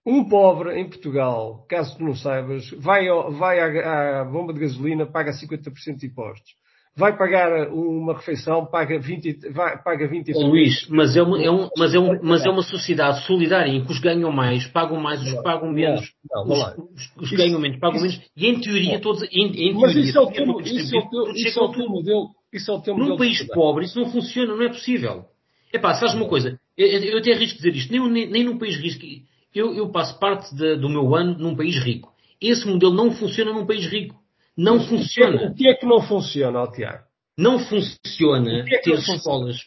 Um 0.05 0.27
pobre 0.27 0.79
em 0.79 0.89
Portugal, 0.89 1.63
caso 1.69 1.95
tu 1.95 2.03
não 2.03 2.15
saibas, 2.15 2.69
vai, 2.71 3.05
vai 3.37 3.59
à, 3.59 4.21
à 4.21 4.25
bomba 4.25 4.51
de 4.51 4.59
gasolina, 4.59 5.05
paga 5.05 5.31
50% 5.31 5.97
de 5.97 6.07
impostos. 6.07 6.55
Vai 6.93 7.15
pagar 7.17 7.69
uma 7.69 8.15
refeição, 8.15 8.65
paga 8.65 8.99
20, 8.99 9.49
vai, 9.49 9.81
paga 9.81 10.07
20 10.07 10.33
oh, 10.35 10.47
Luís, 10.47 10.87
mas 10.89 11.15
é, 11.15 11.21
uma, 11.21 11.41
é 11.41 11.49
um, 11.49 11.69
mas, 11.77 11.93
é 11.93 11.99
um, 11.99 12.19
mas 12.21 12.45
é 12.45 12.49
uma 12.49 12.63
sociedade 12.63 13.25
solidária 13.25 13.71
em 13.71 13.85
que 13.85 13.91
os 13.91 13.99
ganham 13.99 14.29
mais, 14.29 14.67
pagam 14.67 14.99
mais, 14.99 15.21
os 15.21 15.31
que 15.31 15.41
pagam 15.41 15.71
menos, 15.71 16.11
não, 16.29 16.45
não, 16.45 16.89
os, 16.93 17.11
os, 17.15 17.31
ganham 17.31 17.61
menos, 17.61 17.79
pagam 17.79 18.05
isso, 18.05 18.17
menos, 18.17 18.31
e 18.35 18.47
em 18.47 18.59
teoria 18.59 18.99
todos, 18.99 19.23
em, 19.31 19.69
em 19.69 19.73
mas 19.73 19.93
teoria, 19.93 20.09
isso 20.09 20.17
é 20.17 20.21
o 20.21 20.31
teu, 20.31 20.59
isso 20.59 20.95
é 20.95 20.99
o 20.99 21.09
teu, 21.09 21.31
isso 21.31 21.59
é 21.59 21.63
o 21.63 21.71
teu 21.71 21.89
modelo, 21.89 22.29
isso 22.51 22.71
é 22.71 22.73
o 22.73 22.81
teu 22.81 22.93
modelo. 22.93 23.11
Num 23.11 23.17
país 23.17 23.47
pobre 23.53 23.85
isso 23.85 23.97
não 23.97 24.11
funciona, 24.11 24.53
não 24.53 24.63
é 24.63 24.67
possível. 24.67 25.25
Epá, 25.71 25.93
sabes 25.93 26.13
uma 26.15 26.27
coisa, 26.27 26.59
eu, 26.75 26.87
eu 26.87 27.19
até 27.19 27.31
arrisco 27.31 27.55
dizer 27.55 27.73
isto, 27.73 27.89
nem, 27.89 28.09
nem, 28.09 28.29
nem 28.29 28.43
num 28.43 28.57
país 28.57 28.75
rico, 28.75 29.05
eu, 29.53 29.73
eu 29.73 29.89
passo 29.89 30.17
parte 30.19 30.53
de, 30.55 30.75
do 30.77 30.89
meu 30.89 31.15
ano 31.15 31.37
num 31.37 31.55
país 31.55 31.77
rico. 31.77 32.11
Esse 32.39 32.67
modelo 32.67 32.93
não 32.93 33.11
funciona 33.11 33.53
num 33.53 33.65
país 33.65 33.85
rico. 33.85 34.15
Não 34.57 34.77
Mas 34.77 34.89
funciona. 34.89 35.51
O 35.51 35.55
que 35.55 35.67
é 35.67 35.73
que 35.73 35.85
não 35.85 36.01
funciona, 36.01 36.67
Tiago? 36.67 37.03
Não 37.37 37.59
funciona 37.59 38.65
é 38.67 38.81
ter 38.81 38.93
escolas 38.93 39.57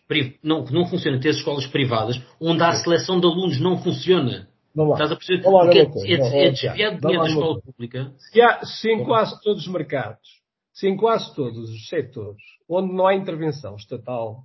não, 0.42 0.64
não 0.64 0.86
funciona 0.86 1.18
ter 1.18 1.30
escolas 1.30 1.66
privadas 1.66 2.20
onde 2.40 2.62
há 2.62 2.72
seleção 2.72 3.18
de 3.18 3.26
alunos, 3.26 3.58
não 3.58 3.78
funciona. 3.78 4.48
Estás 4.76 5.12
a 5.12 5.16
perceber? 5.16 5.48
Lá, 5.48 5.64
Porque 5.64 5.78
é, 5.78 6.16
é, 6.16 6.46
é 6.46 6.50
desviar 6.50 6.98
dinheiro 6.98 7.22
da 7.22 7.28
escola 7.28 7.60
pública. 7.60 8.12
Se, 8.18 8.42
há, 8.42 8.64
se 8.64 8.90
em 8.90 9.04
quase 9.04 9.40
todos 9.42 9.66
os 9.66 9.72
mercados, 9.72 10.28
se 10.72 10.88
em 10.88 10.96
quase 10.96 11.34
todos 11.34 11.70
os 11.70 11.88
setores, 11.88 12.42
onde 12.68 12.92
não 12.92 13.06
há 13.06 13.14
intervenção 13.14 13.76
estatal, 13.76 14.42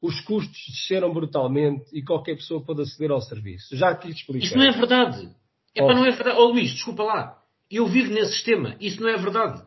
os 0.00 0.20
custos 0.20 0.58
desceram 0.68 1.12
brutalmente 1.12 1.84
e 1.92 2.02
qualquer 2.02 2.36
pessoa 2.36 2.64
pode 2.64 2.82
aceder 2.82 3.10
ao 3.10 3.20
serviço. 3.20 3.76
Já 3.76 3.94
te 3.94 4.10
expliquei. 4.10 4.46
Isso 4.46 4.56
não 4.56 4.64
é 4.64 4.70
verdade. 4.70 5.28
É 5.74 5.82
para 5.82 5.94
não 5.94 6.04
é 6.04 6.10
verdade. 6.10 6.38
Oh 6.38 6.46
Luís, 6.46 6.72
desculpa 6.72 7.02
lá. 7.02 7.38
Eu 7.70 7.86
vivo 7.86 8.12
nesse 8.12 8.34
sistema. 8.34 8.76
Isso 8.80 9.00
não 9.00 9.08
é 9.08 9.16
verdade. 9.16 9.62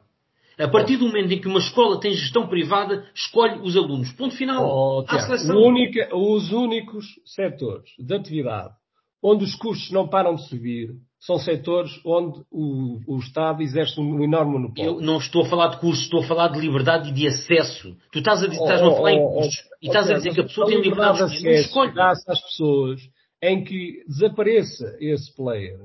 A 0.57 0.67
partir 0.67 0.97
do 0.97 1.07
momento 1.07 1.31
em 1.31 1.39
que 1.39 1.47
uma 1.47 1.59
escola 1.59 1.99
tem 1.99 2.11
gestão 2.13 2.47
privada, 2.47 3.09
escolhe 3.15 3.61
os 3.61 3.77
alunos. 3.77 4.11
Ponto 4.11 4.35
final. 4.35 4.65
Oh, 4.65 5.05
Tiago, 5.05 5.33
única, 5.57 6.09
os 6.13 6.51
únicos 6.51 7.05
setores 7.25 7.89
de 7.97 8.13
atividade 8.13 8.73
onde 9.21 9.43
os 9.43 9.55
custos 9.55 9.91
não 9.91 10.07
param 10.07 10.35
de 10.35 10.47
subir 10.47 10.95
são 11.19 11.37
setores 11.37 11.91
onde 12.05 12.39
o, 12.49 12.99
o 13.07 13.19
Estado 13.19 13.61
exerce 13.61 13.99
um 13.99 14.23
enorme 14.23 14.53
monopólio. 14.53 14.93
Eu 14.93 15.01
não 15.01 15.17
estou 15.17 15.43
a 15.43 15.49
falar 15.49 15.67
de 15.67 15.79
custos, 15.79 16.03
estou 16.03 16.21
a 16.21 16.27
falar 16.27 16.47
de 16.49 16.59
liberdade 16.59 17.09
e 17.09 17.13
de 17.13 17.27
acesso. 17.27 17.95
Tu 18.11 18.19
estás 18.19 18.41
a, 18.41 18.47
dizer, 18.47 18.61
estás 18.61 18.81
oh, 18.81 18.87
a 18.87 18.95
falar 18.95 19.11
oh, 19.11 19.15
em 19.15 19.33
custos 19.33 19.65
oh, 19.65 19.75
e 19.81 19.87
estás 19.87 20.09
a 20.09 20.13
dizer 20.13 20.33
que 20.33 20.41
a 20.41 20.45
pessoa 20.45 20.67
tem 20.67 20.81
liberdade 20.81 21.17
de 21.17 21.23
acesso. 21.23 21.93
Dá-se 21.93 22.31
às 22.31 22.41
pessoas 22.41 23.01
em 23.43 23.63
que 23.63 24.03
desapareça 24.07 24.97
esse 24.99 25.35
player 25.35 25.79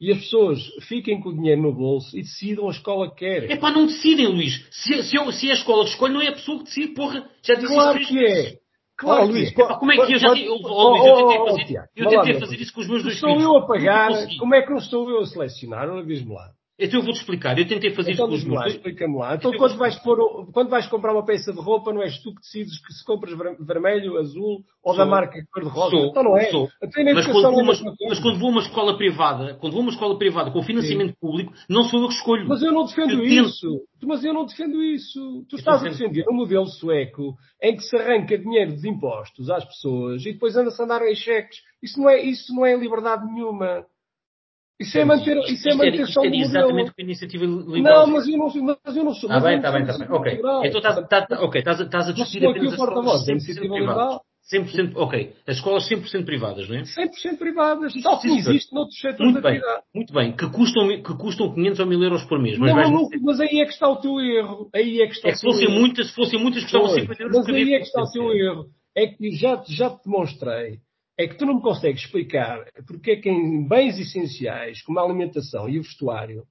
e 0.00 0.12
as 0.12 0.18
pessoas 0.20 0.60
fiquem 0.82 1.20
com 1.20 1.30
o 1.30 1.34
dinheiro 1.34 1.62
no 1.62 1.72
bolso 1.72 2.16
e 2.16 2.22
decidam 2.22 2.68
a 2.68 2.70
escola 2.70 3.10
que 3.10 3.16
querem. 3.16 3.50
É 3.50 3.56
pá, 3.56 3.70
não 3.72 3.86
decidem, 3.86 4.26
Luís. 4.26 4.64
Se, 4.70 5.02
se, 5.02 5.16
eu, 5.16 5.30
se 5.32 5.48
é 5.48 5.52
a 5.52 5.54
escola 5.54 5.84
que 5.84 5.90
escolhe, 5.90 6.14
não 6.14 6.22
é 6.22 6.28
a 6.28 6.32
pessoa 6.32 6.58
que 6.58 6.64
decide, 6.64 6.94
porra. 6.94 7.28
Já 7.42 7.54
disse 7.54 7.74
claro 7.74 7.98
isso 7.98 8.12
que 8.12 8.24
é. 8.24 8.58
Claro, 8.98 9.26
oh, 9.26 9.26
Luís, 9.28 9.54
que 9.54 9.62
é. 9.62 9.78
como 9.78 9.92
é 9.92 9.94
que 9.94 10.12
eu 10.12 10.18
já 10.18 10.28
oh, 10.28 10.32
Luís, 10.32 11.06
eu 11.06 11.28
tentei 11.28 11.38
fazer, 11.46 11.88
eu 11.94 12.08
tentei 12.08 12.40
fazer 12.40 12.56
isso 12.56 12.74
com 12.74 12.80
os 12.80 12.88
meus 12.88 13.02
dois 13.04 13.20
filhos. 13.20 13.32
Estou 13.36 13.54
eu 13.54 13.56
a 13.56 13.66
pagar, 13.66 14.10
como 14.40 14.54
é 14.56 14.62
que 14.62 14.70
não 14.70 14.78
estou 14.78 15.08
eu 15.08 15.20
a 15.20 15.26
selecionar? 15.26 15.86
Não 15.86 16.04
diz-me 16.04 16.34
lá. 16.34 16.50
Então 16.78 17.00
eu 17.00 17.04
vou-te 17.04 17.18
explicar. 17.18 17.58
Eu 17.58 17.66
tentei 17.66 17.90
fazer 17.90 18.12
então, 18.12 18.30
isso 18.30 18.46
com 18.46 18.52
os 18.52 18.62
meus. 18.62 18.74
Explica-me 18.74 19.18
lá. 19.18 19.34
Então, 19.34 19.50
quando, 19.52 19.76
vais 19.76 19.98
pôr, 19.98 20.46
quando 20.52 20.68
vais 20.68 20.86
comprar 20.86 21.12
uma 21.12 21.24
peça 21.24 21.52
de 21.52 21.58
roupa, 21.58 21.92
não 21.92 22.00
és 22.00 22.22
tu 22.22 22.32
que 22.32 22.40
decides 22.40 22.80
que 22.80 22.92
se 22.92 23.04
compras 23.04 23.36
vermelho, 23.58 24.16
azul 24.16 24.62
ou 24.84 24.94
sou, 24.94 24.96
da 24.96 25.04
marca 25.04 25.36
cor-de-rosa? 25.52 25.96
Então 25.96 26.22
não 26.22 26.36
é. 26.36 26.50
Sou. 26.50 26.68
Mas 26.80 27.26
quando, 27.26 27.50
vou 27.50 27.62
uma, 27.62 27.72
mas 28.08 28.20
quando 28.20 28.38
vou 28.38 28.48
a 28.48 28.52
uma 28.52 28.60
escola 28.60 28.96
privada, 28.96 29.54
quando 29.60 29.72
vou 29.72 29.82
uma 29.82 29.90
escola 29.90 30.16
privada 30.16 30.52
com 30.52 30.62
financiamento 30.62 31.10
Sim. 31.10 31.16
público, 31.20 31.52
não 31.68 31.82
sou 31.82 32.00
eu 32.00 32.08
que 32.08 32.14
escolho. 32.14 32.46
Mas 32.46 32.62
eu 32.62 32.70
não 32.70 32.84
defendo 32.84 33.14
eu 33.14 33.24
isso. 33.24 33.82
Mas 34.04 34.24
eu 34.24 34.32
não 34.32 34.46
defendo 34.46 34.80
isso. 34.80 35.44
Tu 35.48 35.56
estás 35.56 35.84
a 35.84 35.88
defender 35.88 36.24
um 36.30 36.36
modelo 36.36 36.66
sueco 36.66 37.34
em 37.60 37.74
que 37.74 37.82
se 37.82 37.96
arranca 37.96 38.38
dinheiro 38.38 38.76
de 38.76 38.88
impostos 38.88 39.50
às 39.50 39.64
pessoas 39.64 40.24
e 40.24 40.32
depois 40.32 40.56
anda-se 40.56 40.80
a 40.80 40.84
andar 40.84 41.02
em 41.02 41.14
cheques. 41.16 41.58
Isso 41.82 42.00
não 42.00 42.08
é, 42.08 42.22
isso 42.22 42.54
não 42.54 42.64
é 42.64 42.76
liberdade 42.76 43.26
nenhuma. 43.26 43.84
Isso 44.80 44.96
é 44.96 45.04
manter, 45.04 45.36
isso 45.38 45.68
é 45.68 45.74
manter 45.74 46.06
só 46.06 46.20
o 46.20 46.24
modelo. 46.24 46.42
exatamente 46.42 46.90
o 46.90 46.94
que 46.94 47.02
a 47.02 47.04
iniciativa 47.04 47.44
liberal 47.44 48.06
Não, 48.06 48.12
mas 48.12 48.28
eu 48.28 48.38
não, 48.38 48.76
mas 48.84 48.96
eu 48.96 49.04
não 49.04 49.14
sou. 49.14 49.30
Ah, 49.30 49.40
bem, 49.40 49.56
está 49.56 49.72
bem, 49.72 49.82
está 49.82 49.98
bem. 49.98 50.08
Ok. 50.08 50.32
Então 50.34 50.78
estás, 50.78 50.98
estás, 50.98 51.42
okay, 51.42 51.60
estás, 51.60 51.80
estás 51.80 52.08
a 52.08 52.12
discutir 52.12 52.46
apenas 52.46 52.74
as 52.74 52.78
escolas 52.78 53.26
100% 53.26 53.68
privadas. 53.68 54.20
100%, 54.50 54.92
ok. 54.96 55.32
As 55.46 55.56
escolas 55.56 55.88
100% 55.88 56.24
privadas, 56.24 56.68
não 56.68 56.76
é? 56.76 56.82
100% 56.82 57.38
privadas. 57.38 57.92
Tal 58.02 58.18
como 58.18 58.34
existe 58.34 58.74
noutros 58.74 58.98
setores 58.98 59.32
muito 59.32 59.42
da 59.42 59.50
bem, 59.50 59.60
Muito 59.94 60.12
bem. 60.12 60.32
Que 60.34 60.48
custam, 60.48 60.88
que 60.88 61.16
custam 61.18 61.54
500 61.54 61.80
ou 61.80 61.86
1000 61.86 62.02
euros 62.04 62.24
por 62.24 62.40
mês. 62.40 62.56
Mas, 62.56 62.74
não, 62.74 62.90
não, 62.90 63.08
mas 63.22 63.40
aí 63.40 63.60
é 63.60 63.66
que 63.66 63.72
está 63.72 63.88
o 63.88 63.96
teu 63.96 64.18
erro. 64.20 64.70
Aí 64.74 65.02
é 65.02 65.06
que 65.06 65.12
está 65.12 65.28
é 65.28 65.32
que 65.32 65.38
se 65.38 65.44
fossem 65.44 65.68
muitas, 65.68 66.08
se 66.08 66.14
fossem 66.14 66.40
muitas, 66.40 66.62
custavam 66.62 66.88
50 66.88 67.22
euros 67.22 67.36
por 67.44 67.52
mês. 67.52 67.66
Mas 67.66 67.68
aí 67.68 67.74
é 67.74 67.78
que 67.78 67.86
está 67.86 68.02
o 68.02 68.10
teu 68.10 68.32
erro. 68.32 68.66
É 68.96 69.06
que 69.06 69.30
já, 69.32 69.62
já 69.68 69.90
te 69.90 70.04
demonstrei 70.04 70.78
é 71.18 71.26
que 71.26 71.36
tu 71.36 71.44
não 71.44 71.56
me 71.56 71.62
consegues 71.62 72.02
explicar 72.02 72.64
porque 72.86 73.10
é 73.10 73.16
que 73.16 73.28
em 73.28 73.66
bens 73.66 73.98
essenciais, 73.98 74.80
como 74.82 75.00
a 75.00 75.02
alimentação 75.02 75.68
e 75.68 75.78
o 75.78 75.82
vestuário, 75.82 76.44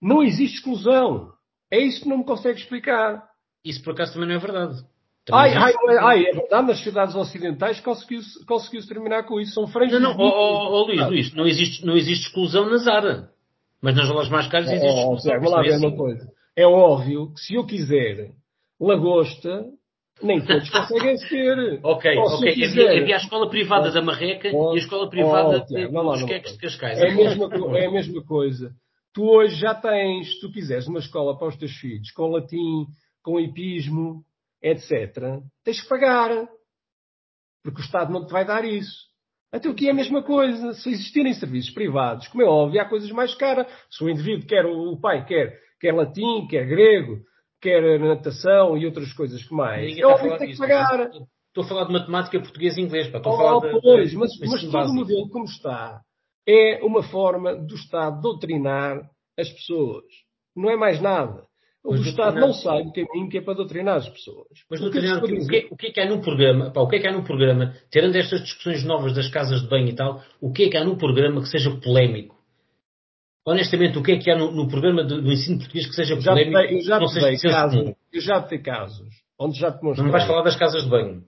não 0.00 0.22
existe 0.22 0.56
exclusão. 0.56 1.32
É 1.70 1.78
isso 1.78 2.02
que 2.02 2.08
não 2.08 2.18
me 2.18 2.24
consegues 2.24 2.62
explicar. 2.62 3.22
Isso 3.64 3.82
por 3.84 3.92
acaso 3.92 4.14
também 4.14 4.28
não 4.28 4.34
é 4.34 4.38
verdade. 4.38 4.82
Ai, 5.30 5.54
ai, 5.54 5.72
ai, 6.00 6.26
é 6.26 6.32
verdade, 6.32 6.66
nas 6.66 6.82
cidades 6.82 7.14
ocidentais 7.14 7.78
conseguiu-se 7.80 8.44
conseguiu 8.44 8.84
terminar 8.88 9.22
com 9.22 9.38
isso. 9.38 9.54
São 9.54 9.68
franjas. 9.68 10.02
Não, 10.02 10.14
não, 10.14 10.18
oh, 10.18 10.28
oh, 10.28 10.80
oh, 10.80 10.86
Luís, 10.86 11.06
Luís, 11.06 11.34
não 11.34 11.46
existe, 11.46 11.86
não 11.86 11.96
existe 11.96 12.26
exclusão 12.26 12.68
na 12.68 12.78
Zara. 12.78 13.30
Mas 13.80 13.94
nas 13.94 14.08
lojas 14.08 14.30
mais 14.30 14.48
caras 14.48 14.66
existe 14.66 14.84
oh, 14.84 15.14
exclusão. 15.14 15.40
Vou 15.40 15.50
lá 15.52 15.62
ver 15.62 15.78
uma 15.78 15.96
coisa. 15.96 16.28
É 16.56 16.66
óbvio 16.66 17.32
que 17.32 17.40
se 17.40 17.54
eu 17.54 17.64
quiser 17.64 18.32
lagosta, 18.80 19.64
nem 20.20 20.44
todos 20.44 20.68
conseguem 20.70 21.16
ser. 21.16 21.80
ok, 21.82 22.16
ok. 22.16 22.50
Havia, 22.50 23.00
havia, 23.00 23.14
a 23.14 23.18
escola 23.18 23.48
privada 23.48 23.90
da 23.90 24.02
Marreca 24.02 24.48
e 24.48 24.54
a 24.54 24.74
escola 24.74 25.08
privada 25.08 25.64
oh, 25.68 25.74
de, 25.74 25.88
dos 25.88 26.22
queques 26.24 26.52
de 26.52 26.58
Cascais. 26.58 26.98
É 26.98 27.10
a, 27.10 27.14
mesma, 27.14 27.48
é 27.78 27.86
a 27.86 27.90
mesma 27.90 28.24
coisa. 28.24 28.72
Tu 29.14 29.22
hoje 29.22 29.56
já 29.56 29.74
tens, 29.74 30.34
se 30.34 30.40
tu 30.40 30.50
quiseres 30.50 30.86
uma 30.86 30.98
escola 30.98 31.36
para 31.38 31.48
os 31.48 31.56
teus 31.56 31.72
filhos, 31.76 32.10
com 32.12 32.28
latim, 32.28 32.86
com 33.22 33.38
hipismo, 33.38 34.24
etc., 34.62 35.40
tens 35.64 35.80
que 35.82 35.88
pagar. 35.88 36.48
Porque 37.62 37.80
o 37.80 37.84
Estado 37.84 38.12
não 38.12 38.26
te 38.26 38.32
vai 38.32 38.44
dar 38.44 38.64
isso. 38.64 39.12
Até 39.52 39.68
o 39.68 39.74
que 39.74 39.86
é 39.86 39.90
a 39.90 39.94
mesma 39.94 40.22
coisa. 40.22 40.72
Se 40.72 40.90
existirem 40.90 41.34
serviços 41.34 41.70
privados, 41.72 42.26
como 42.28 42.42
é 42.42 42.46
óbvio, 42.46 42.80
há 42.80 42.84
coisas 42.86 43.10
mais 43.10 43.34
caras. 43.34 43.66
Se 43.90 44.02
o 44.02 44.08
indivíduo 44.08 44.46
quer, 44.46 44.64
o 44.64 44.98
pai 44.98 45.24
quer, 45.26 45.58
quer 45.78 45.92
latim, 45.92 46.46
quer 46.48 46.66
grego, 46.66 47.18
quer 47.62 48.00
natação 48.00 48.76
e 48.76 48.84
outras 48.84 49.12
coisas 49.12 49.42
que 49.42 49.54
mais. 49.54 49.96
É 49.96 50.04
óbvio 50.04 50.32
que 50.32 50.38
tem 50.38 50.50
que 50.50 50.58
pagar. 50.58 51.08
Estou 51.48 51.64
a 51.64 51.68
falar 51.68 51.84
de 51.84 51.92
matemática, 51.92 52.40
português 52.40 52.76
e 52.76 52.80
inglês. 52.80 53.08
Pá. 53.08 53.18
Estou 53.18 53.32
oh, 53.32 53.34
a 53.36 53.38
falar 53.38 53.72
de, 53.72 53.80
pois, 53.80 54.14
mas, 54.14 54.30
mas 54.40 54.62
todo 54.62 54.90
o 54.90 54.94
modelo 54.94 55.28
como 55.28 55.44
está 55.44 56.00
é 56.48 56.82
uma 56.82 57.02
forma 57.02 57.54
do 57.54 57.74
Estado 57.74 58.20
doutrinar 58.20 59.00
as 59.38 59.48
pessoas. 59.50 60.04
Não 60.56 60.70
é 60.70 60.76
mais 60.76 61.00
nada. 61.00 61.44
O 61.84 61.92
mas 61.92 62.06
Estado 62.06 62.38
doutrinar... 62.38 62.48
não 62.48 62.54
sabe 62.54 62.88
o 62.88 62.92
caminho 62.92 63.28
que 63.28 63.38
é 63.38 63.40
para 63.40 63.54
doutrinar 63.54 63.96
as 63.96 64.08
pessoas. 64.08 64.48
Mas 64.70 64.80
doutrinar, 64.80 65.22
o, 65.22 65.26
que, 65.26 65.32
o, 65.34 65.46
que, 65.46 65.68
o 65.70 65.76
que 65.76 65.86
é 65.88 65.90
que 65.90 66.00
há 66.00 66.08
num 66.08 66.20
programa, 66.20 66.72
pá, 66.72 66.80
o 66.80 66.88
que 66.88 66.96
é 66.96 66.98
que 67.00 67.06
há 67.06 67.12
num 67.12 67.24
programa, 67.24 67.74
tirando 67.90 68.16
estas 68.16 68.42
discussões 68.42 68.84
novas 68.84 69.14
das 69.14 69.28
casas 69.28 69.62
de 69.62 69.68
banho 69.68 69.88
e 69.88 69.94
tal, 69.94 70.22
o 70.40 70.52
que 70.52 70.64
é 70.64 70.68
que 70.70 70.76
há 70.76 70.84
num 70.84 70.96
programa 70.96 71.40
que 71.42 71.48
seja 71.48 71.70
polémico? 71.80 72.41
Honestamente, 73.44 73.98
o 73.98 74.02
que 74.02 74.12
é 74.12 74.18
que 74.18 74.30
há 74.30 74.38
no, 74.38 74.50
no 74.50 74.68
programa 74.68 75.04
do, 75.04 75.22
do, 75.22 75.32
ensino 75.32 75.58
português 75.58 75.86
que 75.86 75.94
seja 75.94 76.16
polémico? 76.16 76.82
Já 76.82 76.98
te, 76.98 77.16
eu 77.16 77.20
já 77.20 77.36
te 77.36 77.48
casos, 77.48 77.94
eu 78.12 78.20
já 78.20 78.42
te 78.42 78.58
casos, 78.58 79.08
onde 79.38 79.58
já 79.58 79.72
te 79.72 79.82
mostrei. 79.82 80.04
Não 80.04 80.12
vais 80.12 80.26
falar 80.26 80.42
das 80.42 80.56
casas 80.56 80.84
de 80.84 80.90
banho. 80.90 81.24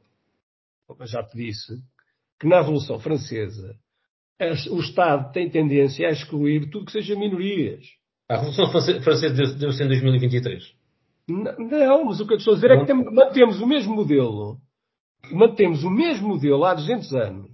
Já 1.06 1.22
te 1.22 1.36
disse 1.36 1.74
que 2.38 2.46
na 2.46 2.60
Revolução 2.60 2.98
Francesa 2.98 3.74
o 4.70 4.80
Estado 4.80 5.32
tem 5.32 5.48
tendência 5.48 6.08
a 6.08 6.10
excluir 6.10 6.68
tudo 6.70 6.86
que 6.86 6.92
seja 6.92 7.16
minorias. 7.16 7.84
A 8.28 8.36
Revolução 8.36 8.66
Francesa 8.70 9.54
deu-se 9.56 9.82
em 9.82 9.88
2023. 9.88 10.62
Não, 11.28 12.04
mas 12.04 12.20
o 12.20 12.26
que 12.26 12.34
eu 12.34 12.38
estou 12.38 12.52
a 12.52 12.56
dizer 12.56 12.70
é 12.70 12.84
que 12.84 12.92
mantemos 12.92 13.60
o 13.60 13.66
mesmo 13.66 13.94
modelo, 13.94 14.58
mantemos 15.32 15.82
o 15.82 15.90
mesmo 15.90 16.28
modelo 16.28 16.64
há 16.64 16.74
200 16.74 17.14
anos, 17.14 17.50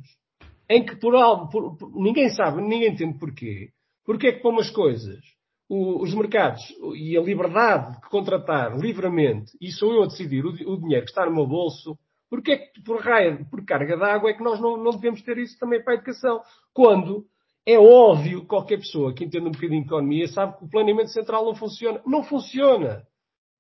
em 0.69 0.85
que 0.85 0.97
por 0.97 1.15
algo, 1.15 1.49
por, 1.51 1.77
por, 1.77 1.91
ninguém 1.95 2.31
sabe, 2.31 2.63
ninguém 2.63 2.93
entende 2.93 3.19
porquê. 3.19 3.71
Porquê 4.11 4.27
é 4.27 4.33
que 4.33 4.41
para 4.41 4.51
umas 4.51 4.69
coisas 4.69 5.21
o, 5.69 6.03
os 6.03 6.13
mercados 6.13 6.65
e 6.97 7.17
a 7.17 7.21
liberdade 7.23 7.93
de 8.01 8.09
contratar 8.09 8.77
livremente, 8.77 9.53
e 9.61 9.71
sou 9.71 9.95
eu 9.95 10.03
a 10.03 10.07
decidir 10.07 10.45
o, 10.45 10.49
o 10.49 10.81
dinheiro 10.81 11.05
que 11.05 11.13
está 11.13 11.25
no 11.25 11.33
meu 11.33 11.47
bolso, 11.47 11.97
porque 12.29 12.51
é 12.51 12.57
que 12.57 12.83
por 12.83 13.01
raia, 13.01 13.47
por 13.49 13.65
carga 13.65 13.97
d'água 13.97 14.31
é 14.31 14.35
que 14.35 14.43
nós 14.43 14.61
não, 14.61 14.77
não 14.77 14.91
devemos 14.91 15.23
ter 15.23 15.39
isso 15.39 15.57
também 15.61 15.81
para 15.81 15.93
a 15.93 15.97
educação? 15.97 16.41
Quando 16.75 17.25
é 17.65 17.79
óbvio 17.79 18.41
que 18.41 18.49
qualquer 18.49 18.79
pessoa 18.79 19.15
que 19.15 19.25
entenda 19.25 19.47
um 19.49 19.53
bocadinho 19.53 19.83
de 19.83 19.87
economia 19.87 20.27
sabe 20.27 20.59
que 20.59 20.65
o 20.65 20.69
planeamento 20.69 21.11
central 21.11 21.45
não 21.45 21.55
funciona. 21.55 22.03
Não 22.05 22.25
funciona. 22.25 23.07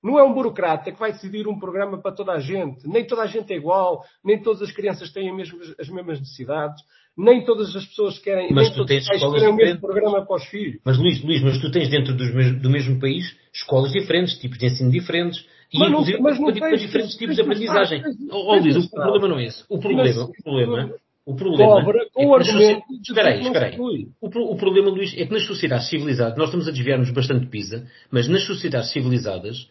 Não 0.03 0.18
é 0.18 0.24
um 0.24 0.34
burocrata 0.34 0.90
que 0.90 0.98
vai 0.98 1.12
decidir 1.12 1.46
um 1.46 1.61
programa 1.61 2.03
para 2.03 2.11
toda 2.11 2.32
a 2.32 2.40
gente. 2.40 2.88
Nem 2.88 3.07
toda 3.07 3.22
a 3.22 3.26
gente 3.26 3.53
é 3.53 3.57
igual, 3.57 4.03
nem 4.24 4.42
todas 4.42 4.62
as 4.62 4.72
crianças 4.72 5.12
têm 5.12 5.30
as 5.78 5.88
mesmas 5.88 6.18
necessidades, 6.18 6.82
nem 7.25 7.45
todas 7.45 7.75
as 7.75 7.87
pessoas 7.87 8.18
querem, 8.18 8.53
mas 8.53 8.68
nem 8.68 8.77
tu 8.77 8.85
tens 8.87 9.07
querem 9.07 9.49
o 9.49 9.55
mesmo 9.55 9.81
programa 9.81 10.25
para 10.25 10.37
os 10.37 10.45
filhos. 10.47 10.81
Mas 10.85 10.99
Luís, 10.99 11.23
Luís, 11.23 11.43
mas 11.43 11.61
tu 11.61 11.71
tens 11.71 11.89
dentro 11.89 12.14
do 12.14 12.71
mesmo 12.71 12.99
país 12.99 13.37
escolas 13.53 13.93
diferentes, 13.93 14.39
tipos 14.39 14.59
de 14.59 14.66
ensino 14.66 14.91
diferentes, 14.91 15.45
e 15.73 15.79
mas 15.79 15.91
inclusive 15.91 16.16
não, 16.16 16.25
mas 16.25 16.41
não 16.41 16.53
tens, 16.53 16.81
diferentes 16.81 17.16
tipos 17.16 17.37
de 17.37 17.43
aprendizagem. 17.43 18.03
Ó 18.31 18.57
oh, 18.57 18.59
Luís, 18.59 18.77
o 18.77 18.91
problema 18.91 19.29
não 19.29 19.39
é 19.39 19.45
esse. 19.45 19.64
O 19.68 19.79
problema, 19.79 20.25
o 20.25 20.43
problema, 20.43 20.95
o 21.27 21.37
problema 21.37 21.85
cobra 21.85 22.07
com 22.12 22.23
é 22.23 22.27
o 22.27 22.35
argumento. 22.35 22.83
Espera 23.03 23.29
aí, 23.29 23.41
espera 23.43 23.66
aí. 23.66 23.77
O, 24.21 24.53
o, 24.53 24.57
problema, 24.57 24.91
Luís, 24.91 25.14
é 25.16 25.27
que 25.27 25.33
nas 25.33 25.47
sociedades 25.47 25.89
civilizadas, 25.89 26.37
nós 26.37 26.49
estamos 26.49 26.66
a 26.66 26.71
desviar-nos 26.73 27.11
bastante 27.12 27.45
de 27.45 27.51
PISA, 27.51 27.87
mas 28.11 28.27
nas 28.29 28.45
sociedades 28.45 28.91
civilizadas, 28.91 29.68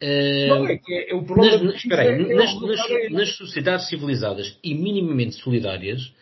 não, 0.00 0.66
é 0.66 0.76
que 0.76 0.92
é, 1.10 1.14
o 1.14 1.24
problema 1.24 1.62
nas, 1.64 1.76
espera 1.76 2.02
aí, 2.02 2.08
é, 2.08 2.34
nas, 2.34 2.60
nas, 2.60 3.10
nas, 3.10 3.36
sociedades 3.36 3.88
civilizadas 3.88 4.58
e 4.62 4.74
minimamente 4.74 5.36
solidárias, 5.36 6.12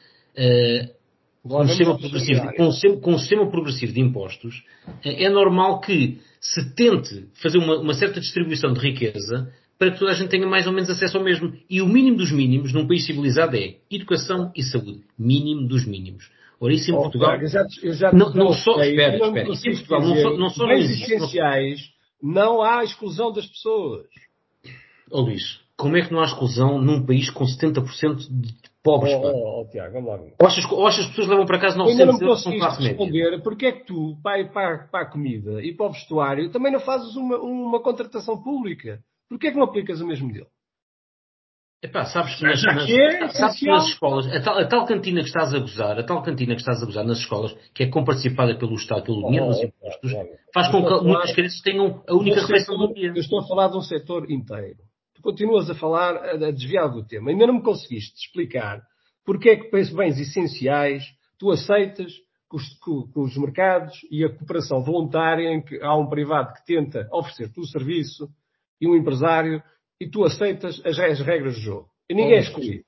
com, 1.43 1.63
um 1.63 1.69
sistema 1.69 1.99
progressivo, 1.99 2.43
com, 2.57 3.01
com 3.01 3.13
um 3.13 3.19
sistema 3.19 3.51
progressivo 3.51 3.93
de 3.93 4.01
impostos, 4.01 4.65
uh, 4.87 4.93
é 5.05 5.29
normal 5.29 5.81
que 5.81 6.19
se 6.41 6.75
tente 6.75 7.29
fazer 7.35 7.59
uma, 7.59 7.79
uma, 7.79 7.95
certa 7.95 8.21
distribuição 8.21 8.73
de 8.73 8.81
riqueza 8.81 9.53
para 9.79 9.91
que 9.91 9.99
toda 9.99 10.13
a 10.13 10.15
gente 10.15 10.31
tenha 10.31 10.47
mais 10.47 10.67
ou 10.67 10.73
menos 10.73 10.89
acesso 10.89 11.19
ao 11.19 11.25
mesmo. 11.25 11.53
E 11.69 11.83
o 11.83 11.87
mínimo 11.87 12.17
dos 12.17 12.33
mínimos 12.33 12.73
num 12.73 12.87
país 12.87 13.05
civilizado 13.05 13.57
é 13.57 13.77
educação 13.91 14.53
e 14.55 14.63
saúde. 14.63 15.03
Mínimo 15.19 15.67
dos 15.67 15.85
mínimos. 15.87 16.31
Ora, 16.61 16.73
isso 16.73 16.91
em 16.91 16.95
oh, 16.95 17.03
Portugal. 17.03 17.41
eu 17.41 17.49
já, 17.49 17.67
eu 17.83 17.93
já 17.93 18.13
não, 18.13 18.33
não 18.33 18.53
só. 18.53 18.81
Espera, 18.81 19.17
espera. 19.17 19.51
Isso 19.51 19.69
em 19.69 19.75
Portugal 19.75 20.01
não 20.01 20.17
só, 20.17 20.37
não 20.37 20.49
só 20.51 20.67
não 20.67 20.73
existe. 20.73 21.13
essenciais 21.13 21.95
não 22.23 22.63
há 22.63 22.83
exclusão 22.83 23.33
das 23.33 23.47
pessoas. 23.47 24.07
Ó 25.11 25.21
oh, 25.21 25.23
Luís, 25.23 25.61
como 25.77 25.97
é 25.97 26.03
que 26.03 26.13
não 26.13 26.21
há 26.21 26.25
exclusão 26.25 26.81
num 26.81 27.05
país 27.05 27.29
com 27.29 27.45
70% 27.45 28.29
de 28.31 28.55
pobres? 28.85 29.15
Oh, 29.15 29.23
oh, 29.25 29.61
oh, 29.63 29.71
Tiago, 29.71 29.95
vamos 29.95 30.11
lá. 30.11 30.21
Ou 30.39 30.47
achas, 30.47 30.71
ou 30.71 30.87
achas 30.87 31.07
as 31.07 31.09
pessoas 31.09 31.29
levam 31.29 31.47
para 31.47 31.59
casa 31.59 31.79
900 31.79 32.01
euros 32.01 32.21
não 32.21 32.37
são 32.37 32.59
classe 32.59 32.83
responder 32.83 33.31
média? 33.31 33.41
porque 33.43 33.67
é 33.67 33.73
que 33.73 33.87
tu, 33.87 34.17
para, 34.23 34.47
para, 34.49 34.89
para 34.89 35.01
a 35.07 35.11
comida 35.11 35.63
e 35.63 35.75
para 35.75 35.87
o 35.87 35.93
vestuário, 35.93 36.51
também 36.51 36.71
não 36.71 36.81
fazes 36.81 37.17
uma, 37.17 37.39
uma 37.39 37.83
contratação 37.83 38.41
pública? 38.41 39.01
Porquê 39.29 39.49
é 39.49 39.51
que 39.51 39.57
não 39.57 39.65
aplicas 39.65 40.01
o 40.01 40.07
mesmo 40.07 40.29
modelo? 40.29 40.47
Epá, 41.83 42.07
sabes 42.07 42.37
que 42.37 42.45
nas, 42.45 42.63
nas, 42.63 42.89
é 42.89 43.29
sabes 43.29 43.59
que 43.59 43.67
nas 43.67 43.87
escolas, 43.89 44.27
a 44.27 44.41
tal, 44.41 44.59
a 44.59 44.67
tal, 44.67 44.87
cantina 44.87 45.21
que 45.21 45.27
estás 45.27 45.53
a 45.53 45.59
gozar, 45.59 45.99
a 45.99 46.03
tal 46.03 46.23
cantina 46.23 46.55
que 46.55 46.61
estás 46.61 46.83
a 46.83 46.87
gozar 46.87 47.05
nas 47.05 47.19
escolas, 47.19 47.55
que 47.75 47.83
é 47.83 47.91
comparticipada 47.91 48.57
pelo 48.57 48.75
Estado, 48.75 49.05
pelo 49.05 49.27
dinheiro 49.27 49.49
dos 49.49 49.63
impostos, 49.63 50.13
faz 50.55 50.69
com 50.69 50.83
que 50.83 51.05
muitas 51.05 51.33
crianças 51.33 51.61
tenham 51.61 52.03
a 52.09 52.15
única 52.15 52.41
refeição 52.41 52.79
do 52.79 52.95
dia. 52.95 53.09
Eu 53.09 53.21
estou 53.21 53.39
a 53.41 53.47
falar 53.47 53.69
de 53.69 53.77
um 53.77 53.83
setor 53.83 54.31
inteiro. 54.31 54.79
Continuas 55.25 55.71
a 55.71 55.75
falar, 55.75 56.17
a 56.17 56.51
desviar 56.51 56.91
do 56.91 57.03
tema. 57.03 57.31
Ainda 57.31 57.47
não 57.47 57.55
me 57.55 57.63
conseguiste 57.63 58.15
explicar 58.27 58.83
porque 59.25 59.49
é 59.49 59.57
que 59.57 59.71
para 59.71 59.83
bens 59.97 60.21
essenciais 60.21 61.03
tu 61.39 61.51
aceitas 61.51 62.13
que 62.51 62.57
os, 62.57 63.09
que 63.13 63.19
os 63.19 63.35
mercados 63.39 63.95
e 64.11 64.23
a 64.23 64.29
cooperação 64.29 64.85
voluntária, 64.85 65.49
em 65.49 65.63
que 65.63 65.81
há 65.83 65.97
um 65.97 66.11
privado 66.11 66.53
que 66.53 66.67
tenta 66.67 67.09
oferecer-te 67.11 67.59
um 67.59 67.65
serviço 67.65 68.29
e 68.79 68.87
um 68.87 68.95
empresário 68.95 69.63
e 69.99 70.07
tu 70.07 70.25
aceitas 70.25 70.79
as, 70.85 70.99
as 70.99 71.21
regras 71.21 71.55
do 71.55 71.61
jogo. 71.63 71.89
E 72.07 72.15
ninguém 72.15 72.37
é 72.37 72.41
escolhido. 72.41 72.85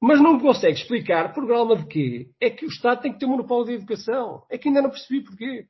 Mas 0.00 0.22
não 0.22 0.40
consegue 0.40 0.78
explicar 0.78 1.34
por 1.34 1.46
grama 1.46 1.76
de 1.76 1.86
quê? 1.86 2.30
É 2.40 2.48
que 2.48 2.64
o 2.64 2.68
Estado 2.68 3.02
tem 3.02 3.12
que 3.12 3.18
ter 3.18 3.26
um 3.26 3.32
monopólio 3.32 3.66
de 3.66 3.74
educação. 3.74 4.42
É 4.50 4.56
que 4.56 4.68
ainda 4.68 4.80
não 4.80 4.88
percebi 4.88 5.22
porquê. 5.22 5.66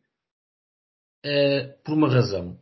Uh, 1.27 1.83
por 1.83 1.95
uma 1.95 2.09
razão. 2.09 2.57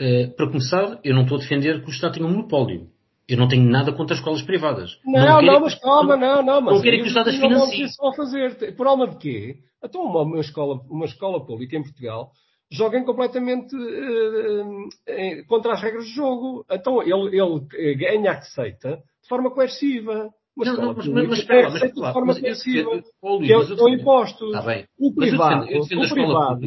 Uh, 0.00 0.34
para 0.34 0.48
começar, 0.48 0.98
eu 1.04 1.14
não 1.14 1.22
estou 1.22 1.36
a 1.36 1.40
defender 1.40 1.82
que 1.82 1.88
o 1.88 1.92
Estado 1.92 2.14
tenha 2.14 2.26
um 2.26 2.30
monopólio. 2.30 2.88
Eu 3.28 3.36
não 3.36 3.46
tenho 3.46 3.68
nada 3.70 3.92
contra 3.92 4.14
as 4.14 4.18
escolas 4.18 4.42
privadas. 4.42 4.98
Não, 5.04 5.24
não, 5.24 5.42
não 5.42 5.60
mas 5.60 5.74
calma, 5.78 6.16
não, 6.16 6.42
não. 6.42 6.60
Mas 6.60 6.74
não 6.74 6.82
quero 6.82 6.96
que 6.96 7.02
o 7.02 7.06
Estado 7.06 7.30
as 7.30 7.36
financie. 7.36 7.86
Não 8.00 8.12
fazer. 8.12 8.74
Por 8.76 8.86
alma 8.86 9.06
de 9.06 9.16
quê? 9.18 9.56
Então, 9.84 10.02
uma, 10.02 10.22
uma, 10.22 10.40
escola, 10.40 10.80
uma 10.90 11.04
escola 11.04 11.44
pública 11.44 11.76
em 11.76 11.82
Portugal 11.82 12.32
joguem 12.72 13.04
completamente 13.04 13.74
uh, 13.76 15.46
contra 15.46 15.74
as 15.74 15.82
regras 15.82 16.04
do 16.04 16.10
jogo. 16.10 16.64
Então 16.70 17.02
ele, 17.02 17.38
ele 17.74 17.94
ganha 17.94 18.30
a 18.30 18.34
receita 18.34 18.96
de 19.22 19.28
forma 19.28 19.50
coerciva. 19.50 20.30
Mas 20.56 20.68
não, 20.68 20.76
não, 20.76 20.94
mas, 20.94 21.06
mas, 21.06 21.28
mas 21.28 21.38
espera, 21.38 21.70
mas, 21.70 21.80
de 21.80 22.12
forma 22.12 22.38
coerciva. 22.38 22.90
Que 23.00 23.52
é 23.52 23.76
são 23.76 23.88
impostos. 23.88 24.52
Tá 24.52 24.62
bem. 24.62 24.86
O 24.98 25.14
privado, 25.14 25.66
eu 25.66 25.82
defendo, 25.82 25.92
eu 25.92 26.00
defendo 26.00 26.04
o 26.04 26.14
privado 26.14 26.60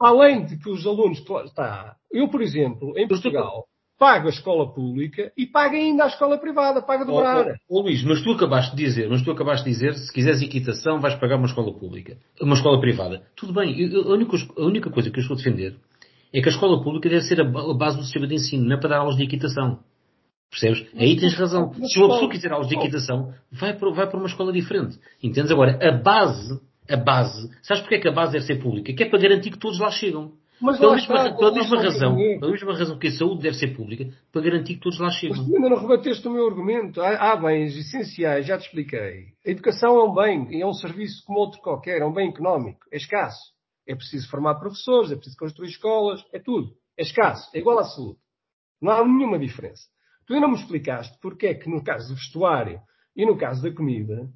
além 0.00 0.44
de 0.44 0.58
que 0.58 0.70
os 0.70 0.86
alunos... 0.86 1.18
Está, 1.44 1.96
eu, 2.10 2.28
por 2.28 2.42
exemplo, 2.42 2.94
em 2.96 3.06
Portugal 3.06 3.66
paga 3.98 4.26
a 4.26 4.30
escola 4.30 4.72
pública 4.72 5.32
e 5.36 5.44
paga 5.44 5.76
ainda 5.76 6.04
a 6.04 6.06
escola 6.06 6.38
privada, 6.38 6.80
paga 6.80 7.04
dobrar. 7.04 7.46
Oh, 7.46 7.50
oh, 7.68 7.78
oh, 7.80 7.82
Luís, 7.82 8.02
mas 8.04 8.22
tu 8.22 8.30
acabaste 8.30 8.74
de 8.76 8.84
dizer, 8.84 9.08
mas 9.10 9.22
tu 9.22 9.30
acabaste 9.30 9.64
de 9.64 9.70
dizer, 9.70 9.94
se 9.94 10.12
quiseres 10.12 10.40
equitação, 10.40 11.00
vais 11.00 11.16
pagar 11.16 11.36
uma 11.36 11.46
escola 11.46 11.72
pública, 11.74 12.16
uma 12.40 12.54
escola 12.54 12.80
privada. 12.80 13.24
Tudo 13.34 13.52
bem, 13.52 13.78
eu, 13.80 14.12
a, 14.12 14.14
única, 14.14 14.36
a 14.56 14.64
única 14.64 14.90
coisa 14.90 15.10
que 15.10 15.18
eu 15.18 15.22
estou 15.22 15.34
a 15.34 15.38
defender 15.38 15.76
é 16.32 16.40
que 16.40 16.48
a 16.48 16.52
escola 16.52 16.82
pública 16.82 17.08
deve 17.08 17.22
ser 17.22 17.40
a 17.40 17.44
base 17.44 17.96
do 17.96 18.04
sistema 18.04 18.28
de 18.28 18.36
ensino, 18.36 18.64
não 18.64 18.76
é 18.76 18.80
para 18.80 18.90
dar 18.90 18.98
aulas 18.98 19.16
de 19.16 19.24
equitação. 19.24 19.80
Percebes? 20.50 20.86
Aí 20.94 21.16
tens 21.16 21.34
razão. 21.34 21.72
Se 21.74 21.98
uma 21.98 22.08
pessoa 22.08 22.30
quiser 22.30 22.52
aulas 22.52 22.68
de 22.68 22.76
equitação, 22.76 23.34
vai 23.52 23.76
para, 23.76 23.90
vai 23.90 24.06
para 24.06 24.18
uma 24.18 24.28
escola 24.28 24.52
diferente. 24.52 24.98
Entendes? 25.22 25.50
Agora, 25.50 25.78
a 25.82 25.92
base, 25.92 26.58
a 26.88 26.96
base, 26.96 27.50
sabes 27.62 27.82
porque 27.82 27.96
é 27.96 28.00
que 28.00 28.08
a 28.08 28.12
base 28.12 28.32
deve 28.32 28.44
ser 28.44 28.62
pública? 28.62 28.92
Que 28.92 29.04
é 29.04 29.08
para 29.08 29.20
garantir 29.20 29.50
que 29.50 29.58
todos 29.58 29.78
lá 29.78 29.90
chegam. 29.90 30.32
Mas 30.60 30.78
pela 30.78 30.96
mesma, 30.96 31.14
está, 31.14 31.36
pela 31.36 31.52
mesma 31.52 31.82
razão, 31.82 32.16
pela 32.16 32.50
mesma 32.50 32.76
razão 32.76 32.98
que 32.98 33.06
a 33.06 33.12
saúde 33.12 33.42
deve 33.42 33.56
ser 33.56 33.76
pública, 33.76 34.12
para 34.32 34.42
garantir 34.42 34.74
que 34.74 34.80
todos 34.80 34.98
lá 34.98 35.10
chegam. 35.10 35.36
Mas 35.36 35.46
tu 35.46 35.54
ainda 35.54 35.68
não 35.68 35.80
rebateste 35.80 36.26
o 36.26 36.32
meu 36.32 36.48
argumento. 36.48 37.00
Há, 37.00 37.32
há, 37.32 37.36
bens 37.36 37.76
essenciais, 37.76 38.44
já 38.44 38.58
te 38.58 38.66
expliquei. 38.66 39.28
A 39.46 39.50
educação 39.50 39.96
é 39.96 40.04
um 40.04 40.12
bem, 40.12 40.60
é 40.60 40.66
um 40.66 40.72
serviço 40.72 41.22
como 41.24 41.38
outro 41.38 41.60
qualquer, 41.60 42.00
é 42.00 42.04
um 42.04 42.12
bem 42.12 42.28
económico, 42.28 42.80
é 42.90 42.96
escasso. 42.96 43.52
É 43.86 43.94
preciso 43.94 44.28
formar 44.28 44.56
professores, 44.56 45.12
é 45.12 45.14
preciso 45.14 45.36
construir 45.38 45.68
escolas, 45.68 46.24
é 46.32 46.40
tudo. 46.40 46.72
É 46.96 47.02
escasso, 47.02 47.48
é 47.54 47.60
igual 47.60 47.78
à 47.78 47.84
saúde. 47.84 48.18
Não 48.82 48.92
há 48.92 49.04
nenhuma 49.04 49.38
diferença. 49.38 49.82
Tu 50.26 50.34
ainda 50.34 50.48
me 50.48 50.54
explicaste 50.54 51.16
porque 51.22 51.46
é 51.46 51.54
que 51.54 51.70
no 51.70 51.82
caso 51.82 52.08
do 52.08 52.16
vestuário 52.16 52.80
e 53.16 53.24
no 53.24 53.38
caso 53.38 53.62
da 53.62 53.72
comida, 53.72 54.28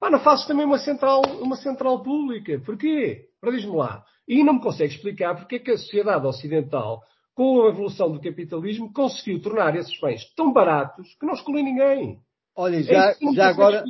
pá, 0.00 0.10
não 0.10 0.20
fazes 0.20 0.46
também 0.46 0.66
uma 0.66 0.78
central, 0.78 1.22
uma 1.40 1.56
central 1.56 2.02
pública. 2.02 2.60
Porquê? 2.64 3.26
Para 3.40 3.52
diz-me 3.52 3.76
lá. 3.76 4.04
E 4.28 4.42
não 4.42 4.54
me 4.54 4.60
consegue 4.60 4.94
explicar 4.94 5.36
porque 5.36 5.56
é 5.56 5.58
que 5.58 5.70
a 5.70 5.78
sociedade 5.78 6.26
ocidental, 6.26 7.00
com 7.34 7.62
a 7.62 7.68
evolução 7.68 8.10
do 8.10 8.20
capitalismo, 8.20 8.92
conseguiu 8.92 9.40
tornar 9.40 9.76
esses 9.76 9.98
bens 10.00 10.22
tão 10.34 10.52
baratos 10.52 11.14
que 11.18 11.26
não 11.26 11.34
exclui 11.34 11.62
ninguém. 11.62 12.18
Olha, 12.58 12.82
já, 12.82 13.10
é 13.10 13.14
já, 13.34 13.48
agora, 13.48 13.84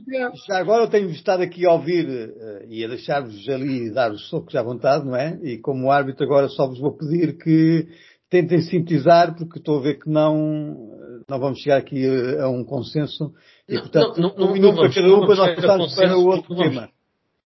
já 0.48 0.58
agora 0.58 0.82
eu 0.82 0.90
tenho 0.90 1.08
estado 1.10 1.40
aqui 1.40 1.64
a 1.64 1.72
ouvir 1.72 2.04
uh, 2.04 2.66
e 2.68 2.84
a 2.84 2.88
deixar-vos 2.88 3.48
ali 3.48 3.92
dar 3.92 4.10
os 4.10 4.28
socos 4.28 4.56
à 4.56 4.62
vontade, 4.62 5.06
não 5.06 5.14
é? 5.14 5.38
E 5.40 5.58
como 5.58 5.90
árbitro 5.90 6.24
agora 6.24 6.48
só 6.48 6.66
vos 6.66 6.80
vou 6.80 6.96
pedir 6.96 7.38
que 7.38 7.86
tentem 8.28 8.60
sintetizar, 8.60 9.36
porque 9.36 9.58
estou 9.58 9.78
a 9.78 9.82
ver 9.82 10.00
que 10.00 10.10
não, 10.10 10.74
não 11.28 11.40
vamos 11.40 11.60
chegar 11.60 11.78
aqui 11.78 12.04
a, 12.06 12.44
a 12.44 12.48
um 12.48 12.64
consenso. 12.64 13.32
E, 13.68 13.78
portanto, 13.78 14.20
não, 14.20 14.34
não, 14.36 14.48
um 14.48 14.52
minuto 14.52 14.76
para 14.76 14.92
cada 14.92 15.08
um, 15.08 15.20
depois 15.20 15.38
nós 15.38 15.54
passamos 15.56 15.94
para 15.94 16.16
o 16.16 16.26
outro 16.26 16.56
tema. 16.56 16.88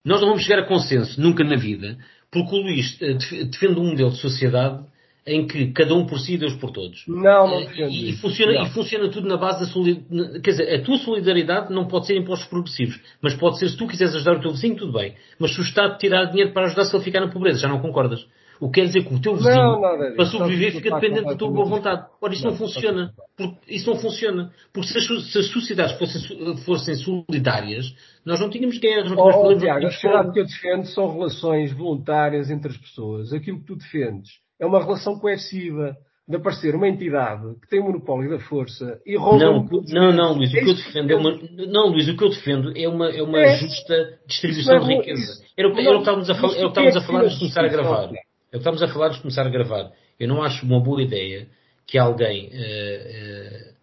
Nós 0.04 0.22
não 0.22 0.30
vamos 0.30 0.44
chegar 0.44 0.64
a 0.64 0.68
consenso 0.68 1.20
nunca 1.20 1.44
na 1.44 1.56
vida, 1.56 1.98
porque 2.32 2.56
o 2.56 2.62
Luís 2.62 2.98
eh, 3.02 3.18
defende 3.46 3.80
um 3.80 3.90
modelo 3.92 4.12
de 4.12 4.18
sociedade 4.18 4.84
em 5.26 5.46
que 5.46 5.72
cada 5.72 5.94
um 5.94 6.06
por 6.06 6.20
si 6.20 6.34
e 6.34 6.38
Deus 6.38 6.56
por 6.56 6.72
todos. 6.72 7.04
Não, 7.08 7.48
não 7.48 7.60
eh, 7.60 7.66
defendo 7.66 7.92
e, 7.92 8.14
funciona, 8.14 8.54
não. 8.54 8.66
e 8.66 8.70
funciona 8.70 9.10
tudo 9.10 9.28
na 9.28 9.38
base 9.38 9.60
da 9.60 9.66
solidariedade. 9.68 10.42
Quer 10.42 10.52
dizer, 10.52 10.76
a 10.76 10.82
tua 10.82 10.98
solidariedade 10.98 11.74
não 11.74 11.88
pode 11.88 12.08
ser 12.08 12.18
impostos 12.18 12.48
progressivos, 12.48 13.00
mas 13.22 13.34
pode 13.36 13.60
ser 13.60 13.70
se 13.70 13.78
tu 13.78 13.88
quiseres 13.88 14.16
ajudar 14.16 14.38
o 14.38 14.42
teu 14.42 14.52
vizinho, 14.52 14.76
tudo 14.76 14.94
bem. 14.94 15.16
Mas 15.38 15.54
se 15.54 15.60
o 15.60 15.64
Estado 15.64 15.98
tirar 15.98 16.26
dinheiro 16.26 16.54
para 16.54 16.66
ajudar 16.66 16.86
se 16.86 16.96
ele 16.96 17.04
ficar 17.04 17.22
na 17.22 17.32
pobreza, 17.32 17.60
já 17.60 17.68
não 17.68 17.80
concordas. 17.80 18.26
O 18.60 18.70
que 18.70 18.82
quer 18.82 18.88
dizer 18.88 19.06
que 19.06 19.14
o 19.14 19.22
teu 19.22 19.36
vizinho, 19.36 19.56
não, 19.56 19.82
não, 19.82 20.16
para 20.16 20.26
sobreviver, 20.26 20.74
fica 20.74 20.96
dependente 20.96 21.26
da 21.26 21.36
tua 21.36 21.50
boa 21.50 21.66
vontade. 21.66 22.08
Ora, 22.22 22.34
isso 22.34 22.46
não, 22.46 22.56
funciona. 22.56 23.14
Porque, 23.38 23.74
isso 23.74 23.90
não 23.90 24.00
funciona. 24.00 24.52
Porque 24.74 24.90
se 24.90 24.98
as, 24.98 25.32
se 25.32 25.40
as 25.40 25.48
sociedades 25.48 25.98
fossem, 25.98 26.58
fossem 26.66 26.96
solidárias, 26.96 27.86
nós 28.26 28.40
não 28.40 28.50
tínhamos 28.50 28.78
guerras, 28.78 29.10
não 29.10 29.16
tínhamos 29.16 29.36
oh, 29.36 29.40
problemas. 29.40 29.64
Tiago, 29.64 29.86
a 29.86 29.92
sociedade 29.92 30.34
que 30.34 30.40
eu 30.40 30.46
defendo 30.46 30.86
são 30.88 31.14
relações 31.14 31.72
voluntárias 31.72 32.52
entre 32.52 32.72
as 32.72 32.78
pessoas. 32.78 33.32
Aquilo 33.32 33.60
que 33.60 33.66
tu 33.66 33.78
defendes 33.78 34.30
é 34.60 34.66
uma 34.66 34.80
relação 34.80 35.18
coerciva 35.18 35.96
de 36.28 36.36
aparecer 36.36 36.76
uma 36.76 36.88
entidade 36.88 37.42
que 37.60 37.68
tem 37.68 37.80
o 37.80 37.86
monopólio 37.86 38.30
da 38.30 38.40
força 38.40 39.02
e 39.04 39.18
rouba 39.18 39.44
não, 39.44 39.66
não, 39.88 40.12
não, 40.12 40.34
Luís, 40.34 40.52
o 40.52 40.54
que 40.54 40.70
eu 40.70 40.76
defendo 40.76 41.12
é 41.12 41.16
uma, 41.16 41.40
não, 41.68 41.88
Luís, 41.88 42.08
o 42.08 42.16
que 42.16 42.24
eu 42.24 42.30
defendo 42.30 42.72
é 42.78 42.88
uma, 42.88 43.10
é 43.10 43.24
uma 43.24 43.40
é. 43.40 43.58
justa 43.58 44.20
distribuição 44.28 44.76
é, 44.76 44.80
de 44.80 44.94
riqueza. 44.94 45.44
Era 45.58 45.70
o 45.70 45.74
que 45.74 45.82
estávamos 45.82 46.30
a, 46.30 46.34
era 46.34 46.68
o 46.68 46.72
que 46.72 46.80
estávamos 46.80 46.98
a 46.98 47.02
falar 47.02 47.22
antes 47.22 47.34
de 47.34 47.40
começar 47.40 47.66
a 47.66 47.68
gravar. 47.68 48.12
É 48.52 48.58
o 48.58 48.60
que 48.60 48.68
estávamos 48.70 48.84
a 48.84 48.88
falar 48.88 49.08
antes 49.08 49.18
de 49.18 49.22
começar 49.24 49.46
a 49.46 49.50
gravar. 49.50 49.92
Eu 50.20 50.28
não 50.28 50.42
acho 50.42 50.66
uma 50.66 50.80
boa 50.80 51.02
ideia 51.02 51.48
que 51.86 51.98
alguém, 51.98 52.48
uh, 52.48 52.50
uh, 52.50 53.74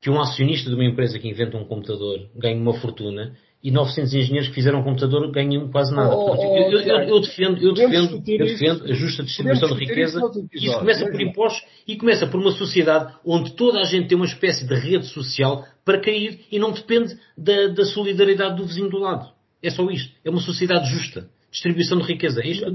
que 0.00 0.10
um 0.10 0.20
acionista 0.20 0.68
de 0.68 0.74
uma 0.74 0.84
empresa 0.84 1.18
que 1.18 1.28
inventa 1.28 1.56
um 1.56 1.64
computador 1.64 2.28
ganhe 2.36 2.60
uma 2.60 2.74
fortuna 2.74 3.36
e 3.62 3.70
900 3.70 4.12
engenheiros 4.12 4.48
que 4.48 4.56
fizeram 4.56 4.80
um 4.80 4.82
computador 4.82 5.30
ganham 5.30 5.68
quase 5.70 5.94
nada. 5.94 6.16
Oh, 6.16 6.26
Portanto, 6.26 6.48
oh, 6.50 6.56
eu, 6.56 6.80
eu, 6.80 7.02
eu, 7.02 7.20
defendo, 7.20 7.62
eu 7.62 7.72
defendo, 7.72 8.22
eu 8.26 8.46
defendo 8.46 8.84
a 8.84 8.92
justa 8.92 9.22
distribuição 9.22 9.68
de 9.68 9.84
riqueza. 9.84 10.20
E 10.52 10.66
isso 10.66 10.78
começa 10.78 11.06
por 11.06 11.20
impostos 11.20 11.62
e 11.86 11.96
começa 11.96 12.26
por 12.26 12.40
uma 12.40 12.50
sociedade 12.50 13.14
onde 13.24 13.54
toda 13.54 13.78
a 13.78 13.84
gente 13.84 14.08
tem 14.08 14.16
uma 14.16 14.26
espécie 14.26 14.66
de 14.66 14.74
rede 14.74 15.06
social 15.06 15.64
para 15.84 16.00
cair 16.00 16.40
e 16.50 16.58
não 16.58 16.72
depende 16.72 17.16
da, 17.38 17.68
da 17.68 17.84
solidariedade 17.84 18.56
do 18.56 18.66
vizinho 18.66 18.90
do 18.90 18.98
lado. 18.98 19.30
É 19.62 19.70
só 19.70 19.88
isto. 19.90 20.12
É 20.24 20.30
uma 20.30 20.40
sociedade 20.40 20.90
justa. 20.90 21.28
Distribuição 21.52 21.98
de 21.98 22.04
riqueza. 22.04 22.40
Isto 22.44 22.66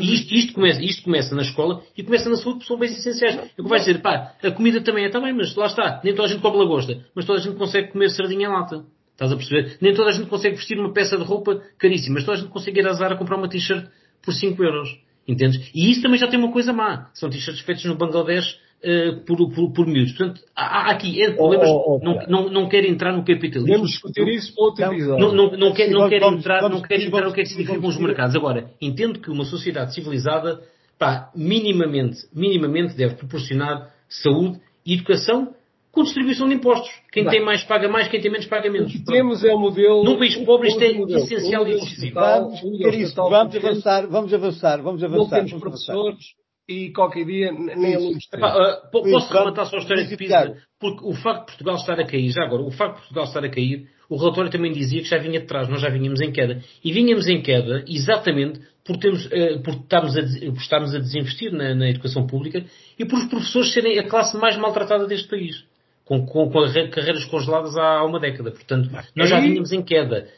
isto, 0.00 0.34
isto, 0.34 0.52
começa, 0.52 0.82
isto 0.82 1.02
começa 1.02 1.34
na 1.34 1.42
escola 1.42 1.82
e 1.96 2.04
começa 2.04 2.30
na 2.30 2.36
saúde, 2.36 2.64
são 2.64 2.78
bens 2.78 2.96
essenciais. 2.96 3.36
É 3.36 3.60
o 3.60 3.64
que 3.64 3.68
vai 3.68 3.80
dizer, 3.80 4.00
pá, 4.00 4.32
a 4.40 4.50
comida 4.52 4.80
também 4.80 5.04
é 5.04 5.08
também, 5.08 5.34
mas 5.34 5.54
lá 5.56 5.66
está. 5.66 6.00
Nem 6.04 6.14
toda 6.14 6.28
a 6.28 6.30
gente 6.30 6.40
come 6.40 6.56
lagosta, 6.56 7.04
mas 7.14 7.24
toda 7.24 7.40
a 7.40 7.42
gente 7.42 7.56
consegue 7.56 7.88
comer 7.88 8.08
sardinha 8.10 8.46
em 8.46 8.50
lata. 8.50 8.84
Estás 9.12 9.32
a 9.32 9.36
perceber? 9.36 9.78
Nem 9.80 9.92
toda 9.92 10.10
a 10.10 10.12
gente 10.12 10.28
consegue 10.28 10.54
vestir 10.54 10.78
uma 10.78 10.92
peça 10.92 11.16
de 11.16 11.24
roupa 11.24 11.60
caríssima, 11.78 12.14
mas 12.14 12.24
toda 12.24 12.38
a 12.38 12.40
gente 12.40 12.50
consegue 12.50 12.78
ir 12.78 12.86
a 12.86 12.92
Zara 12.92 13.16
comprar 13.16 13.36
uma 13.36 13.48
t-shirt 13.48 13.88
por 14.22 14.32
5 14.32 14.62
euros. 14.62 14.88
Entendes? 15.26 15.70
E 15.74 15.90
isso 15.90 16.00
também 16.02 16.18
já 16.18 16.28
tem 16.28 16.38
uma 16.38 16.52
coisa 16.52 16.72
má. 16.72 17.10
São 17.12 17.28
t-shirts 17.28 17.60
feitos 17.62 17.84
no 17.86 17.96
Bangladesh 17.96 18.56
uh, 18.84 19.24
por, 19.24 19.36
por, 19.52 19.72
por 19.72 19.86
miúdos. 19.86 20.12
Portanto, 20.12 20.40
há, 20.54 20.88
há 20.88 20.90
aqui 20.92 21.22
é, 21.22 21.32
problemas. 21.32 21.68
Oh, 21.68 21.74
oh, 21.74 22.00
oh, 22.00 22.04
não, 22.04 22.26
não, 22.28 22.50
não 22.50 22.68
quero 22.68 22.86
entrar 22.86 23.12
no 23.12 23.24
capitalismo. 23.24 23.66
Podemos 23.66 23.90
discutir 23.90 24.28
isso 24.28 24.52
outro 24.56 24.84
episódio. 24.84 25.18
Não, 25.18 25.34
não, 25.34 25.56
não, 25.56 25.72
quero, 25.72 25.92
não 25.92 26.08
quero 26.08 26.26
entrar, 26.26 26.60
vamos, 26.60 26.80
não 26.80 26.86
quero 26.86 27.02
entrar 27.02 27.24
no 27.24 27.32
que 27.32 27.40
é 27.40 27.42
que 27.44 27.48
significam 27.48 27.88
os 27.88 27.98
mercados. 27.98 28.36
Agora, 28.36 28.70
entendo 28.80 29.20
que 29.20 29.30
uma 29.30 29.44
sociedade 29.44 29.94
civilizada, 29.94 30.60
pá, 30.98 31.30
minimamente, 31.34 32.18
minimamente 32.34 32.96
deve 32.96 33.14
proporcionar 33.14 33.90
saúde 34.08 34.60
e 34.84 34.94
educação 34.94 35.54
com 35.90 36.02
distribuição 36.02 36.46
de 36.46 36.54
impostos. 36.54 36.90
Quem 37.10 37.26
tem 37.26 37.42
mais 37.42 37.64
paga 37.64 37.88
mais, 37.88 38.06
quem 38.08 38.20
tem 38.20 38.30
menos 38.30 38.46
paga 38.46 38.70
menos. 38.70 38.94
O 38.94 38.98
que 38.98 39.04
temos 39.04 39.42
é 39.42 39.54
o 39.54 39.58
modelo. 39.58 40.04
Num 40.04 40.18
país 40.18 40.36
pobre 40.36 40.68
isto 40.68 40.82
é 40.82 40.88
essencial 40.88 41.66
e 41.66 41.72
decisivo. 41.72 42.14
Vamos, 42.14 42.60
vamos 42.60 43.56
avançar, 43.56 44.06
vamos 44.06 44.34
avançar, 44.34 44.82
vamos 44.82 45.02
avançar. 45.02 45.18
Não 45.18 45.46
temos 45.46 45.60
professores 45.60 46.36
e 46.68 46.90
qualquer 46.90 47.24
dia 47.24 47.52
nem 47.52 47.94
alunos. 47.94 48.24
Uh, 48.34 48.90
posso 48.90 49.32
rematar 49.32 49.66
só 49.66 49.76
a 49.76 49.80
história 49.80 50.04
de 50.04 50.16
Pisa? 50.16 50.56
Porque 50.80 51.04
o 51.04 51.14
facto 51.14 51.40
de 51.40 51.46
Portugal 51.46 51.76
estar 51.76 52.00
a 52.00 52.06
cair, 52.06 52.30
já 52.30 52.44
agora, 52.44 52.62
o 52.62 52.70
facto 52.70 52.94
de 52.94 53.00
Portugal 53.00 53.24
estar 53.24 53.44
a 53.44 53.48
cair, 53.48 53.88
o 54.08 54.16
relatório 54.16 54.50
também 54.50 54.72
dizia 54.72 55.02
que 55.02 55.08
já 55.08 55.18
vinha 55.18 55.40
de 55.40 55.46
trás, 55.46 55.68
nós 55.68 55.80
já 55.80 55.88
vinhamos 55.88 56.20
em 56.20 56.32
queda. 56.32 56.60
E 56.84 56.92
vinhamos 56.92 57.28
em 57.28 57.40
queda 57.42 57.84
exatamente 57.88 58.60
por, 58.84 58.96
termos, 58.96 59.26
uh, 59.26 59.62
por, 59.62 59.74
estarmos, 59.74 60.16
a, 60.16 60.22
por 60.22 60.60
estarmos 60.60 60.94
a 60.94 60.98
desinvestir 60.98 61.52
na, 61.52 61.74
na 61.74 61.88
educação 61.88 62.26
pública 62.26 62.64
e 62.98 63.04
por 63.04 63.18
os 63.18 63.26
professores 63.26 63.72
serem 63.72 63.98
a 63.98 64.08
classe 64.08 64.36
mais 64.36 64.56
maltratada 64.56 65.06
deste 65.06 65.28
país 65.28 65.64
com, 66.06 66.24
com, 66.24 66.48
com 66.48 66.90
carreiras 66.90 67.24
congeladas 67.24 67.76
há 67.76 68.04
uma 68.04 68.20
década. 68.20 68.52
Portanto, 68.52 68.88
nós 69.14 69.28
já 69.28 69.40
vínhamos 69.40 69.72
em 69.72 69.82
queda. 69.82 70.28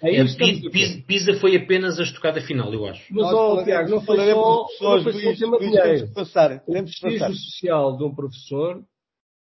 Pisa, 0.73 1.03
Pisa, 1.07 1.35
foi 1.35 1.57
apenas 1.57 2.01
a 2.01 2.03
estocada 2.03 2.41
final, 2.41 2.73
eu 2.73 2.87
acho. 2.87 3.05
Mas, 3.15 3.27
ó, 3.27 3.63
Tiago, 3.63 3.91
não 3.91 4.01
foi 4.01 4.17
só, 4.17 4.67
não 4.81 5.03
foi 5.03 5.13
só 5.13 5.35
tema 5.35 5.59
dinheiro. 5.59 6.09
Passar, 6.15 6.63
o 6.67 6.73
prestígio 6.73 7.35
social 7.35 7.97
de 7.97 8.05
um 8.05 8.15
professor 8.15 8.83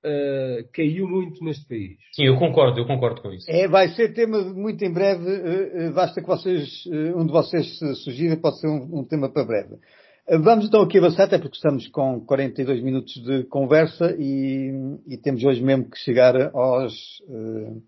Uh, 0.06 0.68
caiu 0.74 1.08
muito 1.08 1.42
neste 1.46 1.66
país. 1.66 1.98
Sim, 2.12 2.26
eu 2.26 2.36
concordo, 2.36 2.78
eu 2.78 2.86
concordo 2.86 3.22
com 3.22 3.32
isso. 3.32 3.50
É, 3.50 3.70
vai 3.70 3.88
ser 3.88 4.14
tema 4.14 4.42
muito 4.42 4.84
em 4.84 4.92
breve, 4.92 5.24
uh, 5.24 5.94
basta 5.94 6.20
que 6.20 6.28
vocês, 6.28 6.86
uh, 6.88 7.18
um 7.18 7.26
de 7.26 7.32
vocês 7.32 7.80
sugira, 8.04 8.36
pode 8.36 8.60
ser 8.60 8.68
um, 8.68 9.00
um, 9.00 9.06
tema 9.06 9.32
para 9.32 9.46
breve. 9.46 9.78
Vamos 10.26 10.68
então 10.68 10.82
aqui 10.82 11.00
avançar, 11.00 11.24
até 11.24 11.38
porque 11.38 11.58
estamos 11.58 11.86
com 11.90 12.22
42 12.22 12.82
minutos 12.82 13.14
de 13.22 13.44
conversa 13.44 14.16
e, 14.18 14.72
e 15.06 15.18
temos 15.18 15.44
hoje 15.44 15.62
mesmo 15.62 15.90
que 15.90 15.98
chegar 15.98 16.56
aos, 16.56 17.20
uh, 17.28 17.84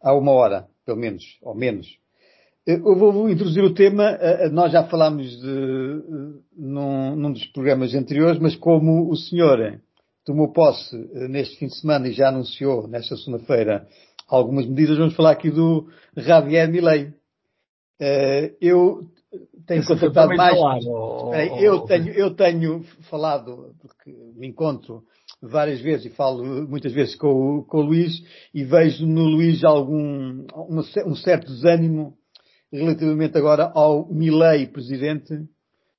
a 0.00 0.14
uma 0.14 0.30
hora, 0.30 0.68
pelo 0.86 0.96
menos, 0.96 1.24
ou 1.42 1.52
menos. 1.52 1.88
Eh, 2.64 2.76
eu 2.76 2.96
vou 2.96 3.28
introduzir 3.28 3.64
o 3.64 3.74
tema, 3.74 4.12
uh, 4.12 4.48
nós 4.52 4.70
já 4.70 4.84
falámos 4.84 5.28
de, 5.40 5.48
uh, 5.48 6.40
num, 6.56 7.16
num, 7.16 7.32
dos 7.32 7.44
programas 7.46 7.94
anteriores, 7.96 8.40
mas 8.40 8.54
como 8.54 9.10
o 9.10 9.16
senhor 9.16 9.80
tomou 10.24 10.52
posse 10.52 10.96
neste 11.28 11.58
fim 11.58 11.66
de 11.66 11.80
semana 11.80 12.06
e 12.06 12.12
já 12.12 12.28
anunciou 12.28 12.86
nesta 12.86 13.16
segunda-feira 13.16 13.88
algumas 14.28 14.66
medidas, 14.66 14.98
vamos 14.98 15.16
falar 15.16 15.32
aqui 15.32 15.50
do 15.50 15.88
Javier 16.16 16.70
Milei. 16.70 17.12
eu 18.60 19.10
tenho 19.66 19.84
contratado 19.84 20.34
mais. 20.36 20.56
Falar, 20.56 20.78
ou, 20.86 21.34
eu, 21.34 21.74
ou, 21.74 21.86
tenho, 21.86 22.08
eu 22.10 22.34
tenho 22.34 22.82
falado, 23.08 23.74
porque 23.80 24.10
me 24.36 24.48
encontro 24.48 25.02
várias 25.40 25.80
vezes 25.80 26.06
e 26.06 26.10
falo 26.10 26.44
muitas 26.68 26.92
vezes 26.92 27.14
com, 27.14 27.62
com 27.62 27.78
o 27.78 27.82
Luís 27.82 28.12
e 28.52 28.64
vejo 28.64 29.06
no 29.06 29.24
Luís 29.24 29.64
algum, 29.64 30.44
um, 30.56 30.82
um 31.06 31.14
certo 31.14 31.46
desânimo 31.46 32.14
relativamente 32.72 33.36
agora 33.36 33.70
ao 33.74 34.08
Milley 34.12 34.66
presidente, 34.66 35.32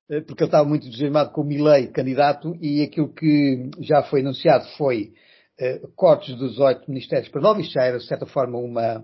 eh, 0.09 0.21
porque 0.21 0.43
ele 0.43 0.47
estava 0.47 0.67
muito 0.67 0.87
entusiasmado 0.87 1.31
com 1.31 1.41
o 1.41 1.45
Milley 1.45 1.87
candidato 1.87 2.55
e 2.61 2.81
aquilo 2.81 3.13
que 3.13 3.69
já 3.79 4.03
foi 4.03 4.21
anunciado 4.21 4.65
foi 4.77 5.13
uh, 5.59 5.87
cortes 5.95 6.35
dos 6.37 6.59
oito 6.59 6.89
ministérios 6.89 7.29
para 7.29 7.41
nove, 7.41 7.61
isto 7.61 7.73
já 7.73 7.83
era 7.83 7.97
de 7.97 8.05
certa 8.05 8.25
forma 8.25 8.57
uma, 8.57 9.03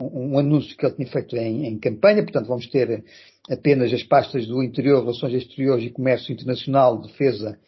um, 0.00 0.38
anúncio 0.38 0.76
que 0.76 0.84
ele 0.84 0.94
tinha 0.94 1.08
feito 1.08 1.36
em, 1.36 1.66
em 1.66 1.78
campanha, 1.78 2.22
portanto 2.22 2.46
vamos 2.46 2.66
ter 2.68 3.04
apenas 3.50 3.92
as 3.92 4.02
pastas 4.02 4.46
do 4.46 4.62
Interior, 4.62 5.00
Relações 5.00 5.34
Exteriores 5.34 5.84
e 5.84 5.90
Comércio 5.90 6.32
Internacional, 6.32 7.00
Defesa, 7.00 7.58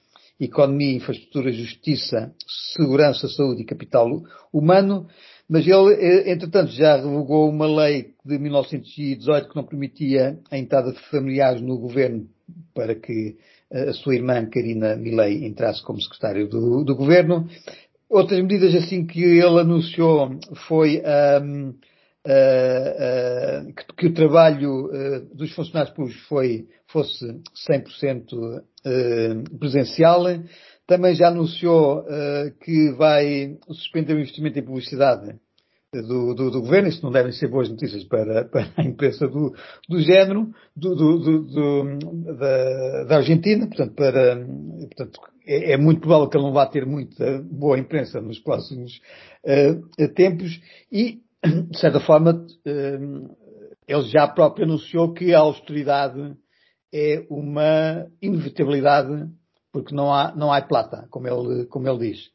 Economia, 0.41 0.97
Infraestrutura, 0.97 1.53
Justiça, 1.53 2.33
Segurança, 2.77 3.29
Saúde 3.29 3.63
e 3.63 3.67
Capital 3.67 4.23
Humano, 4.53 5.09
mas 5.49 5.67
ele, 5.67 5.95
eh, 5.95 6.33
entretanto, 6.33 6.71
já 6.73 6.97
revogou 6.97 7.49
uma 7.49 7.67
lei 7.67 8.13
de 8.25 8.39
1918 8.39 9.49
que 9.49 9.57
não 9.57 9.65
permitia 9.65 10.39
a 10.51 10.59
entrada 10.59 10.93
de 10.93 10.99
familiares 11.11 11.63
no 11.63 11.79
governo 11.79 12.29
para 12.75 12.95
que 12.95 13.37
eh, 13.71 13.89
a 13.89 13.93
sua 13.95 14.15
irmã, 14.15 14.47
Karina 14.47 14.95
Milei, 14.95 15.45
entrasse 15.47 15.83
como 15.83 16.01
secretário 16.01 16.49
do, 16.49 16.85
do 16.85 16.95
governo. 16.95 17.49
Outras 18.09 18.41
medidas 18.41 18.75
assim 18.75 19.07
que 19.07 19.23
ele 19.23 19.61
anunciou 19.61 20.39
foi 20.67 21.03
um, 21.43 21.75
uh, 22.29 23.69
uh, 23.71 23.73
que, 23.73 23.85
que, 23.97 24.07
o 24.09 24.15
trabalho 24.15 24.87
uh, 24.87 25.35
dos 25.35 25.53
funcionários 25.55 25.95
públicos 25.95 26.23
foi, 26.27 26.67
fosse 26.87 27.25
100% 27.69 28.63
presencial. 29.59 30.25
Também 30.87 31.15
já 31.15 31.29
anunciou 31.29 32.05
que 32.63 32.93
vai 32.93 33.59
suspender 33.69 34.15
o 34.15 34.21
investimento 34.21 34.59
em 34.59 34.65
publicidade 34.65 35.35
do, 35.93 36.35
do, 36.35 36.51
do, 36.51 36.61
governo, 36.61 36.89
isso 36.89 37.03
não 37.03 37.11
devem 37.11 37.33
ser 37.33 37.49
boas 37.49 37.69
notícias 37.69 38.05
para, 38.05 38.45
para 38.45 38.71
a 38.77 38.85
imprensa 38.85 39.27
do, 39.27 39.55
do 39.89 40.01
género, 40.01 40.51
do, 40.77 40.95
do 40.95 41.99
da, 42.35 43.05
da, 43.05 43.17
Argentina, 43.17 43.67
portanto, 43.67 43.95
para, 43.95 44.37
portanto 44.37 45.21
é, 45.47 45.73
é, 45.73 45.77
muito 45.79 46.01
provável 46.01 46.29
que 46.29 46.37
ele 46.37 46.45
não 46.45 46.53
vá 46.53 46.67
ter 46.67 46.85
muita 46.85 47.43
boa 47.43 47.79
imprensa 47.79 48.21
nos 48.21 48.39
próximos 48.39 49.01
uh, 49.45 50.09
tempos. 50.15 50.61
E 50.93 51.21
de 51.45 51.79
certa 51.79 52.01
forma, 52.01 52.47
hum, 52.67 53.29
ele 53.87 54.03
já 54.09 54.27
próprio 54.29 54.65
anunciou 54.65 55.13
que 55.13 55.35
a 55.35 55.41
austeridade 55.41 56.37
é 56.93 57.27
uma 57.31 58.07
inevitabilidade 58.21 59.29
porque 59.73 59.95
não 59.95 60.13
há, 60.13 60.35
não 60.35 60.53
há 60.53 60.61
plata, 60.63 61.07
como 61.11 61.29
ele, 61.29 61.67
como 61.67 61.89
ele 61.89 62.11
diz. 62.11 62.27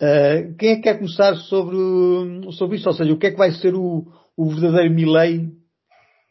Uh, 0.00 0.54
quem 0.56 0.70
é 0.70 0.76
que 0.76 0.82
quer 0.82 0.96
começar 0.96 1.34
sobre, 1.36 1.76
sobre 2.52 2.76
isso? 2.76 2.88
Ou 2.88 2.94
seja, 2.94 3.12
o 3.12 3.18
que 3.18 3.26
é 3.26 3.30
que 3.32 3.36
vai 3.36 3.50
ser 3.50 3.74
o, 3.74 4.06
o 4.36 4.50
verdadeiro 4.50 4.94
Milley 4.94 5.50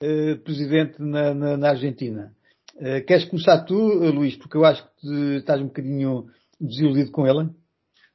uh, 0.02 0.38
presidente 0.44 1.02
na, 1.02 1.34
na, 1.34 1.58
na 1.58 1.70
Argentina? 1.70 2.32
Uh, 2.76 3.06
queres 3.06 3.26
começar 3.26 3.66
tu, 3.66 3.76
Luís? 3.76 4.38
Porque 4.38 4.56
eu 4.56 4.64
acho 4.64 4.88
que 5.00 5.36
estás 5.36 5.62
um 5.62 5.68
bocadinho 5.68 6.28
desiludido 6.60 7.12
com 7.12 7.28
ele. 7.28 7.50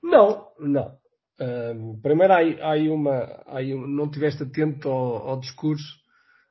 Não, 0.03 0.47
não. 0.59 1.02
Um, 1.41 2.01
primeiro, 2.01 2.33
há, 2.33 2.39
há, 2.39 2.77
uma, 2.93 3.43
há, 3.47 3.63
não 3.63 4.11
tiveste 4.11 4.43
atento 4.43 4.89
ao, 4.89 5.29
ao 5.29 5.41
discurso 5.41 6.03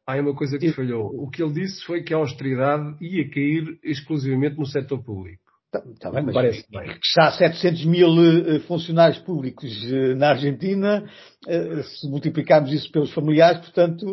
há 0.06 0.22
uma 0.22 0.36
coisa 0.36 0.58
que 0.58 0.72
falhou. 0.74 1.08
O 1.16 1.30
que 1.30 1.42
ele 1.42 1.54
disse 1.54 1.84
foi 1.86 2.04
que 2.04 2.14
a 2.14 2.18
austeridade 2.18 2.96
ia 3.02 3.30
cair 3.30 3.80
exclusivamente 3.84 4.58
no 4.58 4.66
setor 4.66 5.04
público. 5.04 5.42
Tá, 5.72 5.82
tá 6.02 6.12
bem, 6.12 6.26
mas 6.26 6.34
parece 6.34 6.66
bem. 6.70 6.98
está 7.02 7.30
há 7.30 7.32
700 7.32 7.86
mil 7.86 8.10
uh, 8.10 8.60
funcionários 8.68 9.20
públicos 9.20 9.72
uh, 9.86 10.16
na 10.18 10.32
Argentina, 10.32 11.10
uh, 11.48 11.84
se 11.84 12.10
multiplicarmos 12.10 12.74
isso 12.74 12.92
pelos 12.92 13.14
familiares, 13.14 13.62
portanto, 13.62 14.06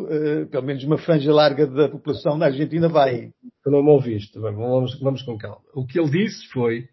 pelo 0.52 0.62
menos 0.62 0.84
uma 0.84 0.98
franja 0.98 1.32
larga 1.32 1.66
da 1.66 1.88
população 1.88 2.38
na 2.38 2.46
Argentina 2.46 2.88
vai. 2.88 3.30
Tu 3.64 3.70
não 3.72 3.82
me 3.82 3.90
ouviste, 3.90 4.38
vamos, 4.38 5.00
vamos 5.00 5.22
com 5.22 5.36
calma. 5.36 5.58
O 5.74 5.84
que 5.84 5.98
ele 5.98 6.10
disse 6.10 6.46
foi, 6.52 6.84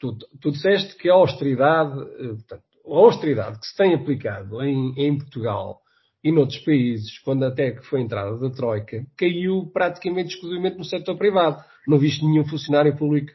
tu, 0.00 0.16
tu 0.40 0.50
disseste 0.50 0.96
que 0.96 1.10
a 1.10 1.14
austeridade, 1.14 1.94
portanto, 2.16 2.64
a 2.86 2.96
austeridade 2.96 3.58
que 3.58 3.66
se 3.66 3.76
tem 3.76 3.94
aplicado 3.94 4.62
em, 4.62 4.92
em 4.96 5.18
Portugal 5.18 5.80
e 6.22 6.32
noutros 6.32 6.58
países, 6.60 7.18
quando 7.20 7.44
até 7.44 7.70
que 7.70 7.86
foi 7.86 8.00
a 8.00 8.02
entrada 8.02 8.36
da 8.38 8.50
Troika, 8.50 9.04
caiu 9.16 9.70
praticamente 9.72 10.34
exclusivamente 10.34 10.78
no 10.78 10.84
setor 10.84 11.16
privado. 11.16 11.62
Não 11.86 11.98
viste 11.98 12.24
nenhum 12.24 12.44
funcionário 12.44 12.96
público 12.96 13.32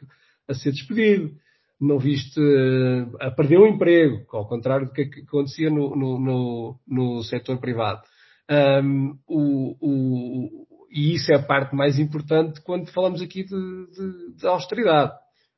a 0.48 0.54
ser 0.54 0.72
despedido, 0.72 1.32
não 1.80 1.98
viste 1.98 2.40
a 3.20 3.30
perder 3.30 3.58
um 3.58 3.66
emprego, 3.66 4.24
ao 4.32 4.46
contrário 4.46 4.86
do 4.86 4.92
que 4.92 5.08
acontecia 5.26 5.70
no, 5.70 5.96
no, 5.96 6.18
no, 6.18 6.80
no 6.86 7.22
setor 7.22 7.58
privado. 7.58 8.02
Um, 8.50 9.16
o, 9.26 9.76
o, 9.80 10.66
e 10.90 11.14
isso 11.14 11.32
é 11.32 11.36
a 11.36 11.42
parte 11.42 11.74
mais 11.74 11.98
importante 11.98 12.60
quando 12.60 12.92
falamos 12.92 13.22
aqui 13.22 13.42
de, 13.42 13.50
de, 13.50 14.36
de 14.36 14.46
austeridade. 14.46 15.12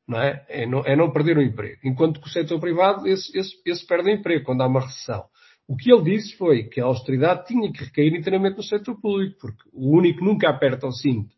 Não 0.06 0.20
é? 0.20 0.44
É, 0.48 0.66
não, 0.66 0.80
é 0.80 0.94
não 0.94 1.10
perder 1.10 1.38
o 1.38 1.42
emprego. 1.42 1.80
Enquanto 1.84 2.20
que 2.20 2.26
o 2.26 2.30
setor 2.30 2.60
privado, 2.60 3.06
esse, 3.06 3.36
esse, 3.36 3.54
esse 3.66 3.86
perde 3.86 4.10
o 4.10 4.12
emprego 4.12 4.44
quando 4.44 4.62
há 4.62 4.66
uma 4.66 4.80
recessão. 4.80 5.24
O 5.66 5.76
que 5.76 5.90
ele 5.90 6.02
disse 6.02 6.36
foi 6.36 6.64
que 6.64 6.80
a 6.80 6.84
austeridade 6.84 7.46
tinha 7.46 7.72
que 7.72 7.84
recair 7.84 8.14
inteiramente 8.14 8.58
no 8.58 8.62
setor 8.62 9.00
público, 9.00 9.38
porque 9.40 9.62
o 9.72 9.96
único 9.96 10.18
que 10.18 10.24
nunca 10.24 10.50
aperta 10.50 10.86
o 10.86 10.92
cinto 10.92 11.34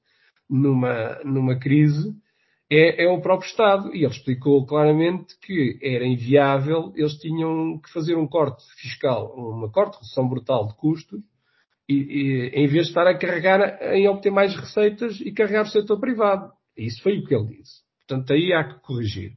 numa, 0.51 1.21
numa 1.25 1.57
crise 1.59 2.13
é, 2.71 3.05
é, 3.05 3.09
o 3.09 3.21
próprio 3.21 3.49
Estado. 3.49 3.95
E 3.95 3.99
ele 3.99 4.13
explicou 4.13 4.67
claramente 4.67 5.39
que 5.41 5.79
era 5.81 6.05
inviável, 6.05 6.93
eles 6.97 7.15
tinham 7.19 7.79
que 7.79 7.93
fazer 7.93 8.17
um 8.17 8.27
corte 8.27 8.65
fiscal, 8.81 9.33
uma 9.37 9.71
corte, 9.71 9.95
redução 9.95 10.29
brutal 10.29 10.67
de 10.67 10.75
custos, 10.75 11.21
e, 11.89 11.95
e, 11.95 12.49
em 12.49 12.67
vez 12.67 12.87
de 12.87 12.91
estar 12.91 13.07
a 13.07 13.17
carregar 13.17 13.81
em 13.95 14.09
obter 14.09 14.33
mais 14.33 14.57
receitas 14.57 15.21
e 15.21 15.31
carregar 15.31 15.63
o 15.63 15.71
setor 15.71 16.01
privado. 16.01 16.51
Isso 16.77 17.01
foi 17.01 17.19
o 17.19 17.25
que 17.25 17.35
ele 17.35 17.59
disse. 17.59 17.86
Portanto, 18.07 18.33
aí 18.33 18.53
há 18.53 18.65
que 18.65 18.81
corrigir. 18.81 19.33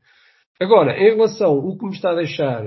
Agora, 0.60 0.98
em 0.98 1.16
relação 1.16 1.52
ao 1.52 1.78
que 1.78 1.86
me 1.86 1.94
está 1.94 2.12
a 2.12 2.16
deixar, 2.16 2.64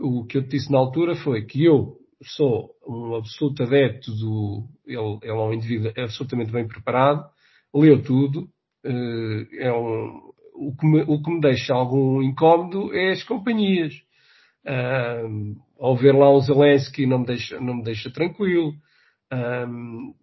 o 0.00 0.24
que 0.26 0.38
eu 0.38 0.42
te 0.42 0.50
disse 0.50 0.70
na 0.70 0.78
altura 0.78 1.14
foi 1.14 1.44
que 1.44 1.64
eu 1.64 1.96
sou 2.22 2.70
um 2.86 3.14
absoluto 3.14 3.62
adepto 3.62 4.10
do. 4.12 4.64
Ele, 4.86 5.18
ele 5.22 5.30
é 5.30 5.34
um 5.34 5.52
indivíduo 5.52 5.92
absolutamente 5.96 6.50
bem 6.50 6.66
preparado, 6.66 7.24
leu 7.74 8.02
tudo, 8.02 8.48
eh, 8.84 9.46
é 9.58 9.72
um, 9.72 10.32
o, 10.54 10.74
que 10.76 10.86
me, 10.86 11.02
o 11.02 11.22
que 11.22 11.30
me 11.30 11.40
deixa 11.40 11.74
algum 11.74 12.22
incómodo 12.22 12.94
é 12.94 13.12
as 13.12 13.22
companhias. 13.22 13.94
Um, 14.66 15.56
ao 15.78 15.96
ver 15.96 16.14
lá 16.14 16.30
o 16.30 16.40
Zelensky 16.40 17.06
não 17.06 17.20
me 17.20 17.26
deixa, 17.26 17.60
não 17.60 17.74
me 17.76 17.82
deixa 17.84 18.10
tranquilo. 18.10 18.72
Um, 19.32 20.14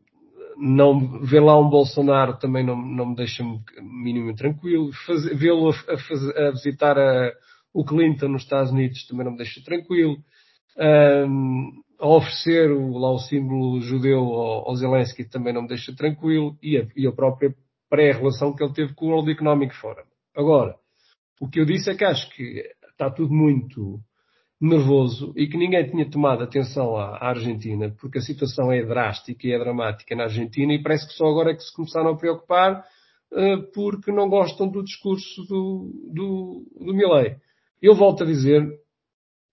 não 0.58 1.20
ver 1.20 1.42
lá 1.42 1.60
um 1.60 1.70
Bolsonaro 1.70 2.38
também 2.38 2.66
não, 2.66 2.76
não 2.76 3.08
me 3.08 3.16
deixa 3.16 3.44
minimamente 3.82 4.38
tranquilo. 4.38 4.92
Vê-lo 5.36 5.70
a, 5.70 5.74
a, 5.74 6.48
a, 6.48 6.52
visitar 6.52 6.98
a, 6.98 7.32
o 7.74 7.84
Clinton 7.84 8.30
nos 8.30 8.44
Estados 8.44 8.72
Unidos 8.72 9.06
também 9.08 9.26
não 9.26 9.32
me 9.32 9.38
deixa 9.38 9.62
tranquilo. 9.64 10.18
Um, 10.78 11.82
a 12.00 12.08
oferecer 12.08 12.72
o, 12.72 12.98
lá 12.98 13.12
o 13.12 13.20
símbolo 13.20 13.80
judeu 13.82 14.20
ao, 14.20 14.70
ao 14.70 14.76
Zelensky 14.76 15.24
também 15.24 15.54
não 15.54 15.64
me 15.64 15.68
deixa 15.68 15.96
tranquilo. 15.96 16.58
E 16.62 16.78
a, 16.78 16.88
e 16.96 17.08
a 17.08 17.12
própria 17.12 17.54
pré-relação 17.90 18.56
que 18.56 18.64
ele 18.64 18.74
teve 18.74 18.94
com 18.94 19.06
o 19.06 19.10
World 19.10 19.32
Economic 19.32 19.76
Forum. 19.76 20.04
Agora, 20.36 20.76
o 21.40 21.48
que 21.48 21.60
eu 21.60 21.66
disse 21.66 21.92
é 21.92 21.96
que 21.96 22.06
acho 22.06 22.30
que 22.32 22.64
está 22.92 23.10
tudo 23.10 23.34
muito 23.34 24.00
nervoso 24.64 25.34
e 25.36 25.46
que 25.46 25.58
ninguém 25.58 25.86
tinha 25.86 26.10
tomado 26.10 26.42
atenção 26.42 26.96
à, 26.96 27.18
Argentina, 27.28 27.94
porque 28.00 28.20
a 28.20 28.22
situação 28.22 28.72
é 28.72 28.82
drástica 28.82 29.46
e 29.46 29.52
é 29.52 29.60
dramática 29.60 30.16
na 30.16 30.24
Argentina 30.24 30.74
e 30.74 30.82
parece 30.82 31.06
que 31.06 31.14
só 31.14 31.26
agora 31.28 31.52
é 31.52 31.54
que 31.54 31.64
se 31.64 31.76
começaram 31.76 32.12
a 32.12 32.18
preocupar 32.18 32.80
uh, 33.34 33.72
porque 33.74 34.10
não 34.10 34.30
gostam 34.30 34.70
do 34.70 34.82
discurso 34.82 35.44
do, 35.44 35.92
do, 36.14 36.66
do 36.80 36.94
Milley. 36.94 37.36
Eu 37.82 37.94
volto 37.94 38.24
a 38.24 38.26
dizer, 38.26 38.66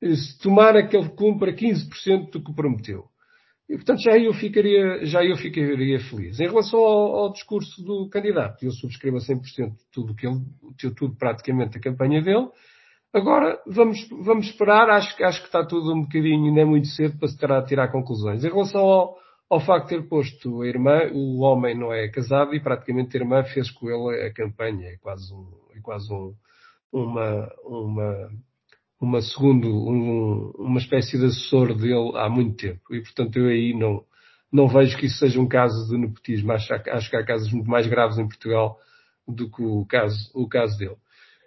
se 0.01 0.39
tomara 0.39 0.87
que 0.87 0.97
ele 0.97 1.09
cumpra 1.09 1.53
15% 1.53 2.31
do 2.31 2.45
que 2.45 2.55
prometeu. 2.55 3.07
E, 3.69 3.75
portanto, 3.75 4.03
já 4.03 4.17
eu 4.17 4.33
ficaria, 4.33 5.05
já 5.07 5.25
eu 5.25 5.37
ficaria 5.37 5.99
feliz. 5.99 6.39
Em 6.39 6.47
relação 6.47 6.79
ao, 6.79 7.17
ao 7.17 7.33
discurso 7.33 7.83
do 7.83 8.09
candidato, 8.09 8.65
eu 8.65 8.71
subscrevo 8.71 9.17
a 9.17 9.21
100% 9.21 9.73
tudo 9.93 10.15
que 10.15 10.27
ele, 10.27 10.41
tudo 10.97 11.17
praticamente 11.17 11.79
a 11.79 11.81
campanha 11.81 12.23
dele, 12.23 12.49
Agora, 13.13 13.61
vamos, 13.67 14.09
vamos 14.09 14.47
esperar, 14.47 14.89
acho, 14.89 15.23
acho 15.25 15.41
que 15.41 15.47
está 15.47 15.65
tudo 15.67 15.93
um 15.93 16.03
bocadinho, 16.03 16.47
ainda 16.47 16.61
é 16.61 16.65
muito 16.65 16.87
cedo 16.87 17.19
para 17.19 17.27
se 17.27 17.37
tirar, 17.37 17.65
tirar 17.65 17.89
conclusões. 17.91 18.45
Em 18.45 18.49
relação 18.49 18.83
ao, 18.83 19.17
ao 19.49 19.61
facto 19.61 19.89
de 19.89 19.97
ter 19.97 20.09
posto 20.09 20.63
a 20.63 20.67
irmã, 20.69 21.11
o 21.13 21.41
homem 21.41 21.77
não 21.77 21.93
é 21.93 22.09
casado 22.09 22.55
e 22.55 22.61
praticamente 22.63 23.17
a 23.17 23.21
irmã 23.21 23.43
fez 23.43 23.69
com 23.69 23.91
ele 23.91 24.23
a 24.23 24.33
campanha, 24.33 24.91
é 24.91 24.97
quase, 24.99 25.35
um, 25.35 25.51
é 25.75 25.81
quase 25.81 26.13
um, 26.13 26.33
uma, 26.93 27.53
uma, 27.65 28.31
uma 29.01 29.21
segundo, 29.23 29.69
um, 29.69 30.53
uma 30.57 30.79
espécie 30.79 31.19
de 31.19 31.25
assessor 31.25 31.75
dele 31.75 32.13
há 32.15 32.29
muito 32.29 32.57
tempo. 32.59 32.95
E 32.95 33.03
portanto 33.03 33.41
eu 33.41 33.49
aí 33.49 33.75
não, 33.75 34.05
não 34.53 34.69
vejo 34.69 34.97
que 34.97 35.07
isso 35.07 35.19
seja 35.19 35.41
um 35.41 35.49
caso 35.49 35.89
de 35.89 35.99
nepotismo. 35.99 36.53
Acho, 36.53 36.75
acho 36.75 37.11
que 37.11 37.17
há 37.17 37.27
casos 37.27 37.53
muito 37.53 37.69
mais 37.69 37.89
graves 37.89 38.19
em 38.19 38.29
Portugal 38.29 38.79
do 39.27 39.51
que 39.51 39.63
o 39.63 39.85
caso, 39.85 40.31
o 40.33 40.49
caso 40.49 40.79
dele 40.79 40.97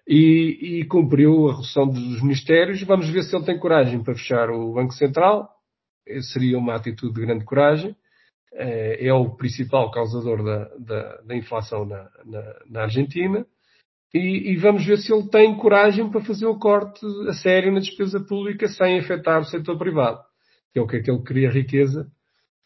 e, 0.07 0.79
e 0.79 0.85
cumpriu 0.85 1.49
a 1.49 1.53
redução 1.53 1.87
dos 1.87 2.21
ministérios. 2.21 2.81
Vamos 2.83 3.09
ver 3.09 3.23
se 3.23 3.35
ele 3.35 3.45
tem 3.45 3.59
coragem 3.59 4.03
para 4.03 4.13
fechar 4.13 4.49
o 4.49 4.73
Banco 4.73 4.93
Central. 4.93 5.49
Seria 6.33 6.57
uma 6.57 6.75
atitude 6.75 7.13
de 7.13 7.25
grande 7.25 7.45
coragem. 7.45 7.95
Eh, 8.55 9.07
é 9.07 9.13
o 9.13 9.35
principal 9.35 9.89
causador 9.89 10.43
da, 10.43 10.65
da, 10.77 11.21
da 11.21 11.35
inflação 11.35 11.85
na, 11.85 12.09
na, 12.25 12.59
na 12.69 12.81
Argentina. 12.83 13.45
E, 14.13 14.51
e, 14.51 14.57
vamos 14.57 14.85
ver 14.85 14.97
se 14.97 15.11
ele 15.11 15.27
tem 15.27 15.57
coragem 15.57 16.07
para 16.07 16.21
fazer 16.21 16.45
o 16.45 16.59
corte 16.59 17.03
a 17.27 17.33
sério 17.33 17.71
na 17.73 17.79
despesa 17.79 18.19
pública 18.19 18.67
sem 18.67 18.99
afetar 18.99 19.41
o 19.41 19.45
setor 19.45 19.75
privado, 19.75 20.21
que 20.71 20.77
é 20.77 20.81
o 20.83 20.85
que 20.85 20.97
é 20.97 21.01
que 21.01 21.09
ele 21.09 21.23
cria 21.23 21.49
riqueza 21.49 22.07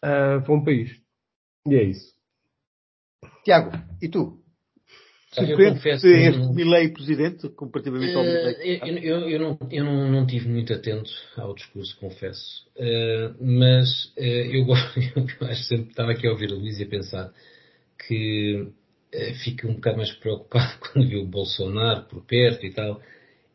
uh, 0.03 0.43
para 0.43 0.53
um 0.53 0.61
país. 0.61 0.91
E 1.65 1.75
é 1.75 1.83
isso. 1.83 2.13
Tiago, 3.45 3.71
e 4.01 4.09
tu? 4.09 4.43
Surpreende 5.45 5.89
este 5.89 6.37
não... 6.37 6.53
Milley 6.53 6.89
presidente, 6.89 7.49
comparativamente 7.49 8.15
uh, 8.15 8.17
ao 8.17 8.23
Milley? 8.23 8.79
Eu, 8.83 8.97
eu, 8.97 9.29
eu, 9.29 9.39
não, 9.39 9.59
eu 9.71 9.83
não, 9.83 10.11
não 10.11 10.25
tive 10.25 10.49
muito 10.49 10.73
atento 10.73 11.09
ao 11.37 11.53
discurso, 11.53 11.97
confesso. 11.99 12.65
Uh, 12.75 13.35
mas 13.39 14.05
uh, 14.17 14.21
eu, 14.21 14.65
eu 14.67 15.47
acho 15.47 15.63
sempre, 15.63 15.89
estava 15.89 16.11
aqui 16.11 16.27
a 16.27 16.31
ouvir 16.31 16.51
a 16.51 16.55
Luís 16.55 16.79
e 16.79 16.83
a 16.83 16.87
pensar 16.87 17.31
que 18.07 18.67
fico 19.43 19.67
um 19.67 19.75
bocado 19.75 19.97
mais 19.97 20.11
preocupado 20.11 20.79
quando 20.93 21.07
vi 21.07 21.17
o 21.17 21.25
Bolsonaro 21.25 22.03
por 22.03 22.25
perto 22.25 22.65
e 22.65 22.73
tal. 22.73 23.01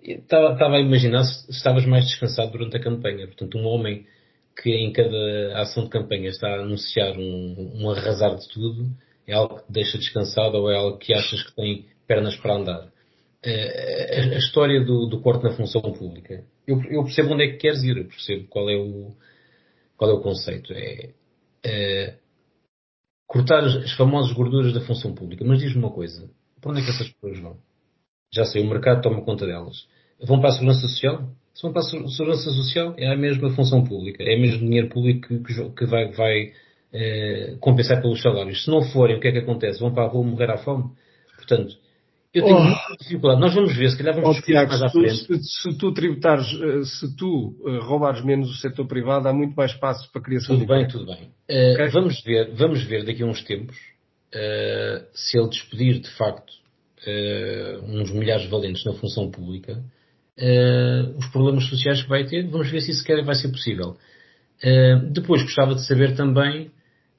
Estava, 0.02 0.54
estava 0.54 0.76
a 0.76 0.80
imaginar 0.80 1.24
se 1.24 1.50
estavas 1.50 1.86
mais 1.86 2.06
descansado 2.06 2.50
durante 2.50 2.76
a 2.76 2.80
campanha. 2.80 3.26
Portanto, 3.26 3.58
um 3.58 3.66
homem 3.66 4.06
que 4.60 4.70
em 4.70 4.92
cada 4.92 5.60
ação 5.60 5.84
de 5.84 5.90
campanha 5.90 6.28
está 6.28 6.48
a 6.48 6.60
anunciar 6.60 7.16
um, 7.16 7.72
um 7.74 7.90
arrasar 7.90 8.36
de 8.36 8.48
tudo 8.48 8.90
é 9.26 9.34
algo 9.34 9.60
que 9.60 9.72
deixa 9.72 9.98
descansado 9.98 10.56
ou 10.56 10.70
é 10.70 10.76
algo 10.76 10.98
que 10.98 11.14
achas 11.14 11.42
que 11.42 11.54
tem 11.54 11.86
pernas 12.06 12.36
para 12.36 12.54
andar? 12.54 12.92
Eh, 13.44 14.34
a, 14.34 14.38
história 14.38 14.84
do, 14.84 15.06
do 15.06 15.20
corte 15.20 15.42
na 15.42 15.56
função 15.56 15.80
pública. 15.80 16.44
Eu, 16.66 16.80
eu, 16.84 17.02
percebo 17.02 17.34
onde 17.34 17.44
é 17.44 17.48
que 17.48 17.56
queres 17.56 17.82
ir, 17.82 17.96
eu 17.96 18.04
percebo 18.04 18.46
qual 18.48 18.70
é 18.70 18.76
o, 18.76 19.16
qual 19.96 20.10
é 20.10 20.14
o 20.14 20.20
conceito. 20.20 20.72
É, 20.72 21.10
é 21.64 22.18
cortar 23.26 23.64
as, 23.64 23.76
as, 23.76 23.92
famosas 23.92 24.32
gorduras 24.32 24.72
da 24.72 24.80
função 24.80 25.12
pública. 25.14 25.44
Mas 25.44 25.58
diz-me 25.58 25.78
uma 25.78 25.90
coisa, 25.90 26.30
para 26.60 26.70
onde 26.70 26.82
é 26.82 26.84
que 26.84 26.90
essas 26.90 27.08
pessoas 27.08 27.40
vão? 27.40 27.56
Já 28.32 28.44
sei, 28.44 28.62
o 28.62 28.68
mercado 28.68 29.02
toma 29.02 29.24
conta 29.24 29.44
delas. 29.44 29.88
Vão 30.20 30.38
para 30.40 30.50
a 30.50 30.52
segurança 30.52 30.82
social? 30.82 31.28
Se 31.52 31.62
vão 31.62 31.72
para 31.72 31.82
a 31.82 31.84
segurança 31.84 32.50
social, 32.50 32.94
é 32.96 33.12
a 33.12 33.16
mesma 33.16 33.50
função 33.50 33.82
pública, 33.84 34.22
é 34.22 34.36
o 34.36 34.40
mesmo 34.40 34.60
dinheiro 34.60 34.88
público 34.88 35.26
que, 35.42 35.70
que 35.70 35.86
vai, 35.86 36.12
vai 36.12 36.52
eh, 36.92 37.56
compensar 37.60 38.02
pelos 38.02 38.20
salários. 38.20 38.64
Se 38.64 38.70
não 38.70 38.82
forem, 38.82 39.16
o 39.16 39.20
que 39.20 39.28
é 39.28 39.32
que 39.32 39.38
acontece? 39.38 39.80
Vão 39.80 39.92
para 39.94 40.04
a 40.04 40.08
rua 40.08 40.24
morrer 40.24 40.50
à 40.50 40.58
fome? 40.58 40.90
Portanto, 41.36 41.74
eu 42.34 42.44
tenho 42.44 42.56
oh. 42.56 42.62
muita 42.62 42.96
dificuldade. 42.98 43.40
Nós 43.40 43.54
vamos 43.54 43.76
ver, 43.76 43.90
se 43.90 43.98
calhar 43.98 44.14
vamos 44.14 44.38
oh, 44.38 44.42
Tiago, 44.42 44.70
mais 44.70 44.82
à 44.82 44.88
frente. 44.88 45.26
Se, 45.26 45.42
se, 45.42 45.78
tu 45.78 45.92
tributares, 45.92 46.46
eh, 46.46 46.84
se 46.84 47.16
tu 47.16 47.54
uh, 47.60 47.80
roubares 47.80 48.24
menos 48.24 48.50
o 48.50 48.54
setor 48.54 48.86
privado, 48.86 49.28
há 49.28 49.32
muito 49.34 49.54
mais 49.54 49.72
espaço 49.72 50.10
para 50.10 50.20
a 50.20 50.24
criação 50.24 50.56
tudo 50.56 50.66
de 50.66 50.66
bem, 50.66 50.88
Tudo 50.88 51.06
bem, 51.06 51.24
uh, 51.24 51.74
okay? 51.74 51.88
Vamos 51.88 52.22
ver, 52.22 52.50
vamos 52.54 52.82
ver 52.84 53.04
daqui 53.04 53.22
a 53.22 53.26
uns 53.26 53.42
tempos 53.44 53.76
uh, 53.76 55.04
se 55.12 55.38
ele 55.38 55.48
despedir 55.48 56.00
de 56.00 56.10
facto 56.10 56.62
uns 57.88 58.12
milhares 58.12 58.44
de 58.44 58.48
valentes 58.48 58.84
na 58.84 58.92
função 58.92 59.28
pública, 59.28 59.82
os 61.18 61.26
problemas 61.32 61.64
sociais 61.68 62.00
que 62.00 62.08
vai 62.08 62.24
ter, 62.24 62.46
vamos 62.46 62.70
ver 62.70 62.80
se 62.80 62.92
isso 62.92 63.00
sequer 63.00 63.24
vai 63.24 63.34
ser 63.34 63.48
possível. 63.48 63.96
depois 65.10 65.42
gostava 65.42 65.74
de 65.74 65.84
saber 65.84 66.14
também 66.14 66.70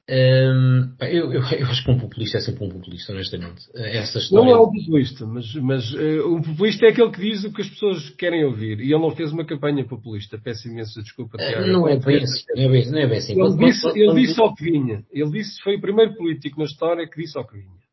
Eu, 0.05 1.31
eu, 1.31 1.41
eu, 1.41 1.67
acho 1.67 1.85
que 1.85 1.91
um 1.91 1.97
populista 1.97 2.37
é 2.37 2.41
sempre 2.41 2.65
um 2.65 2.69
populista, 2.69 3.13
honestamente. 3.13 3.61
Essa 3.73 4.19
história... 4.19 4.45
Não 4.45 4.51
é 4.51 4.59
um 4.59 4.65
populista, 4.65 5.25
mas, 5.25 5.55
mas 5.55 5.93
uh, 5.93 6.27
um 6.27 6.41
populista 6.41 6.85
é 6.85 6.89
aquele 6.89 7.09
que 7.09 7.21
diz 7.21 7.45
o 7.45 7.53
que 7.53 7.61
as 7.61 7.69
pessoas 7.69 8.09
querem 8.09 8.43
ouvir. 8.43 8.81
E 8.81 8.91
ele 8.91 9.01
não 9.01 9.15
fez 9.15 9.31
uma 9.31 9.45
campanha 9.45 9.85
populista. 9.87 10.37
Peço 10.37 10.67
imensa 10.67 11.01
desculpa. 11.01 11.37
Uh, 11.37 11.67
não, 11.67 11.87
é 11.87 11.97
bem 11.97 12.17
assim, 12.17 12.43
não, 12.53 12.63
é 12.63 12.69
bem, 12.69 12.91
não 12.91 12.99
é 12.99 13.07
bem 13.07 13.17
assim. 13.17 13.31
Ele, 13.31 13.41
quando, 13.41 13.59
disse, 13.59 13.81
quando, 13.81 13.95
ele 13.95 14.05
quando... 14.07 14.19
disse 14.19 14.41
ao 14.41 14.53
que 14.53 14.63
vinha. 14.65 15.05
Ele 15.09 15.31
disse 15.31 15.61
foi 15.61 15.77
o 15.77 15.81
primeiro 15.81 16.15
político 16.15 16.59
na 16.59 16.65
história 16.65 17.07
que 17.07 17.21
disse 17.21 17.37
ao 17.37 17.47
que 17.47 17.53
vinha. 17.53 17.83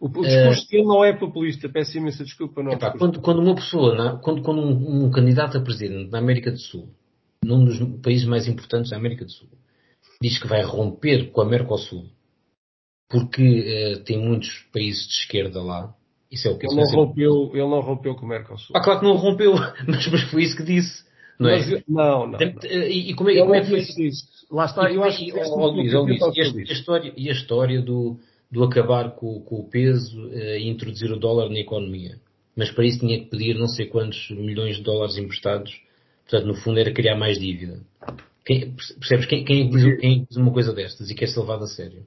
O, 0.00 0.06
o 0.06 0.22
discurso 0.22 0.66
uh, 0.66 0.70
dele 0.70 0.84
não 0.84 1.04
é 1.04 1.12
populista. 1.12 1.68
Peço 1.68 1.96
imensa 1.96 2.24
desculpa. 2.24 2.60
Não 2.60 2.72
é 2.72 2.74
epá, 2.74 2.90
quando, 2.98 3.20
quando 3.20 3.40
uma 3.40 3.54
pessoa, 3.54 4.18
quando, 4.18 4.42
quando 4.42 4.60
um, 4.62 5.04
um 5.04 5.10
candidato 5.12 5.56
a 5.56 5.60
presidente 5.60 6.10
na 6.10 6.18
América 6.18 6.50
do 6.50 6.58
Sul, 6.58 6.88
num 7.44 7.64
dos 7.64 7.78
países 8.02 8.26
mais 8.26 8.48
importantes 8.48 8.90
da 8.90 8.96
América 8.96 9.24
do 9.24 9.30
Sul, 9.30 9.48
diz 10.22 10.38
que 10.38 10.48
vai 10.48 10.62
romper 10.62 11.30
com 11.30 11.40
a 11.40 11.44
Mercosul 11.44 12.06
porque 13.10 13.42
uh, 13.42 14.04
tem 14.04 14.16
muitos 14.18 14.48
países 14.72 15.06
de 15.08 15.14
esquerda 15.14 15.60
lá. 15.60 15.92
Isso 16.30 16.46
é 16.46 16.50
o 16.52 16.56
que 16.56 16.66
ele 16.66 16.76
não 16.76 16.84
rompeu, 16.84 17.50
ele 17.52 17.68
não 17.68 17.80
rompeu 17.80 18.14
com 18.14 18.24
o 18.24 18.28
Mercosul. 18.28 18.74
Ah, 18.74 18.80
claro 18.80 19.00
que 19.00 19.04
não 19.04 19.16
rompeu, 19.16 19.52
mas, 19.86 20.06
mas 20.06 20.22
foi 20.30 20.44
isso 20.44 20.56
que 20.56 20.62
disse. 20.62 21.04
Não, 21.36 21.50
é? 21.50 21.56
mas, 21.56 21.82
não, 21.88 22.26
não, 22.28 22.38
E, 22.62 23.10
e 23.10 23.14
como, 23.14 23.30
é, 23.30 23.40
como 23.40 23.54
é 23.54 23.60
que 23.62 23.68
foi 23.68 23.80
isso? 23.80 24.24
Lá 24.50 24.66
está, 24.66 24.88
e, 24.90 24.94
eu 24.94 25.02
acho 25.02 25.18
que. 25.18 25.32
Oh, 25.32 25.66
Luís, 25.66 25.92
oh, 25.92 26.02
Luís, 26.02 26.20
e, 26.20 26.40
a, 26.40 26.44
a, 26.44 26.72
história, 26.72 27.12
e 27.16 27.28
a 27.28 27.32
história 27.32 27.82
do, 27.82 28.16
do 28.50 28.62
acabar 28.62 29.10
com, 29.16 29.40
com 29.40 29.56
o 29.56 29.68
peso 29.68 30.24
uh, 30.28 30.56
e 30.56 30.68
introduzir 30.68 31.10
o 31.10 31.18
dólar 31.18 31.50
na 31.50 31.58
economia. 31.58 32.20
Mas 32.56 32.70
para 32.70 32.84
isso 32.84 33.00
tinha 33.00 33.18
que 33.18 33.26
pedir 33.26 33.54
não 33.58 33.66
sei 33.66 33.86
quantos 33.86 34.30
milhões 34.30 34.76
de 34.76 34.82
dólares 34.82 35.18
emprestados. 35.18 35.72
Portanto, 36.28 36.46
no 36.46 36.54
fundo 36.54 36.78
era 36.78 36.92
criar 36.92 37.16
mais 37.16 37.40
dívida. 37.40 37.80
Quem, 38.44 38.72
percebes? 38.72 39.26
Quem, 39.26 39.44
quem, 39.44 39.66
é 39.66 39.70
diz, 39.70 40.00
quem 40.00 40.22
é 40.22 40.24
diz 40.28 40.36
uma 40.36 40.52
coisa 40.52 40.72
destas 40.72 41.10
e 41.10 41.14
quer 41.14 41.28
ser 41.28 41.40
levado 41.40 41.64
a 41.64 41.66
sério? 41.66 42.04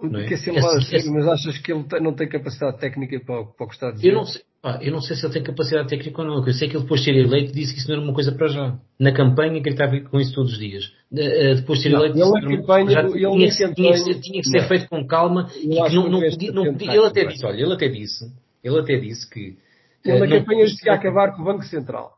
Não 0.00 0.20
é? 0.20 0.26
Quer 0.26 0.38
ser 0.38 0.52
levado 0.52 0.78
a 0.78 0.80
sério, 0.80 1.12
mas 1.12 1.28
achas 1.28 1.58
que 1.58 1.72
ele 1.72 1.84
não 2.00 2.12
tem 2.12 2.28
capacidade 2.28 2.78
técnica 2.78 3.20
para, 3.20 3.44
para 3.44 3.64
o 3.64 3.68
que 3.68 3.74
está 3.74 3.88
a 3.88 3.92
dizer? 3.92 4.08
Eu 4.08 4.14
não, 4.14 4.24
sei, 4.24 4.42
pá, 4.60 4.78
eu 4.82 4.92
não 4.92 5.00
sei 5.00 5.16
se 5.16 5.24
ele 5.24 5.32
tem 5.32 5.42
capacidade 5.42 5.88
técnica 5.88 6.22
ou 6.22 6.26
não. 6.26 6.46
Eu 6.46 6.52
sei 6.52 6.68
que 6.68 6.76
ele 6.76 6.82
depois 6.82 7.00
de 7.00 7.06
ser 7.06 7.16
eleito 7.16 7.52
disse 7.52 7.72
que 7.72 7.78
isso 7.78 7.88
não 7.88 7.96
era 7.96 8.04
uma 8.04 8.14
coisa 8.14 8.32
para 8.32 8.48
já. 8.48 8.78
Na 8.98 9.12
campanha 9.12 9.60
gritava 9.60 10.00
com 10.00 10.20
isso 10.20 10.34
todos 10.34 10.52
os 10.52 10.58
dias. 10.58 10.92
Eh, 11.14 11.54
depois 11.54 11.78
de 11.78 11.88
ser 11.88 11.94
eleito 11.94 12.18
não, 12.18 12.36
ele 12.36 12.46
disse 12.46 12.60
campanha, 12.60 12.90
já, 12.90 13.08
tinha, 13.08 13.30
tinha, 13.30 13.74
tinha, 13.74 14.20
tinha, 14.20 14.42
que 14.42 14.48
ser 14.48 14.68
feito 14.68 14.88
com 14.88 15.06
calma 15.06 15.48
e 15.56 15.68
que 15.68 15.94
não, 15.94 16.08
não, 16.08 16.20
podia, 16.20 16.52
não 16.52 16.72
podia, 16.72 16.92
ele 16.92 17.06
até 17.06 17.24
disse, 17.24 17.46
olha, 17.46 17.62
ele 17.62 17.72
até 17.72 17.88
disse, 17.88 18.24
ele 18.64 18.78
até 18.78 18.96
disse 18.98 19.30
que 19.30 19.56
ele 20.04 20.18
na 20.18 20.38
campanha 20.38 20.64
disse 20.64 20.82
que 20.82 20.88
ia 20.88 20.94
acabar 20.94 21.32
com 21.36 21.42
o 21.42 21.44
Banco 21.44 21.64
Central. 21.64 22.12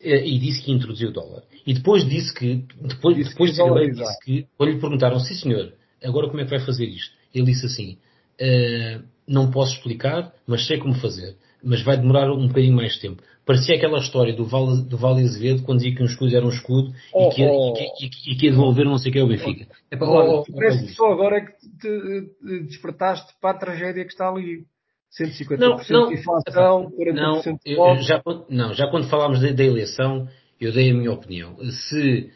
Eh, 0.00 0.26
e 0.26 0.38
disse 0.38 0.62
que 0.62 0.72
introduziu 0.72 1.08
o 1.08 1.12
dólar. 1.12 1.42
E 1.66 1.74
depois 1.74 2.08
disse 2.08 2.32
que, 2.32 2.64
depois, 2.80 3.16
disse 3.16 3.30
depois 3.30 3.50
que 3.50 3.62
de 3.62 3.90
disse 3.90 4.24
que, 4.24 4.46
quando 4.56 4.70
lhe 4.70 4.80
perguntaram, 4.80 5.18
sim 5.18 5.34
senhor, 5.34 5.72
agora 6.02 6.28
como 6.28 6.40
é 6.40 6.44
que 6.44 6.50
vai 6.50 6.60
fazer 6.60 6.86
isto? 6.86 7.12
Ele 7.34 7.46
disse 7.46 7.66
assim, 7.66 7.98
uh, 8.40 9.04
não 9.26 9.50
posso 9.50 9.74
explicar, 9.74 10.32
mas 10.46 10.66
sei 10.66 10.78
como 10.78 10.94
fazer. 10.94 11.36
Mas 11.62 11.82
vai 11.82 11.96
demorar 11.96 12.30
um 12.30 12.46
bocadinho 12.46 12.76
mais 12.76 12.98
tempo. 12.98 13.20
Parecia 13.44 13.76
aquela 13.76 13.98
história 13.98 14.34
do 14.34 14.44
Vale, 14.44 14.82
do 14.82 14.96
vale 14.96 15.22
Azevedo, 15.22 15.62
quando 15.62 15.78
dizia 15.78 15.94
que 15.94 16.02
um 16.02 16.06
escudo 16.06 16.36
era 16.36 16.44
um 16.44 16.50
escudo 16.50 16.92
oh, 17.12 17.28
e, 17.28 17.34
que, 17.34 17.44
oh, 17.44 17.74
e, 17.76 18.10
que, 18.10 18.30
e, 18.30 18.36
que, 18.36 18.46
ia 18.46 18.50
devolver 18.50 18.84
não 18.84 18.98
sei 18.98 19.10
o 19.10 19.12
que 19.12 19.18
é 19.20 19.22
o 19.22 19.28
Benfica. 19.28 19.66
Oh, 19.70 19.74
é 19.90 19.96
para 19.96 20.08
oh, 20.08 20.44
parece 20.52 20.86
que 20.86 20.92
só 20.92 21.12
agora 21.12 21.38
é 21.38 21.40
que 21.42 21.52
te 21.78 22.66
despertaste 22.68 23.32
para 23.40 23.50
a 23.50 23.58
tragédia 23.58 24.04
que 24.04 24.10
está 24.10 24.28
ali. 24.28 24.64
150% 25.18 25.58
não, 25.58 25.76
não, 25.88 26.08
de 26.08 26.14
inflação, 26.14 26.90
40% 26.90 27.14
não, 27.14 27.96
de 27.96 28.02
já, 28.02 28.22
não, 28.50 28.74
já 28.74 28.88
quando 28.88 29.08
falámos 29.08 29.40
da, 29.40 29.50
da, 29.52 29.64
eleição, 29.64 30.28
eu 30.60 30.72
dei 30.72 30.90
a 30.90 30.94
minha 30.94 31.12
opinião. 31.12 31.56
Se, 31.70 32.30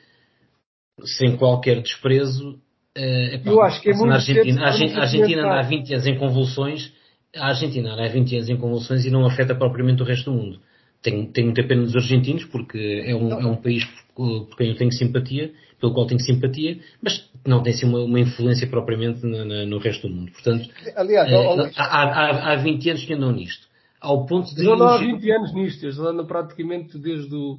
sem 1.04 1.36
qualquer 1.36 1.80
desprezo, 1.82 2.58
uh, 2.96 3.34
epá, 3.34 3.50
eu 3.50 3.62
acho 3.62 3.80
que 3.80 3.90
é 3.90 3.92
muito 3.92 4.06
na 4.06 4.14
Argentina, 4.16 4.62
a 4.62 4.68
Argentina, 5.02 5.58
há 5.58 5.62
20 5.62 5.94
anos 5.94 6.06
em 6.06 6.18
convulsões, 6.18 6.92
a 7.36 7.48
Argentina 7.48 7.94
há 7.94 8.08
20 8.08 8.36
anos 8.36 8.48
em 8.48 8.56
convulsões 8.56 9.04
e 9.04 9.10
não 9.10 9.26
afeta 9.26 9.54
propriamente 9.54 10.02
o 10.02 10.04
resto 10.04 10.30
do 10.30 10.36
mundo. 10.36 10.60
Tenho, 11.02 11.32
tenho 11.32 11.46
muita 11.46 11.62
pena 11.64 11.82
dos 11.82 11.96
argentinos 11.96 12.44
porque 12.44 13.04
é 13.06 13.14
um, 13.14 13.32
é 13.32 13.46
um 13.46 13.56
país 13.56 13.84
por, 14.14 14.46
por 14.46 14.56
quem 14.56 14.68
eu 14.68 14.76
tenho 14.76 14.92
simpatia, 14.92 15.50
pelo 15.80 15.94
qual 15.94 16.06
tenho 16.06 16.20
simpatia, 16.20 16.78
mas 17.02 17.30
não 17.46 17.62
tem 17.62 17.72
assim 17.72 17.86
uma, 17.86 18.00
uma 18.00 18.20
influência 18.20 18.68
propriamente 18.68 19.24
na, 19.24 19.44
na, 19.44 19.64
no 19.64 19.78
resto 19.78 20.06
do 20.06 20.14
mundo. 20.14 20.30
Portanto, 20.32 20.68
Aliás, 20.94 21.32
eh, 21.32 21.72
há, 21.76 21.84
há, 21.84 22.52
há 22.52 22.56
20 22.56 22.90
anos 22.90 23.04
que 23.04 23.14
andam 23.14 23.32
nisto. 23.32 23.66
Ao 23.98 24.26
ponto 24.26 24.54
de. 24.54 24.60
Eles 24.60 24.72
andam 24.72 24.88
há 24.88 24.98
20 24.98 25.30
anos 25.30 25.54
nisto, 25.54 25.84
eles 25.84 25.98
andam 25.98 26.26
praticamente 26.26 26.98
desde 26.98 27.34
o, 27.34 27.58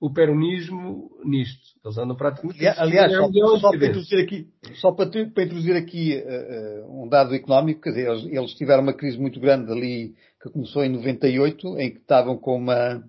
o 0.00 0.10
peronismo 0.12 1.10
nisto. 1.24 1.60
Eles 1.84 1.98
andam 1.98 2.16
praticamente. 2.16 2.66
Aliás, 2.66 3.12
só, 3.12 3.58
só, 3.58 3.70
para 3.70 3.86
introduzir 3.86 4.18
aqui, 4.18 4.48
só 4.74 4.92
para, 4.92 5.06
para 5.10 5.44
introduzir 5.44 5.76
aqui 5.76 6.16
uh, 6.16 7.02
um 7.02 7.08
dado 7.08 7.34
económico, 7.34 7.82
quer 7.82 7.90
dizer, 7.90 8.08
eles, 8.08 8.24
eles, 8.26 8.54
tiveram 8.54 8.82
uma 8.82 8.94
crise 8.94 9.18
muito 9.18 9.38
grande 9.38 9.70
ali, 9.70 10.14
que 10.42 10.50
começou 10.50 10.82
em 10.82 10.88
98, 10.88 11.78
em 11.78 11.90
que 11.90 11.98
estavam 11.98 12.38
com 12.38 12.56
uma, 12.56 13.04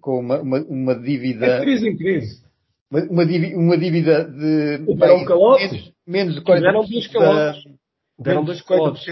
com 0.00 0.20
uma, 0.20 0.40
uma, 0.40 0.60
uma 0.60 0.94
dívida. 0.94 1.46
É 1.46 1.60
crise 1.60 1.88
em 1.88 1.96
crise 1.96 2.42
uma, 3.10 3.24
dívida, 3.24 3.56
uma 3.56 3.78
dívida 3.78 4.24
de 4.24 4.78
bem, 4.94 5.24
menos, 5.26 5.92
menos 6.06 6.34
de 6.34 6.40
40%. 6.42 6.60
Deram 6.60 6.84
dois 6.84 7.06
calotes. 7.06 7.64
Deram 8.18 8.44
dois 8.44 8.60
calotes. 8.60 9.06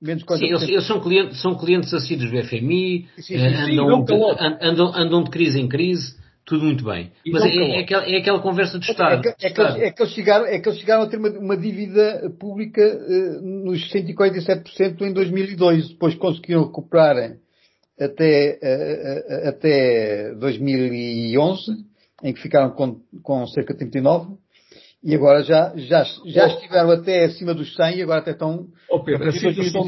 Menos 0.00 0.24
40%. 0.24 0.38
Sim, 0.38 0.46
eles, 0.46 0.62
eles, 0.62 0.86
são, 0.86 1.00
clientes, 1.00 1.40
são 1.40 1.56
clientes 1.56 1.92
assíduos 1.92 2.30
do 2.30 2.44
FMI, 2.44 3.06
sim, 3.16 3.22
sim, 3.22 3.38
sim, 3.38 3.80
andam, 3.80 4.04
de, 4.04 4.14
andam, 4.60 4.92
andam, 4.94 5.24
de 5.24 5.30
crise 5.30 5.58
em 5.58 5.66
crise, 5.66 6.14
tudo 6.46 6.64
muito 6.64 6.84
bem. 6.84 7.10
E 7.24 7.32
Mas 7.32 7.44
é, 7.44 7.48
é, 7.48 7.80
aquela, 7.80 8.06
é, 8.06 8.16
aquela, 8.18 8.40
conversa 8.40 8.78
de 8.78 8.88
Estado. 8.88 9.18
É 9.28 9.32
que, 9.32 9.46
é 9.46 9.50
que, 9.50 9.60
eles, 9.60 9.74
é 9.74 9.90
que 9.90 10.02
eles, 10.02 10.12
chegaram, 10.14 10.46
é 10.46 10.60
que 10.60 10.68
eles 10.68 10.78
chegaram 10.78 11.02
a 11.02 11.08
ter 11.08 11.16
uma, 11.16 11.28
uma 11.28 11.56
dívida 11.56 12.32
pública 12.38 12.80
uh, 12.80 13.64
nos 13.64 13.92
147% 13.92 15.02
em 15.02 15.12
2002. 15.12 15.88
Depois 15.88 16.14
conseguiram 16.14 16.64
recuperar 16.64 17.36
até, 17.98 18.60
uh, 18.62 19.44
uh, 19.44 19.48
até 19.48 20.34
2011 20.36 21.84
em 22.22 22.32
que 22.32 22.40
ficaram 22.40 22.70
com, 22.70 23.00
com 23.22 23.46
cerca 23.48 23.74
de 23.74 23.80
39, 23.80 24.36
e 25.06 25.14
agora 25.14 25.40
já, 25.44 25.72
já, 25.76 26.02
já 26.26 26.48
estiveram 26.48 26.90
até 26.90 27.26
acima 27.26 27.54
dos 27.54 27.72
100 27.76 27.98
e 27.98 28.02
agora 28.02 28.18
até 28.18 28.32
estão... 28.32 28.66
Oh 28.90 28.98
Pedro, 29.04 29.28
a 29.28 29.30
situação 29.30 29.86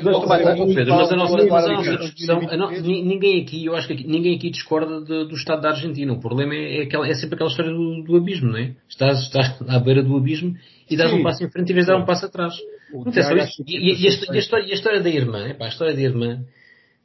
Pedro, 0.73 0.95
mas 0.95 1.11
a 1.11 1.17
nossa, 1.17 1.37
mas 1.37 1.65
a 1.65 1.73
nossa 1.73 1.97
discussão, 1.97 2.41
ninguém 2.85 3.43
aqui, 3.43 3.67
eu 3.67 3.75
acho 3.75 3.89
que 3.89 4.07
ninguém 4.07 4.37
aqui 4.37 4.49
discorda 4.49 5.01
de, 5.01 5.27
do 5.27 5.35
estado 5.35 5.61
da 5.61 5.71
Argentina. 5.71 6.13
O 6.13 6.21
problema 6.21 6.55
é, 6.55 6.79
é, 6.79 6.83
aquela, 6.85 7.05
é 7.09 7.15
sempre 7.15 7.35
aquela 7.35 7.51
história 7.51 7.73
do, 7.73 8.05
do, 8.05 8.17
abismo, 8.17 8.53
não 8.53 8.59
é? 8.59 8.77
Estás, 8.89 9.23
estás 9.23 9.61
à 9.69 9.81
beira 9.81 10.05
do 10.05 10.17
abismo 10.17 10.55
e 10.89 10.97
dás 10.97 11.11
Sim. 11.11 11.19
um 11.19 11.23
passo 11.25 11.43
em 11.43 11.51
frente 11.51 11.73
em 11.73 11.75
vez 11.75 11.87
de 11.87 11.93
dar 11.93 11.99
um 11.99 12.07
passo 12.07 12.27
atrás. 12.27 12.55
Não 12.93 13.11
é 13.13 13.23
só 13.23 13.35
isso. 13.35 13.65
E, 13.67 13.77
e, 13.77 14.05
e, 14.05 14.07
a, 14.07 14.35
e, 14.35 14.37
a, 14.37 14.39
história, 14.39 14.67
e 14.67 14.71
a 14.71 14.75
história 14.75 15.01
da 15.03 15.11
irmã, 15.11 15.49
epá, 15.49 15.65
a 15.65 15.69
história 15.69 15.95
da 15.97 16.01
irmã, 16.01 16.45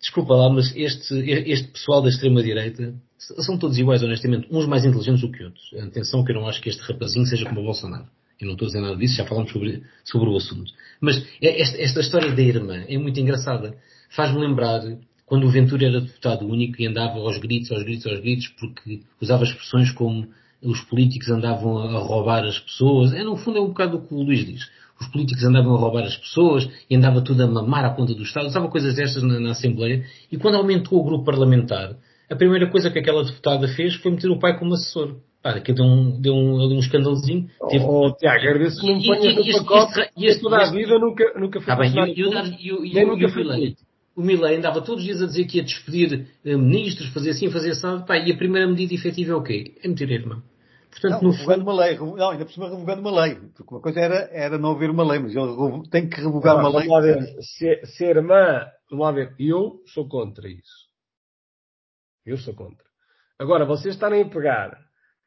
desculpa 0.04 0.36
lá, 0.36 0.49
mas 0.49 0.76
este, 0.76 1.16
este 1.49 1.70
pessoal 1.70 2.01
da 2.01 2.10
extrema-direita 2.10 2.93
são 3.18 3.58
todos 3.58 3.78
iguais, 3.78 4.04
honestamente, 4.04 4.47
uns 4.51 4.68
mais 4.68 4.84
inteligentes 4.84 5.22
do 5.22 5.32
que 5.32 5.43
outros. 5.43 5.74
Atenção 5.80 6.24
que 6.26 6.32
eu 6.34 6.36
não 6.36 6.47
acho 6.47 6.62
que 6.62 6.70
este 6.70 6.82
rapazinho 6.82 7.26
seja 7.26 7.45
como 7.45 7.62
o 7.62 7.64
Bolsonaro. 7.64 8.06
Eu 8.39 8.47
não 8.47 8.54
estou 8.54 8.66
a 8.66 8.70
dizer 8.70 8.82
nada 8.82 8.97
disso, 8.97 9.16
já 9.16 9.26
falamos 9.26 9.51
sobre, 9.51 9.82
sobre 10.04 10.30
o 10.30 10.36
assunto. 10.36 10.74
Mas 10.99 11.26
é, 11.41 11.62
esta, 11.62 11.82
esta 11.82 11.99
história 12.01 12.32
da 12.32 12.41
irmã 12.41 12.84
é 12.88 12.97
muito 12.97 13.18
engraçada. 13.18 13.78
Faz-me 14.10 14.41
lembrar 14.41 14.82
quando 15.26 15.47
o 15.47 15.49
Ventura 15.49 15.88
era 15.88 16.01
deputado 16.01 16.45
único 16.45 16.82
e 16.82 16.86
andava 16.86 17.20
aos 17.20 17.38
gritos, 17.38 17.72
aos 17.72 17.84
gritos, 17.84 18.06
aos 18.06 18.20
gritos, 18.20 18.47
porque 18.60 19.01
usava 19.22 19.45
expressões 19.45 19.89
como 19.91 20.28
os 20.62 20.82
políticos 20.82 21.30
andavam 21.30 21.78
a 21.78 21.99
roubar 21.99 22.43
as 22.43 22.60
pessoas. 22.60 23.14
É, 23.14 23.24
no 23.24 23.38
fundo, 23.38 23.58
é 23.58 23.62
um 23.62 23.68
bocado 23.68 23.97
o 23.97 24.01
que 24.06 24.14
o 24.14 24.22
Luís 24.22 24.45
diz 24.45 24.70
os 25.00 25.08
políticos 25.08 25.44
andavam 25.44 25.76
a 25.76 25.80
roubar 25.80 26.04
as 26.04 26.18
pessoas 26.18 26.70
e 26.89 26.96
andava 26.96 27.22
tudo 27.22 27.44
a 27.44 27.48
mamar 27.48 27.86
à 27.86 27.89
ponta 27.89 28.14
do 28.14 28.24
Estado, 28.24 28.48
usava 28.48 28.68
coisas 28.70 28.96
destas 28.96 29.24
na, 29.24 29.39
na 29.39 29.52
Assembleia, 29.52 30.04
e 30.32 30.38
quando 30.38 30.56
aumentou 30.56 31.00
o 31.00 31.04
grupo 31.04 31.26
parlamentar, 31.26 31.96
a 32.30 32.36
primeira 32.36 32.70
coisa 32.70 32.89
que 32.89 33.00
aquela 33.00 33.24
deputada 33.24 33.68
fez 33.68 33.96
foi 33.96 34.12
meter 34.12 34.30
o 34.30 34.39
pai 34.39 34.58
como 34.58 34.74
assessor. 34.74 35.18
Pá, 35.41 35.60
que 35.60 35.74
deu 35.74 35.84
um, 35.84 36.22
deu 36.22 36.34
um, 36.34 36.58
deu 36.70 36.78
um 36.78 36.80
escandalozinho. 36.80 37.50
Teve... 37.68 37.84
Oh, 37.84 38.14
Tiago, 38.14 38.39
agradeço 38.39 38.80
que 38.80 38.88
não 38.88 38.98
me 38.98 39.06
ponhas 39.06 39.36
no 39.36 39.66
pacote, 39.66 40.10
e 40.16 40.26
este, 40.26 40.41
toda 40.41 40.58
a 40.58 40.72
vida 40.72 40.98
nunca, 40.98 41.34
nunca 41.38 41.60
foi 41.60 41.74
ah, 41.74 41.76
bem, 41.76 41.91
e, 41.91 42.22
e, 42.22 42.94
e, 42.94 42.98
e, 42.98 43.06
nunca 43.06 43.28
foi 43.28 43.44
Milley, 43.44 43.76
o 44.16 44.22
Milley 44.22 44.56
andava 44.56 44.82
todos 44.82 45.02
os 45.02 45.04
dias 45.04 45.22
a 45.22 45.26
dizer 45.26 45.46
que 45.46 45.58
ia 45.58 45.64
despedir 45.64 46.28
uh, 46.46 46.58
ministros, 46.58 47.10
fazer 47.10 47.32
assim, 47.32 47.50
fazer 47.50 47.72
assim, 47.72 48.06
pá, 48.06 48.18
e 48.18 48.32
a 48.32 48.38
primeira 48.38 48.68
medida 48.68 48.94
efetiva 48.94 49.34
é 49.34 49.36
o 49.36 49.44
quê? 49.44 49.74
É 49.84 49.88
meter 49.88 50.08
a 50.08 50.14
irmã. 50.14 50.44
Portanto, 50.94 51.22
não, 51.22 51.22
no 51.22 51.32
revogando 51.32 51.60
fundo... 51.60 51.72
uma 51.72 51.86
lei, 51.86 51.98
não, 51.98 52.30
ainda 52.30 52.46
por 52.46 52.52
cima 52.52 52.70
revogando 52.70 53.02
uma 53.02 53.22
lei, 53.24 53.36
porque 53.36 53.74
uma 53.74 53.82
coisa 53.82 54.00
era, 54.00 54.30
era 54.32 54.58
não 54.58 54.72
haver 54.72 54.89
uma 54.89 55.04
lei, 55.04 55.20
mas 55.20 55.36
ele 55.36 55.89
tem 55.89 56.08
que 56.08 56.22
revogar 56.22 56.58
uma 56.58 56.80
lei. 56.80 56.88
Ver, 56.88 57.24
se, 57.41 57.86
se 57.86 58.06
a 58.06 58.10
irmã, 58.10 58.66
vamos 58.89 59.06
lá 59.06 59.12
ver, 59.12 59.36
eu 59.39 59.82
sou 59.88 60.08
contra 60.08 60.48
isso. 60.48 60.88
Eu 62.26 62.38
sou 62.38 62.54
contra. 62.54 62.86
Agora, 63.39 63.66
vocês 63.66 63.96
estarem 63.96 64.22
a 64.22 64.30
pegar, 64.30 64.78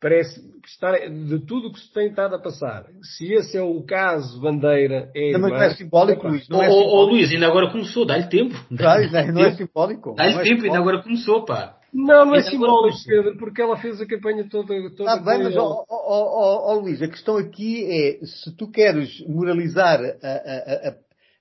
parece 0.00 0.40
que 0.40 0.68
está 0.68 0.92
de 0.96 1.38
tudo 1.40 1.68
o 1.68 1.72
que 1.72 1.80
se 1.80 1.92
tem 1.92 2.08
estado 2.08 2.36
a 2.36 2.38
passar. 2.38 2.86
Se 3.02 3.32
esse 3.32 3.58
é 3.58 3.62
o 3.62 3.82
caso, 3.84 4.40
bandeira, 4.40 5.10
é. 5.14 5.32
Não, 5.32 5.40
mas 5.40 5.50
não 5.50 5.62
é 5.62 5.74
simbólico, 5.74 6.28
Luís. 6.28 6.48
Não 6.48 6.62
é 6.62 6.70
simbólico. 6.70 7.12
Luís, 7.12 7.32
ainda 7.32 7.46
agora 7.48 7.70
começou, 7.70 8.06
dá-lhe 8.06 8.28
tempo. 8.28 8.54
Dá 8.70 8.98
não, 9.32 9.42
é 9.42 9.56
simbólico. 9.56 10.14
Dá-lhe 10.14 10.38
é 10.38 10.42
tempo, 10.42 10.64
ainda 10.64 10.78
agora 10.78 11.02
começou, 11.02 11.44
pá. 11.44 11.75
Não, 11.96 12.26
não 12.26 12.34
é 12.34 12.42
simbólico, 12.42 12.98
Pedro, 13.06 13.38
porque 13.38 13.62
ela 13.62 13.78
fez 13.78 13.98
a 14.02 14.06
campanha 14.06 14.46
toda. 14.50 14.74
toda 14.94 15.12
ah, 15.12 15.16
bem, 15.16 15.44
mas, 15.44 15.56
ó, 15.56 15.82
ó, 15.88 16.72
ó, 16.72 16.74
Luís, 16.74 17.00
a 17.00 17.08
questão 17.08 17.38
aqui 17.38 17.86
é, 17.90 18.18
se 18.26 18.54
tu 18.54 18.70
queres 18.70 19.26
moralizar 19.26 20.00
a, 20.22 20.28
a, 20.28 20.90
a, 20.90 20.94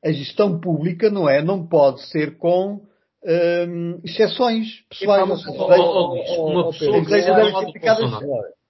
a 0.05 0.11
gestão 0.13 0.57
pública, 0.59 1.09
não 1.09 1.27
é? 1.27 1.43
Não 1.43 1.67
pode 1.67 2.07
ser 2.07 2.37
com 2.37 2.81
hum, 3.67 3.99
exceções 4.05 4.67
pessoais. 4.89 5.23
Uma 5.23 6.71
pessoa 6.71 7.01
que 7.01 7.09
seja 7.09 7.33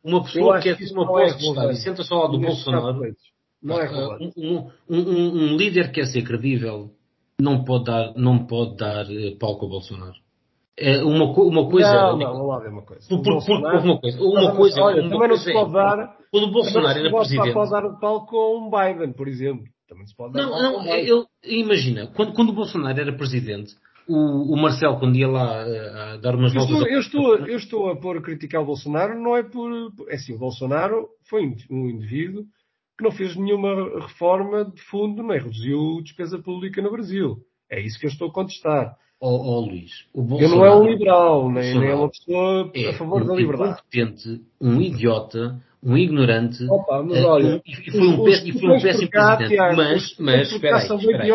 uma 0.03 0.23
pessoa 0.23 0.59
que 0.59 0.69
é 0.69 0.73
uma 0.73 1.71
e 1.71 1.75
senta-se 1.75 2.11
ao 2.11 2.21
lado 2.21 2.31
do 2.31 2.39
Bolsonaro, 2.39 3.15
não 3.61 3.79
é 3.79 3.89
um, 3.89 4.31
um, 4.37 4.71
um, 4.89 5.53
um 5.53 5.57
líder 5.57 5.87
que 5.87 6.01
quer 6.01 6.05
ser 6.05 6.23
credível 6.23 6.91
não 7.39 7.63
pode 7.63 7.85
dar, 7.85 8.13
não 8.15 8.45
pode 8.45 8.77
dar 8.77 9.05
eh, 9.11 9.35
palco 9.39 9.65
ao 9.65 9.71
Bolsonaro. 9.71 10.24
É 10.77 11.01
uma, 11.03 11.25
uma 11.25 11.69
coisa. 11.69 11.93
Não, 11.93 12.17
não, 12.17 12.33
não 12.33 12.51
há 12.51 12.67
uma 12.67 12.81
coisa. 12.81 13.07
Por, 13.07 13.23
por, 13.23 13.45
por, 13.45 13.59
uma 13.59 13.99
coisa. 13.99 14.21
Uma 14.21 14.55
coisa 14.55 14.81
olha, 14.81 15.01
uma 15.03 15.09
também 15.09 15.29
não 15.29 15.37
se 15.37 15.53
pode 15.53 15.71
dar. 15.71 16.17
Quando 16.29 16.43
o 16.47 16.51
Bolsonaro 16.51 16.99
era 16.99 17.11
presidente. 17.11 17.47
Não 17.47 17.53
pode 17.53 17.71
dar 17.71 18.11
o 18.11 18.69
Biden, 18.69 19.13
por 19.13 19.27
exemplo. 19.27 19.63
Também 19.87 20.05
se 20.05 20.15
pode 20.15 20.33
dar 20.33 20.41
não, 20.41 20.83
não, 20.83 20.95
eu, 20.95 21.25
imagina, 21.43 22.07
quando, 22.07 22.33
quando 22.33 22.49
o 22.49 22.53
Bolsonaro 22.53 22.99
era 22.99 23.15
presidente, 23.15 23.73
o, 24.07 24.53
o 24.53 24.57
Marcelo, 24.57 24.99
quando 24.99 25.15
ia 25.15 25.27
lá 25.27 25.63
a, 25.63 26.13
a 26.13 26.17
dar 26.17 26.35
umas 26.35 26.53
eu 26.53 26.59
voltas. 26.59 26.77
Estou, 26.77 26.91
eu, 26.91 26.99
estou, 26.99 27.47
eu 27.47 27.57
estou 27.57 27.89
a 27.91 27.95
pôr 27.95 28.17
a 28.17 28.21
criticar 28.21 28.61
o 28.61 28.65
Bolsonaro, 28.65 29.17
não 29.17 29.37
é 29.37 29.43
por. 29.43 29.71
É 30.09 30.15
assim, 30.15 30.33
o 30.33 30.39
Bolsonaro 30.39 31.07
foi 31.29 31.55
um 31.69 31.89
indivíduo 31.89 32.43
que 32.97 33.03
não 33.03 33.11
fez 33.11 33.35
nenhuma 33.35 33.99
reforma 33.99 34.65
de 34.65 34.81
fundo, 34.83 35.21
nem 35.23 35.39
reduziu 35.39 36.01
despesa 36.01 36.37
pública 36.39 36.81
no 36.81 36.91
Brasil. 36.91 37.37
É 37.69 37.81
isso 37.81 37.99
que 37.99 38.05
eu 38.05 38.09
estou 38.09 38.29
a 38.29 38.33
contestar. 38.33 38.95
Ó 39.21 39.59
Luís, 39.61 39.91
o 40.13 40.21
Bolsonaro, 40.21 40.53
eu 40.53 40.57
não 40.57 40.65
é 40.65 40.75
um 40.75 40.87
liberal, 40.87 41.51
nem, 41.51 41.79
nem 41.79 41.89
é 41.89 41.95
uma 41.95 42.09
pessoa 42.09 42.71
é 42.73 42.89
a 42.89 42.93
favor 42.93 43.23
um 43.23 43.25
da 43.25 43.33
liberdade. 43.33 43.71
incompetente, 43.71 44.41
um 44.61 44.81
idiota, 44.81 45.61
um 45.81 45.97
ignorante. 45.97 46.63
Opa, 46.69 47.01
mas 47.01 47.17
eh, 47.17 47.25
olha, 47.25 47.61
e 47.65 47.91
foi 47.91 48.01
um, 48.01 48.21
os, 48.21 48.29
péssimo, 48.29 48.59
foi 48.59 48.69
um 48.69 48.81
péssimo 48.81 49.09
presidente. 49.09 49.55
Mas, 49.55 50.15
mas, 50.19 50.51
espera 50.51 50.77
aí, 50.77 50.83
espera 50.83 51.23
aí. 51.23 51.31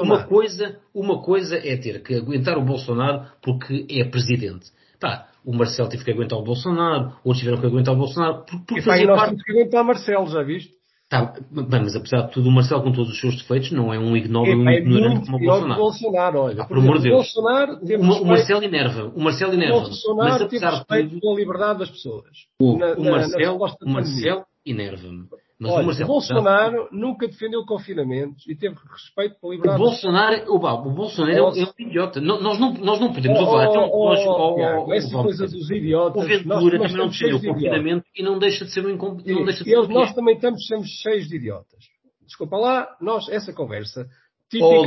Uma 0.00 0.24
coisa, 0.24 0.76
uma 0.94 1.22
coisa 1.22 1.56
é 1.56 1.76
ter 1.76 2.02
que 2.02 2.14
aguentar 2.16 2.58
o 2.58 2.64
Bolsonaro 2.64 3.26
porque 3.40 3.86
é 3.88 4.04
presidente. 4.04 4.70
Pá, 5.00 5.28
o 5.44 5.52
Marcelo 5.54 5.88
teve 5.88 6.04
que 6.04 6.10
aguentar 6.10 6.38
o 6.38 6.44
Bolsonaro, 6.44 7.14
outros 7.24 7.38
tiveram 7.38 7.60
que 7.60 7.66
aguentar 7.66 7.94
o 7.94 7.98
Bolsonaro. 7.98 8.44
Por, 8.44 8.60
por 8.66 8.78
e 8.78 8.82
pá, 8.82 8.96
nós 8.98 9.06
parte... 9.06 9.30
temos 9.30 9.42
que 9.42 9.52
aguentar 9.52 9.84
Marcelo, 9.84 10.26
já 10.26 10.42
viste? 10.42 10.81
Tá, 11.12 11.30
bem, 11.50 11.82
mas 11.82 11.94
apesar 11.94 12.22
de 12.22 12.32
tudo, 12.32 12.48
o 12.48 12.50
Marcelo, 12.50 12.82
com 12.82 12.90
todos 12.90 13.12
os 13.12 13.20
seus 13.20 13.36
defeitos, 13.36 13.70
não 13.70 13.92
é 13.92 13.98
um 13.98 14.16
ignóbil, 14.16 14.56
um 14.56 14.66
é 14.66 14.78
ignorante 14.78 15.26
como 15.26 15.36
o 15.36 15.40
Bolsonaro. 15.40 15.78
Bolsonaro 15.82 16.38
olha, 16.38 16.62
ah, 16.62 16.66
por 16.66 16.78
amor 16.78 16.96
de 16.96 17.02
Deus. 17.02 17.16
Bolsonaro 17.16 17.72
o, 17.74 18.22
o 18.22 18.26
Marcelo 18.26 18.64
enerva. 18.64 19.12
O 19.14 19.20
Marcelo 19.20 19.52
enerva. 19.52 19.76
O 19.76 19.80
Bolsonaro 19.82 20.30
mas 20.30 20.40
apesar 20.40 20.70
de 20.70 20.86
tudo, 20.86 21.20
pela 21.20 21.34
liberdade 21.34 21.78
das 21.80 21.90
pessoas. 21.90 22.30
O, 22.58 22.78
na, 22.78 22.94
o 22.94 23.04
Marcelo, 23.04 23.58
na, 23.58 23.66
na 23.66 23.76
o 23.82 23.92
Marcelo 23.92 24.44
enerva-me. 24.64 25.26
Mas 25.58 25.72
Olha, 25.72 25.86
Marcelo, 25.86 26.08
Bolsonaro 26.08 26.88
nunca 26.90 27.26
defendeu 27.28 27.64
confinamentos 27.64 28.46
e 28.48 28.56
teve 28.56 28.74
respeito 28.90 29.40
pela 29.40 29.54
liberdade. 29.54 29.80
O 29.80 29.84
Bolsonaro, 29.84 30.52
o, 30.52 30.56
o 30.56 30.94
Bolsonaro 30.94 31.38
é, 31.38 31.42
um, 31.42 31.48
é 31.48 31.64
um 31.64 31.88
idiota. 31.88 32.20
Nós 32.20 32.58
não, 32.58 32.74
nós 32.74 33.00
não 33.00 33.12
podemos 33.12 33.38
oh, 33.38 33.44
levar. 33.44 33.68
Oh, 33.68 33.90
oh, 33.92 34.56
oh, 34.56 34.86
oh, 34.86 34.94
essa 34.94 35.10
coisa 35.10 35.46
dos 35.46 35.70
idiotas. 35.70 36.24
O 36.24 36.26
Ventura 36.26 36.78
também 36.78 36.96
não 36.96 37.08
defendeu 37.08 37.36
o 37.36 37.42
confinamento 37.42 38.04
e 38.16 38.22
não 38.22 38.38
deixa 38.38 38.64
de 38.64 38.72
ser 38.72 38.84
um 38.84 38.90
incompetente. 38.90 39.38
Não 39.38 39.44
deixa 39.44 39.64
de 39.64 39.70
ser 39.70 39.88
nós 39.88 40.14
também 40.14 40.34
estamos, 40.34 40.62
cheios 41.02 41.28
de 41.28 41.36
idiotas. 41.36 41.84
Desculpa 42.26 42.56
lá, 42.56 42.96
nós, 43.00 43.28
essa 43.28 43.52
conversa 43.52 44.08
típica 44.50 44.66
oh, 44.66 44.84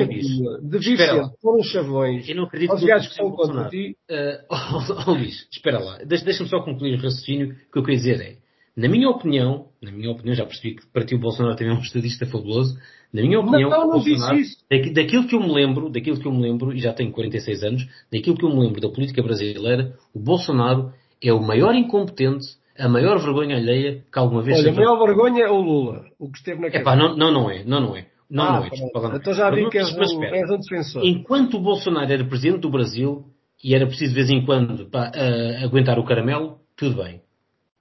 de 0.62 0.78
Vicente, 0.78 1.42
foram 1.42 1.64
chavões 1.64 2.30
eu 2.30 2.36
não 2.36 2.44
acredito 2.44 2.72
aos 2.72 2.84
gajos 2.84 3.08
que 3.08 3.14
estão 3.14 3.32
contra 3.32 3.70
ti. 3.70 3.98
Uh, 4.10 4.46
oh, 4.52 5.10
oh, 5.12 5.14
Luís, 5.14 5.48
espera 5.52 5.80
lá. 5.80 5.98
Deixa-me 6.06 6.50
só 6.50 6.62
concluir 6.62 6.94
o 6.94 7.02
raciocínio 7.02 7.56
que 7.72 7.80
eu 7.80 7.84
queria 7.84 7.98
dizer 7.98 8.22
é 8.22 8.45
na 8.76 8.90
minha 8.90 9.10
opinião, 9.10 9.68
na 9.82 9.92
minha 9.92 10.12
opinião, 10.12 10.36
já 10.36 10.46
percebi 10.46 10.76
que 10.76 10.86
para 10.88 11.06
ti 11.06 11.16
o 11.16 11.20
Bolsonaro 11.20 11.56
também 11.56 11.74
é 11.74 11.78
um 11.78 11.82
estadista 11.82 12.26
fabuloso, 12.26 12.78
na 13.14 13.22
minha 13.22 13.40
opinião, 13.40 13.70
não, 13.70 13.88
não 13.88 13.92
Bolsonaro, 13.92 14.38
daqui, 14.70 14.90
daquilo 14.92 15.28
que 15.28 15.36
eu 15.36 15.40
me 15.40 15.54
lembro, 15.54 15.90
daquilo 15.90 16.20
que 16.20 16.28
eu 16.28 16.32
me 16.32 16.42
lembro, 16.42 16.74
e 16.74 16.80
já 16.80 16.92
tenho 16.92 17.12
46 17.12 17.64
anos, 17.64 17.88
daquilo 18.12 18.38
que 18.38 18.44
eu 18.44 18.50
me 18.50 18.60
lembro 18.60 18.82
da 18.82 18.90
política 18.90 19.24
brasileira, 19.24 19.96
o 20.14 20.20
Bolsonaro 20.20 20.92
é 21.24 21.32
o 21.32 21.42
maior 21.42 21.74
incompetente, 21.74 22.46
a 22.78 22.90
maior 22.90 23.18
vergonha 23.20 23.56
alheia 23.56 24.04
que 24.12 24.20
alguma 24.20 24.42
vez... 24.42 24.60
Olha, 24.60 24.72
a 24.72 24.76
maior 24.76 25.06
vergonha 25.06 25.44
é 25.46 25.50
o 25.50 25.62
Lula, 25.62 26.06
o 26.20 26.30
que 26.30 26.38
esteve 26.38 26.60
na. 26.60 26.68
Epá, 26.68 26.98
não, 26.98 27.16
não, 27.16 27.32
não 27.32 27.50
é, 27.50 27.64
não, 27.64 27.80
não 27.80 27.96
é. 27.96 28.08
Não, 28.30 28.44
ah, 28.44 28.60
não 28.60 28.66
é. 28.66 28.70
Desculpa, 28.70 29.14
então 29.16 29.34
já 29.34 29.50
vi 29.52 29.70
que 29.70 29.78
és, 29.78 29.96
um, 29.96 30.24
és 30.24 30.50
um 30.50 30.58
defensor. 30.58 31.06
Enquanto 31.06 31.56
o 31.56 31.62
Bolsonaro 31.62 32.12
era 32.12 32.26
presidente 32.26 32.60
do 32.60 32.70
Brasil, 32.70 33.24
e 33.64 33.74
era 33.74 33.88
preciso 33.88 34.14
de 34.14 34.16
vez 34.16 34.30
em 34.30 34.46
quando 34.46 34.90
pá, 34.90 35.12
uh, 35.16 35.64
aguentar 35.64 35.98
o 35.98 36.04
caramelo, 36.04 36.60
tudo 36.76 37.02
bem. 37.02 37.22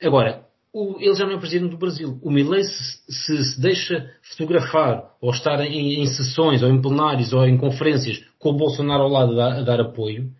Agora, 0.02 0.43
o, 0.74 0.96
ele 1.00 1.14
já 1.14 1.24
não 1.24 1.34
é 1.34 1.38
presidente 1.38 1.70
do 1.70 1.78
Brasil. 1.78 2.18
O 2.20 2.30
Milley 2.30 2.64
se, 2.64 2.98
se, 3.08 3.44
se 3.44 3.60
deixa 3.60 4.10
fotografar 4.22 5.14
ou 5.20 5.30
estar 5.30 5.60
em, 5.60 6.02
em, 6.02 6.06
sessões 6.06 6.64
ou 6.64 6.68
em 6.68 6.82
plenários 6.82 7.32
ou 7.32 7.46
em 7.46 7.56
conferências 7.56 8.20
com 8.40 8.50
o 8.50 8.56
Bolsonaro 8.56 9.04
ao 9.04 9.08
lado 9.08 9.40
a, 9.40 9.60
a 9.60 9.62
dar 9.62 9.80
apoio, 9.80 10.32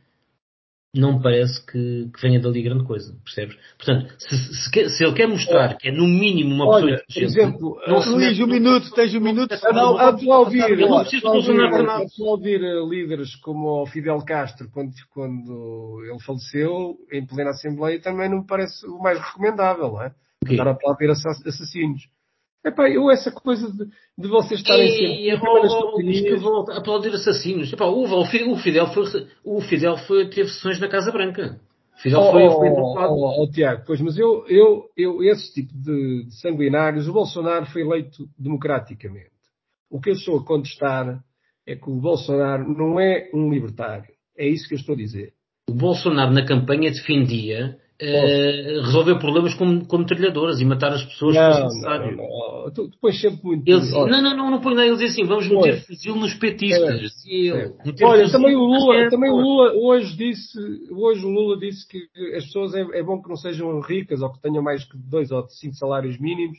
não 0.95 1.16
me 1.16 1.22
parece 1.22 1.64
que, 1.66 2.09
que, 2.14 2.22
venha 2.22 2.40
dali 2.40 2.62
grande 2.62 2.84
coisa, 2.84 3.14
percebes? 3.24 3.57
Portanto, 3.76 4.14
se, 4.18 4.36
se, 4.36 4.88
se, 4.90 5.05
ele 5.05 5.14
quer 5.14 5.26
mostrar 5.26 5.76
que 5.76 5.88
é 5.88 5.92
no 5.92 6.07
mínimo 6.07 6.55
uma 6.55 6.66
Olha, 6.66 7.03
pessoa 7.05 7.05
por 7.12 7.22
exemplo, 7.22 7.80
não 7.86 8.01
se 8.01 8.09
Luís, 8.09 8.40
um 8.40 8.47
minuto, 8.47 8.90
tens 8.92 9.14
um 9.14 9.20
minuto, 9.20 9.55
não, 9.72 9.99
a 9.99 10.12
tu 10.12 10.30
ouvir, 10.30 10.78
eu 10.78 10.88
não 10.88 11.01
preciso 11.01 11.22
tu 12.16 12.24
ouvir 12.24 12.61
líderes 12.88 13.34
como 13.36 13.82
o 13.82 13.86
Fidel 13.86 14.18
Castro, 14.24 14.68
quando, 14.72 14.92
quando 15.12 16.03
ele 16.09 16.20
faleceu, 16.20 16.97
em 17.12 17.26
plena 17.26 17.51
Assembleia, 17.51 18.01
também 18.01 18.30
não 18.30 18.38
me 18.38 18.47
parece 18.47 18.86
o 18.86 18.99
mais 18.99 19.18
recomendável, 19.18 19.88
não 19.88 20.03
é? 20.03 20.12
Andar 20.49 20.68
a 20.68 20.70
aplaudir 20.72 21.11
assassinos. 21.11 22.03
Epá, 22.65 22.89
eu 22.89 23.11
essa 23.11 23.31
coisa 23.31 23.71
de, 23.71 23.85
de 24.17 24.29
vocês 24.29 24.61
estarem 24.61 24.89
sempre... 24.89 25.29
E, 25.29 26.23
que 26.23 26.37
vão 26.37 26.61
aplaudir 26.71 27.11
assassinos. 27.11 27.73
Epá, 27.73 27.85
o, 27.85 28.05
o, 28.05 28.57
Fidel, 28.57 28.87
foi, 28.87 29.05
o 29.45 29.61
Fidel 29.61 29.99
foi, 29.99 30.31
teve 30.31 30.49
sessões 30.49 30.81
na 30.81 30.89
Casa 30.89 31.12
Branca. 31.12 31.61
O 31.95 32.01
Fidel 32.01 32.21
oh, 32.21 32.33
foi... 32.33 32.49
foi 32.49 32.71
oh, 32.71 32.95
oh, 32.97 33.43
oh, 33.43 33.51
Tiago, 33.51 33.83
pois, 33.87 34.01
mas 34.01 34.17
eu, 34.17 34.47
eu, 34.49 34.85
eu 34.97 35.23
esse 35.23 35.53
tipo 35.53 35.75
de, 35.75 36.25
de 36.25 36.41
sanguinários, 36.41 37.07
o 37.07 37.12
Bolsonaro 37.12 37.67
foi 37.67 37.83
eleito 37.83 38.27
democraticamente. 38.39 39.31
O 39.91 40.01
que 40.01 40.11
eu 40.11 40.15
estou 40.15 40.39
a 40.39 40.45
contestar 40.45 41.23
é 41.67 41.77
que 41.77 41.91
o 41.91 42.01
Bolsonaro 42.01 42.67
não 42.67 42.99
é 42.99 43.31
um 43.35 43.51
libertário. 43.53 44.12
É 44.37 44.47
isso 44.49 44.67
que 44.67 44.75
eu 44.75 44.79
estou 44.79 44.95
a 44.95 44.99
dizer. 44.99 45.35
O 45.69 45.75
Bolsonaro 45.75 46.33
na 46.33 46.45
campanha 46.45 46.91
defendia 46.91 47.79
Uh, 48.03 48.82
resolver 48.82 49.20
problemas 49.20 49.55
como, 49.55 49.86
como 49.86 50.05
trilhadoras 50.05 50.61
e 50.61 50.64
matar 50.64 50.92
as 50.92 51.05
pessoas 51.05 51.36
não, 51.36 51.64
necessário. 51.64 52.16
Não, 52.16 52.24
não, 52.24 52.70
Tu, 52.72 52.88
depois 52.88 53.20
sempre 53.20 53.40
muito. 53.45 53.70
Não, 53.70 54.20
não, 54.20 54.36
não, 54.36 54.51
não 54.51 54.61
põe 54.61 54.74
nada. 54.74 54.88
Ele 54.88 54.97
dizia 54.97 55.09
assim: 55.09 55.24
vamos 55.24 55.49
meter 55.49 55.86
fuzil 55.86 56.16
nos 56.16 56.34
petistas. 56.34 57.24
É, 57.24 57.47
é. 57.47 57.72
Olha, 58.03 58.28
também 58.28 58.57
o 58.57 58.64
Lula, 58.64 59.09
também 59.09 59.30
o 59.30 59.36
Lula 59.36 59.74
hoje 59.74 60.16
disse, 60.16 60.59
hoje 60.90 61.24
o 61.24 61.28
Lula 61.28 61.57
disse 61.57 61.86
que 61.86 62.09
as 62.36 62.45
pessoas 62.47 62.74
é, 62.74 62.80
é 62.80 63.03
bom 63.03 63.22
que 63.22 63.28
não 63.28 63.36
sejam 63.36 63.80
ricas 63.80 64.20
ou 64.20 64.32
que 64.32 64.40
tenham 64.40 64.62
mais 64.62 64.84
que 64.84 64.99
dois 64.99 65.30
ou 65.30 65.47
cinco 65.49 65.76
salários 65.76 66.18
mínimos, 66.18 66.59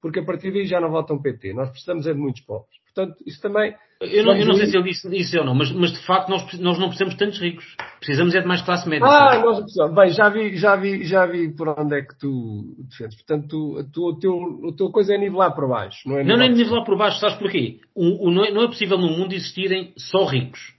porque 0.00 0.20
a 0.20 0.24
partir 0.24 0.52
daí 0.52 0.66
já 0.66 0.80
não 0.80 0.90
votam 0.92 1.20
PT. 1.20 1.52
Nós 1.52 1.68
precisamos 1.70 2.06
é 2.06 2.12
de 2.12 2.20
muitos 2.20 2.42
pobres. 2.42 2.85
Portanto, 2.96 3.22
isso 3.26 3.42
também. 3.42 3.74
Eu 4.00 4.24
não, 4.24 4.34
eu 4.34 4.46
não 4.46 4.54
sei 4.54 4.66
se 4.66 4.76
ele 4.76 4.88
disse 4.88 5.16
isso 5.16 5.38
ou 5.38 5.44
não, 5.44 5.54
mas, 5.54 5.70
mas 5.72 5.92
de 5.92 5.98
facto 6.06 6.28
nós, 6.30 6.42
nós 6.58 6.78
não 6.78 6.88
precisamos 6.88 7.14
de 7.14 7.18
tantos 7.18 7.38
ricos. 7.38 7.76
Precisamos 7.98 8.34
é 8.34 8.40
de 8.40 8.46
mais 8.46 8.62
classe 8.62 8.88
média. 8.88 9.06
Ah, 9.06 9.38
nós 9.38 9.60
precisamos. 9.60 9.94
Bem, 9.94 10.10
já 10.10 10.28
vi, 10.30 10.56
já, 10.56 10.76
vi, 10.76 11.04
já 11.04 11.26
vi 11.26 11.54
por 11.54 11.68
onde 11.78 11.94
é 11.94 12.02
que 12.02 12.18
tu 12.18 12.74
defendes. 12.88 13.16
Portanto, 13.16 13.48
tu, 13.48 13.90
tu, 13.92 14.08
o, 14.08 14.18
teu, 14.18 14.68
a 14.68 14.76
tua 14.76 14.90
coisa 14.90 15.14
é 15.14 15.18
nivelar 15.18 15.54
por 15.54 15.68
baixo. 15.68 16.08
Não, 16.08 16.18
é 16.18 16.24
não, 16.24 16.36
não 16.36 16.44
é 16.44 16.48
nivelar 16.48 16.84
por 16.84 16.96
baixo. 16.96 17.20
Sabes 17.20 17.36
porquê? 17.36 17.80
O, 17.94 18.28
o, 18.28 18.30
não, 18.30 18.44
é, 18.44 18.50
não 18.50 18.62
é 18.62 18.66
possível 18.66 18.96
no 18.96 19.08
mundo 19.08 19.34
existirem 19.34 19.92
só 19.96 20.24
ricos. 20.24 20.74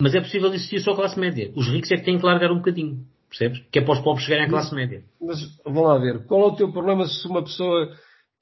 Mas 0.00 0.14
é 0.14 0.20
possível 0.20 0.48
existir 0.52 0.80
só 0.80 0.94
classe 0.94 1.18
média. 1.20 1.52
Os 1.54 1.68
ricos 1.68 1.90
é 1.92 1.96
que 1.96 2.04
têm 2.04 2.18
que 2.18 2.24
largar 2.24 2.50
um 2.50 2.56
bocadinho. 2.56 2.98
Percebes? 3.28 3.62
Que 3.70 3.78
é 3.78 3.82
para 3.82 3.92
os 3.92 4.00
pobres 4.00 4.24
chegarem 4.24 4.46
à 4.46 4.48
classe 4.48 4.74
média. 4.74 5.02
Mas 5.20 5.38
vamos 5.64 5.82
lá 5.82 5.98
ver. 5.98 6.26
Qual 6.26 6.42
é 6.42 6.46
o 6.46 6.56
teu 6.56 6.72
problema 6.72 7.06
se 7.06 7.26
uma 7.26 7.42
pessoa 7.42 7.90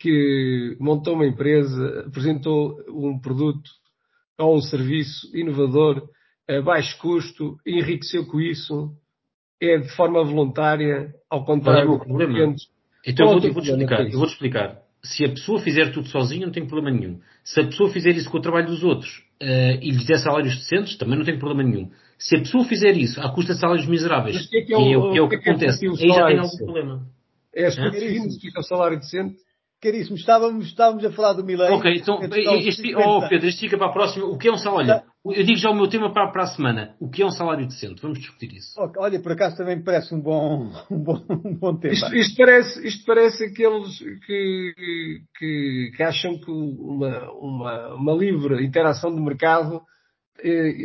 que 0.00 0.76
montou 0.80 1.14
uma 1.14 1.26
empresa, 1.26 2.04
apresentou 2.06 2.82
um 2.88 3.20
produto 3.20 3.70
ou 4.38 4.56
um 4.56 4.60
serviço 4.62 5.30
inovador 5.36 6.08
a 6.48 6.60
baixo 6.62 6.98
custo, 6.98 7.56
enriqueceu 7.64 8.26
com 8.26 8.40
isso, 8.40 8.90
é 9.60 9.76
de 9.78 9.88
forma 9.94 10.24
voluntária, 10.24 11.14
ao 11.28 11.44
contrário 11.44 11.92
do 11.92 11.98
problema. 11.98 12.56
Então 13.06 13.26
eu 13.26 13.32
vou-te 13.32 13.50
vou 13.50 13.62
explicar, 13.62 14.00
eu 14.00 14.18
vou 14.18 14.26
explicar. 14.26 14.78
Se 15.02 15.24
a 15.24 15.28
pessoa 15.28 15.60
fizer 15.60 15.92
tudo 15.92 16.08
sozinha, 16.08 16.46
não 16.46 16.52
tem 16.52 16.66
problema 16.66 16.98
nenhum. 16.98 17.20
Se 17.44 17.60
a 17.60 17.64
pessoa 17.64 17.90
fizer 17.90 18.10
isso 18.10 18.30
com 18.30 18.38
o 18.38 18.42
trabalho 18.42 18.66
dos 18.66 18.82
outros 18.82 19.18
uh, 19.40 19.78
e 19.80 19.90
lhes 19.90 20.04
der 20.06 20.18
salários 20.18 20.56
decentes, 20.56 20.96
também 20.96 21.16
não 21.16 21.24
tem 21.24 21.38
problema 21.38 21.62
nenhum. 21.62 21.90
Se 22.18 22.36
a 22.36 22.40
pessoa 22.40 22.64
fizer 22.64 22.96
isso 22.96 23.20
à 23.20 23.32
custa 23.32 23.54
de 23.54 23.60
salários 23.60 23.86
miseráveis, 23.86 24.46
que 24.48 24.58
é, 24.58 24.62
que 24.62 24.74
é, 24.74 24.76
o, 24.76 24.82
que 24.82 24.92
é 24.92 24.98
o 24.98 25.12
que, 25.12 25.18
é 25.18 25.22
o 25.22 25.28
que, 25.28 25.38
que 25.38 25.50
acontece, 25.50 25.86
aí 25.86 26.08
já 26.08 26.26
tem 26.26 26.38
algum 26.38 26.56
problema. 26.56 27.06
É 27.54 27.66
as 27.66 27.76
que 27.76 28.40
fica 28.40 28.60
o 28.60 28.62
salário 28.62 28.98
decente? 28.98 29.36
Caríssimo, 29.82 30.16
estávamos, 30.16 30.66
estávamos 30.66 31.02
a 31.06 31.10
falar 31.10 31.32
do 31.32 31.42
Milei. 31.42 31.70
Ok, 31.70 31.90
então, 31.94 32.20
este, 32.58 32.94
oh 32.94 33.26
Pedro, 33.26 33.48
este 33.48 33.60
fica 33.60 33.78
para 33.78 33.86
a 33.86 33.92
próxima. 33.92 34.26
O 34.26 34.36
que 34.36 34.48
é 34.48 34.52
um 34.52 34.58
salário? 34.58 34.90
Olha, 35.24 35.38
Eu 35.38 35.42
digo 35.42 35.56
já 35.56 35.70
o 35.70 35.74
meu 35.74 35.88
tema 35.88 36.12
para, 36.12 36.30
para 36.30 36.42
a 36.42 36.46
semana. 36.48 36.94
O 37.00 37.08
que 37.08 37.22
é 37.22 37.26
um 37.26 37.30
salário 37.30 37.66
decente? 37.66 38.02
Vamos 38.02 38.18
discutir 38.18 38.52
isso. 38.52 38.78
Olha, 38.98 39.18
por 39.22 39.32
acaso 39.32 39.56
também 39.56 39.76
me 39.76 39.82
parece 39.82 40.14
um 40.14 40.20
bom, 40.20 40.70
um 40.90 41.02
bom, 41.02 41.24
um 41.30 41.56
bom 41.56 41.76
tema. 41.78 41.94
Isto, 41.94 42.14
isto, 42.14 42.36
parece, 42.36 42.86
isto 42.86 43.04
parece 43.06 43.44
aqueles 43.44 43.98
que, 44.26 44.74
que, 45.38 45.92
que 45.96 46.02
acham 46.02 46.38
que 46.38 46.50
uma, 46.50 47.32
uma, 47.32 47.94
uma 47.94 48.12
livre 48.12 48.62
interação 48.62 49.14
de 49.14 49.20
mercado 49.22 49.80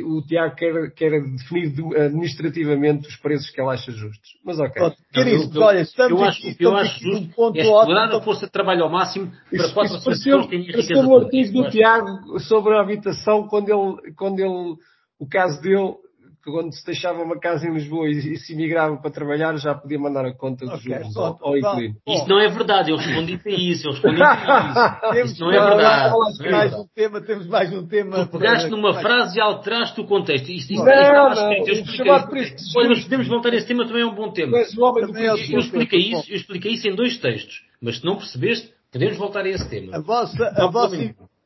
o 0.06 0.22
Tiago 0.26 0.56
quer, 0.56 0.92
quer 0.92 1.12
definir 1.22 1.74
administrativamente 1.96 3.08
os 3.08 3.16
preços 3.18 3.50
que 3.50 3.62
ele 3.62 3.70
acha 3.70 3.92
justos. 3.92 4.32
Mas 4.44 4.60
ok. 4.60 4.92
Quer 5.14 5.28
isso, 5.28 5.52
eu, 5.54 5.62
olha, 5.62 5.82
estamos 5.82 6.12
eu 6.12 6.26
acho, 6.26 6.48
aqui, 6.48 6.64
eu 6.64 6.76
acho 6.76 7.00
justo 7.00 7.36
ponto 7.36 7.58
é 7.58 7.62
explorar 7.62 8.14
a 8.14 8.22
força 8.22 8.46
de 8.46 8.52
trabalho 8.52 8.84
ao 8.84 8.90
máximo 8.90 9.32
para 9.50 9.74
quatro 9.74 10.04
pessoas 10.04 10.46
que 10.46 10.52
têm 10.52 10.62
riqueza. 10.62 11.08
um 11.08 11.18
artigo 11.18 11.64
do 11.64 11.70
Tiago 11.70 12.40
sobre 12.40 12.74
a 12.74 12.82
habitação 12.82 13.48
quando 13.48 13.70
ele, 13.70 14.14
quando 14.16 14.40
ele, 14.40 14.76
o 15.20 15.28
caso 15.28 15.62
dele, 15.62 15.96
quando 16.52 16.74
se 16.74 16.86
deixava 16.86 17.22
uma 17.22 17.40
casa 17.40 17.68
em 17.68 17.74
Lisboa 17.74 18.08
e, 18.08 18.34
e 18.34 18.38
se 18.38 18.54
imigrava 18.54 18.98
para 18.98 19.12
trabalhar, 19.12 19.58
já 19.58 19.74
podia 19.74 20.00
mandar 20.00 20.26
a 20.26 20.34
conta 20.34 20.66
dos 20.66 20.80
okay, 20.80 20.98
juros 20.98 21.18
ao, 21.18 21.38
ao 21.42 21.58
inquilino. 21.58 21.96
Isso 22.08 22.28
não 22.28 22.40
é 22.40 22.48
verdade, 22.50 22.92
eu 22.92 22.98
respondi 22.98 23.38
para 23.38 23.52
isso, 23.52 23.88
eu 23.88 23.92
respondi 23.92 24.18
para 24.18 25.12
isso. 25.20 25.34
isso 25.34 25.42
não 25.42 25.52
é 25.52 25.60
verdade. 25.60 26.16
Temos 26.38 26.52
mais 26.52 26.74
um 26.74 26.88
tema, 26.88 27.22
temos 27.22 27.48
mais 27.48 27.74
um 27.74 27.88
tema. 27.88 28.26
Tu 28.26 28.38
pegaste 28.38 28.70
numa 28.70 28.94
frase 28.94 29.38
e 29.38 29.42
alteraste 29.42 30.00
o 30.00 30.06
contexto. 30.06 30.50
Isto, 30.50 30.74
isto, 30.74 30.86
não, 30.86 31.32
isto 31.32 31.42
não, 31.42 31.54
eu 31.54 31.74
expliquei 31.74 32.12
Mas 32.88 33.04
podemos 33.04 33.28
voltar 33.28 33.50
a 33.50 33.56
esse 33.56 33.68
tema, 33.68 33.86
também 33.86 34.02
é 34.04 34.06
um 34.06 34.16
bom 34.16 34.32
tema. 34.32 34.58
Eu, 35.52 35.56
eu, 35.56 35.60
expliquei 35.60 36.00
isso, 36.00 36.32
eu 36.32 36.36
expliquei 36.36 36.74
isso 36.74 36.88
em 36.88 36.96
dois 36.96 37.18
textos, 37.18 37.64
mas 37.82 37.98
se 37.98 38.06
não 38.06 38.18
percebeste, 38.18 38.72
podemos 38.92 39.18
voltar 39.18 39.46
a 39.46 39.50
esse 39.50 39.70
tema. 39.70 39.98
A 39.98 40.02
vossa, 40.02 40.54
a 40.56 40.68
vossa, 40.68 40.96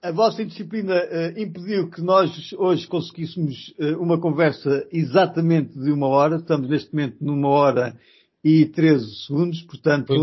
a 0.01 0.11
vossa 0.11 0.41
indisciplina 0.41 0.95
uh, 0.95 1.39
impediu 1.39 1.89
que 1.89 2.01
nós 2.01 2.53
hoje 2.57 2.87
conseguíssemos 2.87 3.73
uh, 3.79 4.01
uma 4.01 4.19
conversa 4.19 4.87
exatamente 4.91 5.77
de 5.77 5.91
uma 5.91 6.07
hora. 6.07 6.37
Estamos 6.37 6.69
neste 6.69 6.93
momento 6.93 7.17
numa 7.21 7.49
hora 7.49 7.99
e 8.43 8.65
13 8.65 9.25
segundos, 9.25 9.61
portanto, 9.63 10.13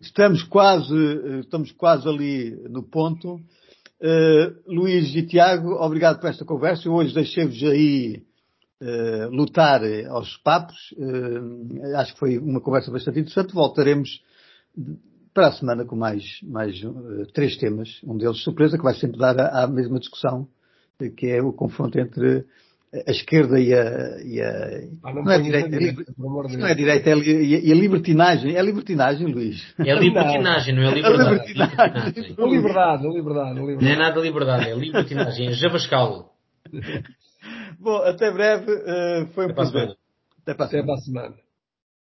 estamos 0.00 0.44
quase, 0.44 0.94
uh, 0.94 1.40
estamos 1.40 1.72
quase 1.72 2.08
ali 2.08 2.50
no 2.68 2.82
ponto. 2.82 3.40
Luís 4.66 5.16
e 5.16 5.22
Tiago, 5.22 5.70
obrigado 5.82 6.20
por 6.20 6.28
esta 6.28 6.44
conversa. 6.44 6.86
Eu 6.86 6.92
hoje 6.92 7.14
deixei-vos 7.14 7.62
aí 7.62 8.22
lutar 9.30 9.80
aos 10.10 10.36
papos. 10.36 10.76
acho 11.96 12.12
que 12.12 12.18
foi 12.18 12.36
uma 12.36 12.60
conversa 12.60 12.90
bastante 12.90 13.20
interessante. 13.20 13.54
Voltaremos 13.54 14.20
para 15.36 15.48
a 15.48 15.52
semana 15.52 15.84
com 15.84 15.94
mais, 15.94 16.40
mais 16.42 16.82
uh, 16.82 17.26
três 17.34 17.58
temas. 17.58 18.00
Um 18.02 18.16
deles, 18.16 18.42
surpresa, 18.42 18.78
que 18.78 18.82
vai 18.82 18.94
sempre 18.94 19.18
dar 19.18 19.38
à 19.38 19.66
mesma 19.66 19.98
discussão, 19.98 20.48
que 21.14 21.26
é 21.26 21.42
o 21.42 21.52
confronto 21.52 22.00
entre 22.00 22.46
a 23.06 23.10
esquerda 23.10 23.60
e 23.60 23.74
a. 23.74 24.22
E 24.24 24.40
a 24.40 24.80
ah, 25.04 25.12
não, 25.12 25.24
não, 25.24 25.32
é 25.32 25.38
direita, 25.38 25.76
é, 25.76 25.94
não 26.16 26.66
é 26.66 26.74
direita, 26.74 27.10
é, 27.10 27.14
e 27.14 27.70
a 27.70 27.74
libertinagem. 27.74 28.56
É 28.56 28.62
libertinagem, 28.62 29.26
Luís. 29.26 29.74
É 29.78 29.94
libertinagem, 29.94 30.74
não 30.74 30.84
é 30.84 30.94
liberdade. 30.94 31.28
É 31.28 31.32
libertinagem. 31.32 32.36
É 32.38 32.48
liberdade, 32.48 33.06
é 33.06 33.10
liberdade, 33.10 33.60
liberdade. 33.60 33.84
Não 33.84 33.90
é 33.90 33.96
nada 33.96 34.20
liberdade, 34.20 34.70
é 34.70 34.74
libertinagem, 34.74 35.48
é 35.48 35.52
javascal. 35.52 36.32
Bom, 37.78 37.96
até 37.98 38.32
breve. 38.32 38.72
Uh, 38.72 39.26
foi 39.34 39.46
um 39.46 39.54
prazer. 39.54 39.94
Até 40.40 40.54
para 40.54 40.94
a 40.94 40.98
semana. 40.98 41.45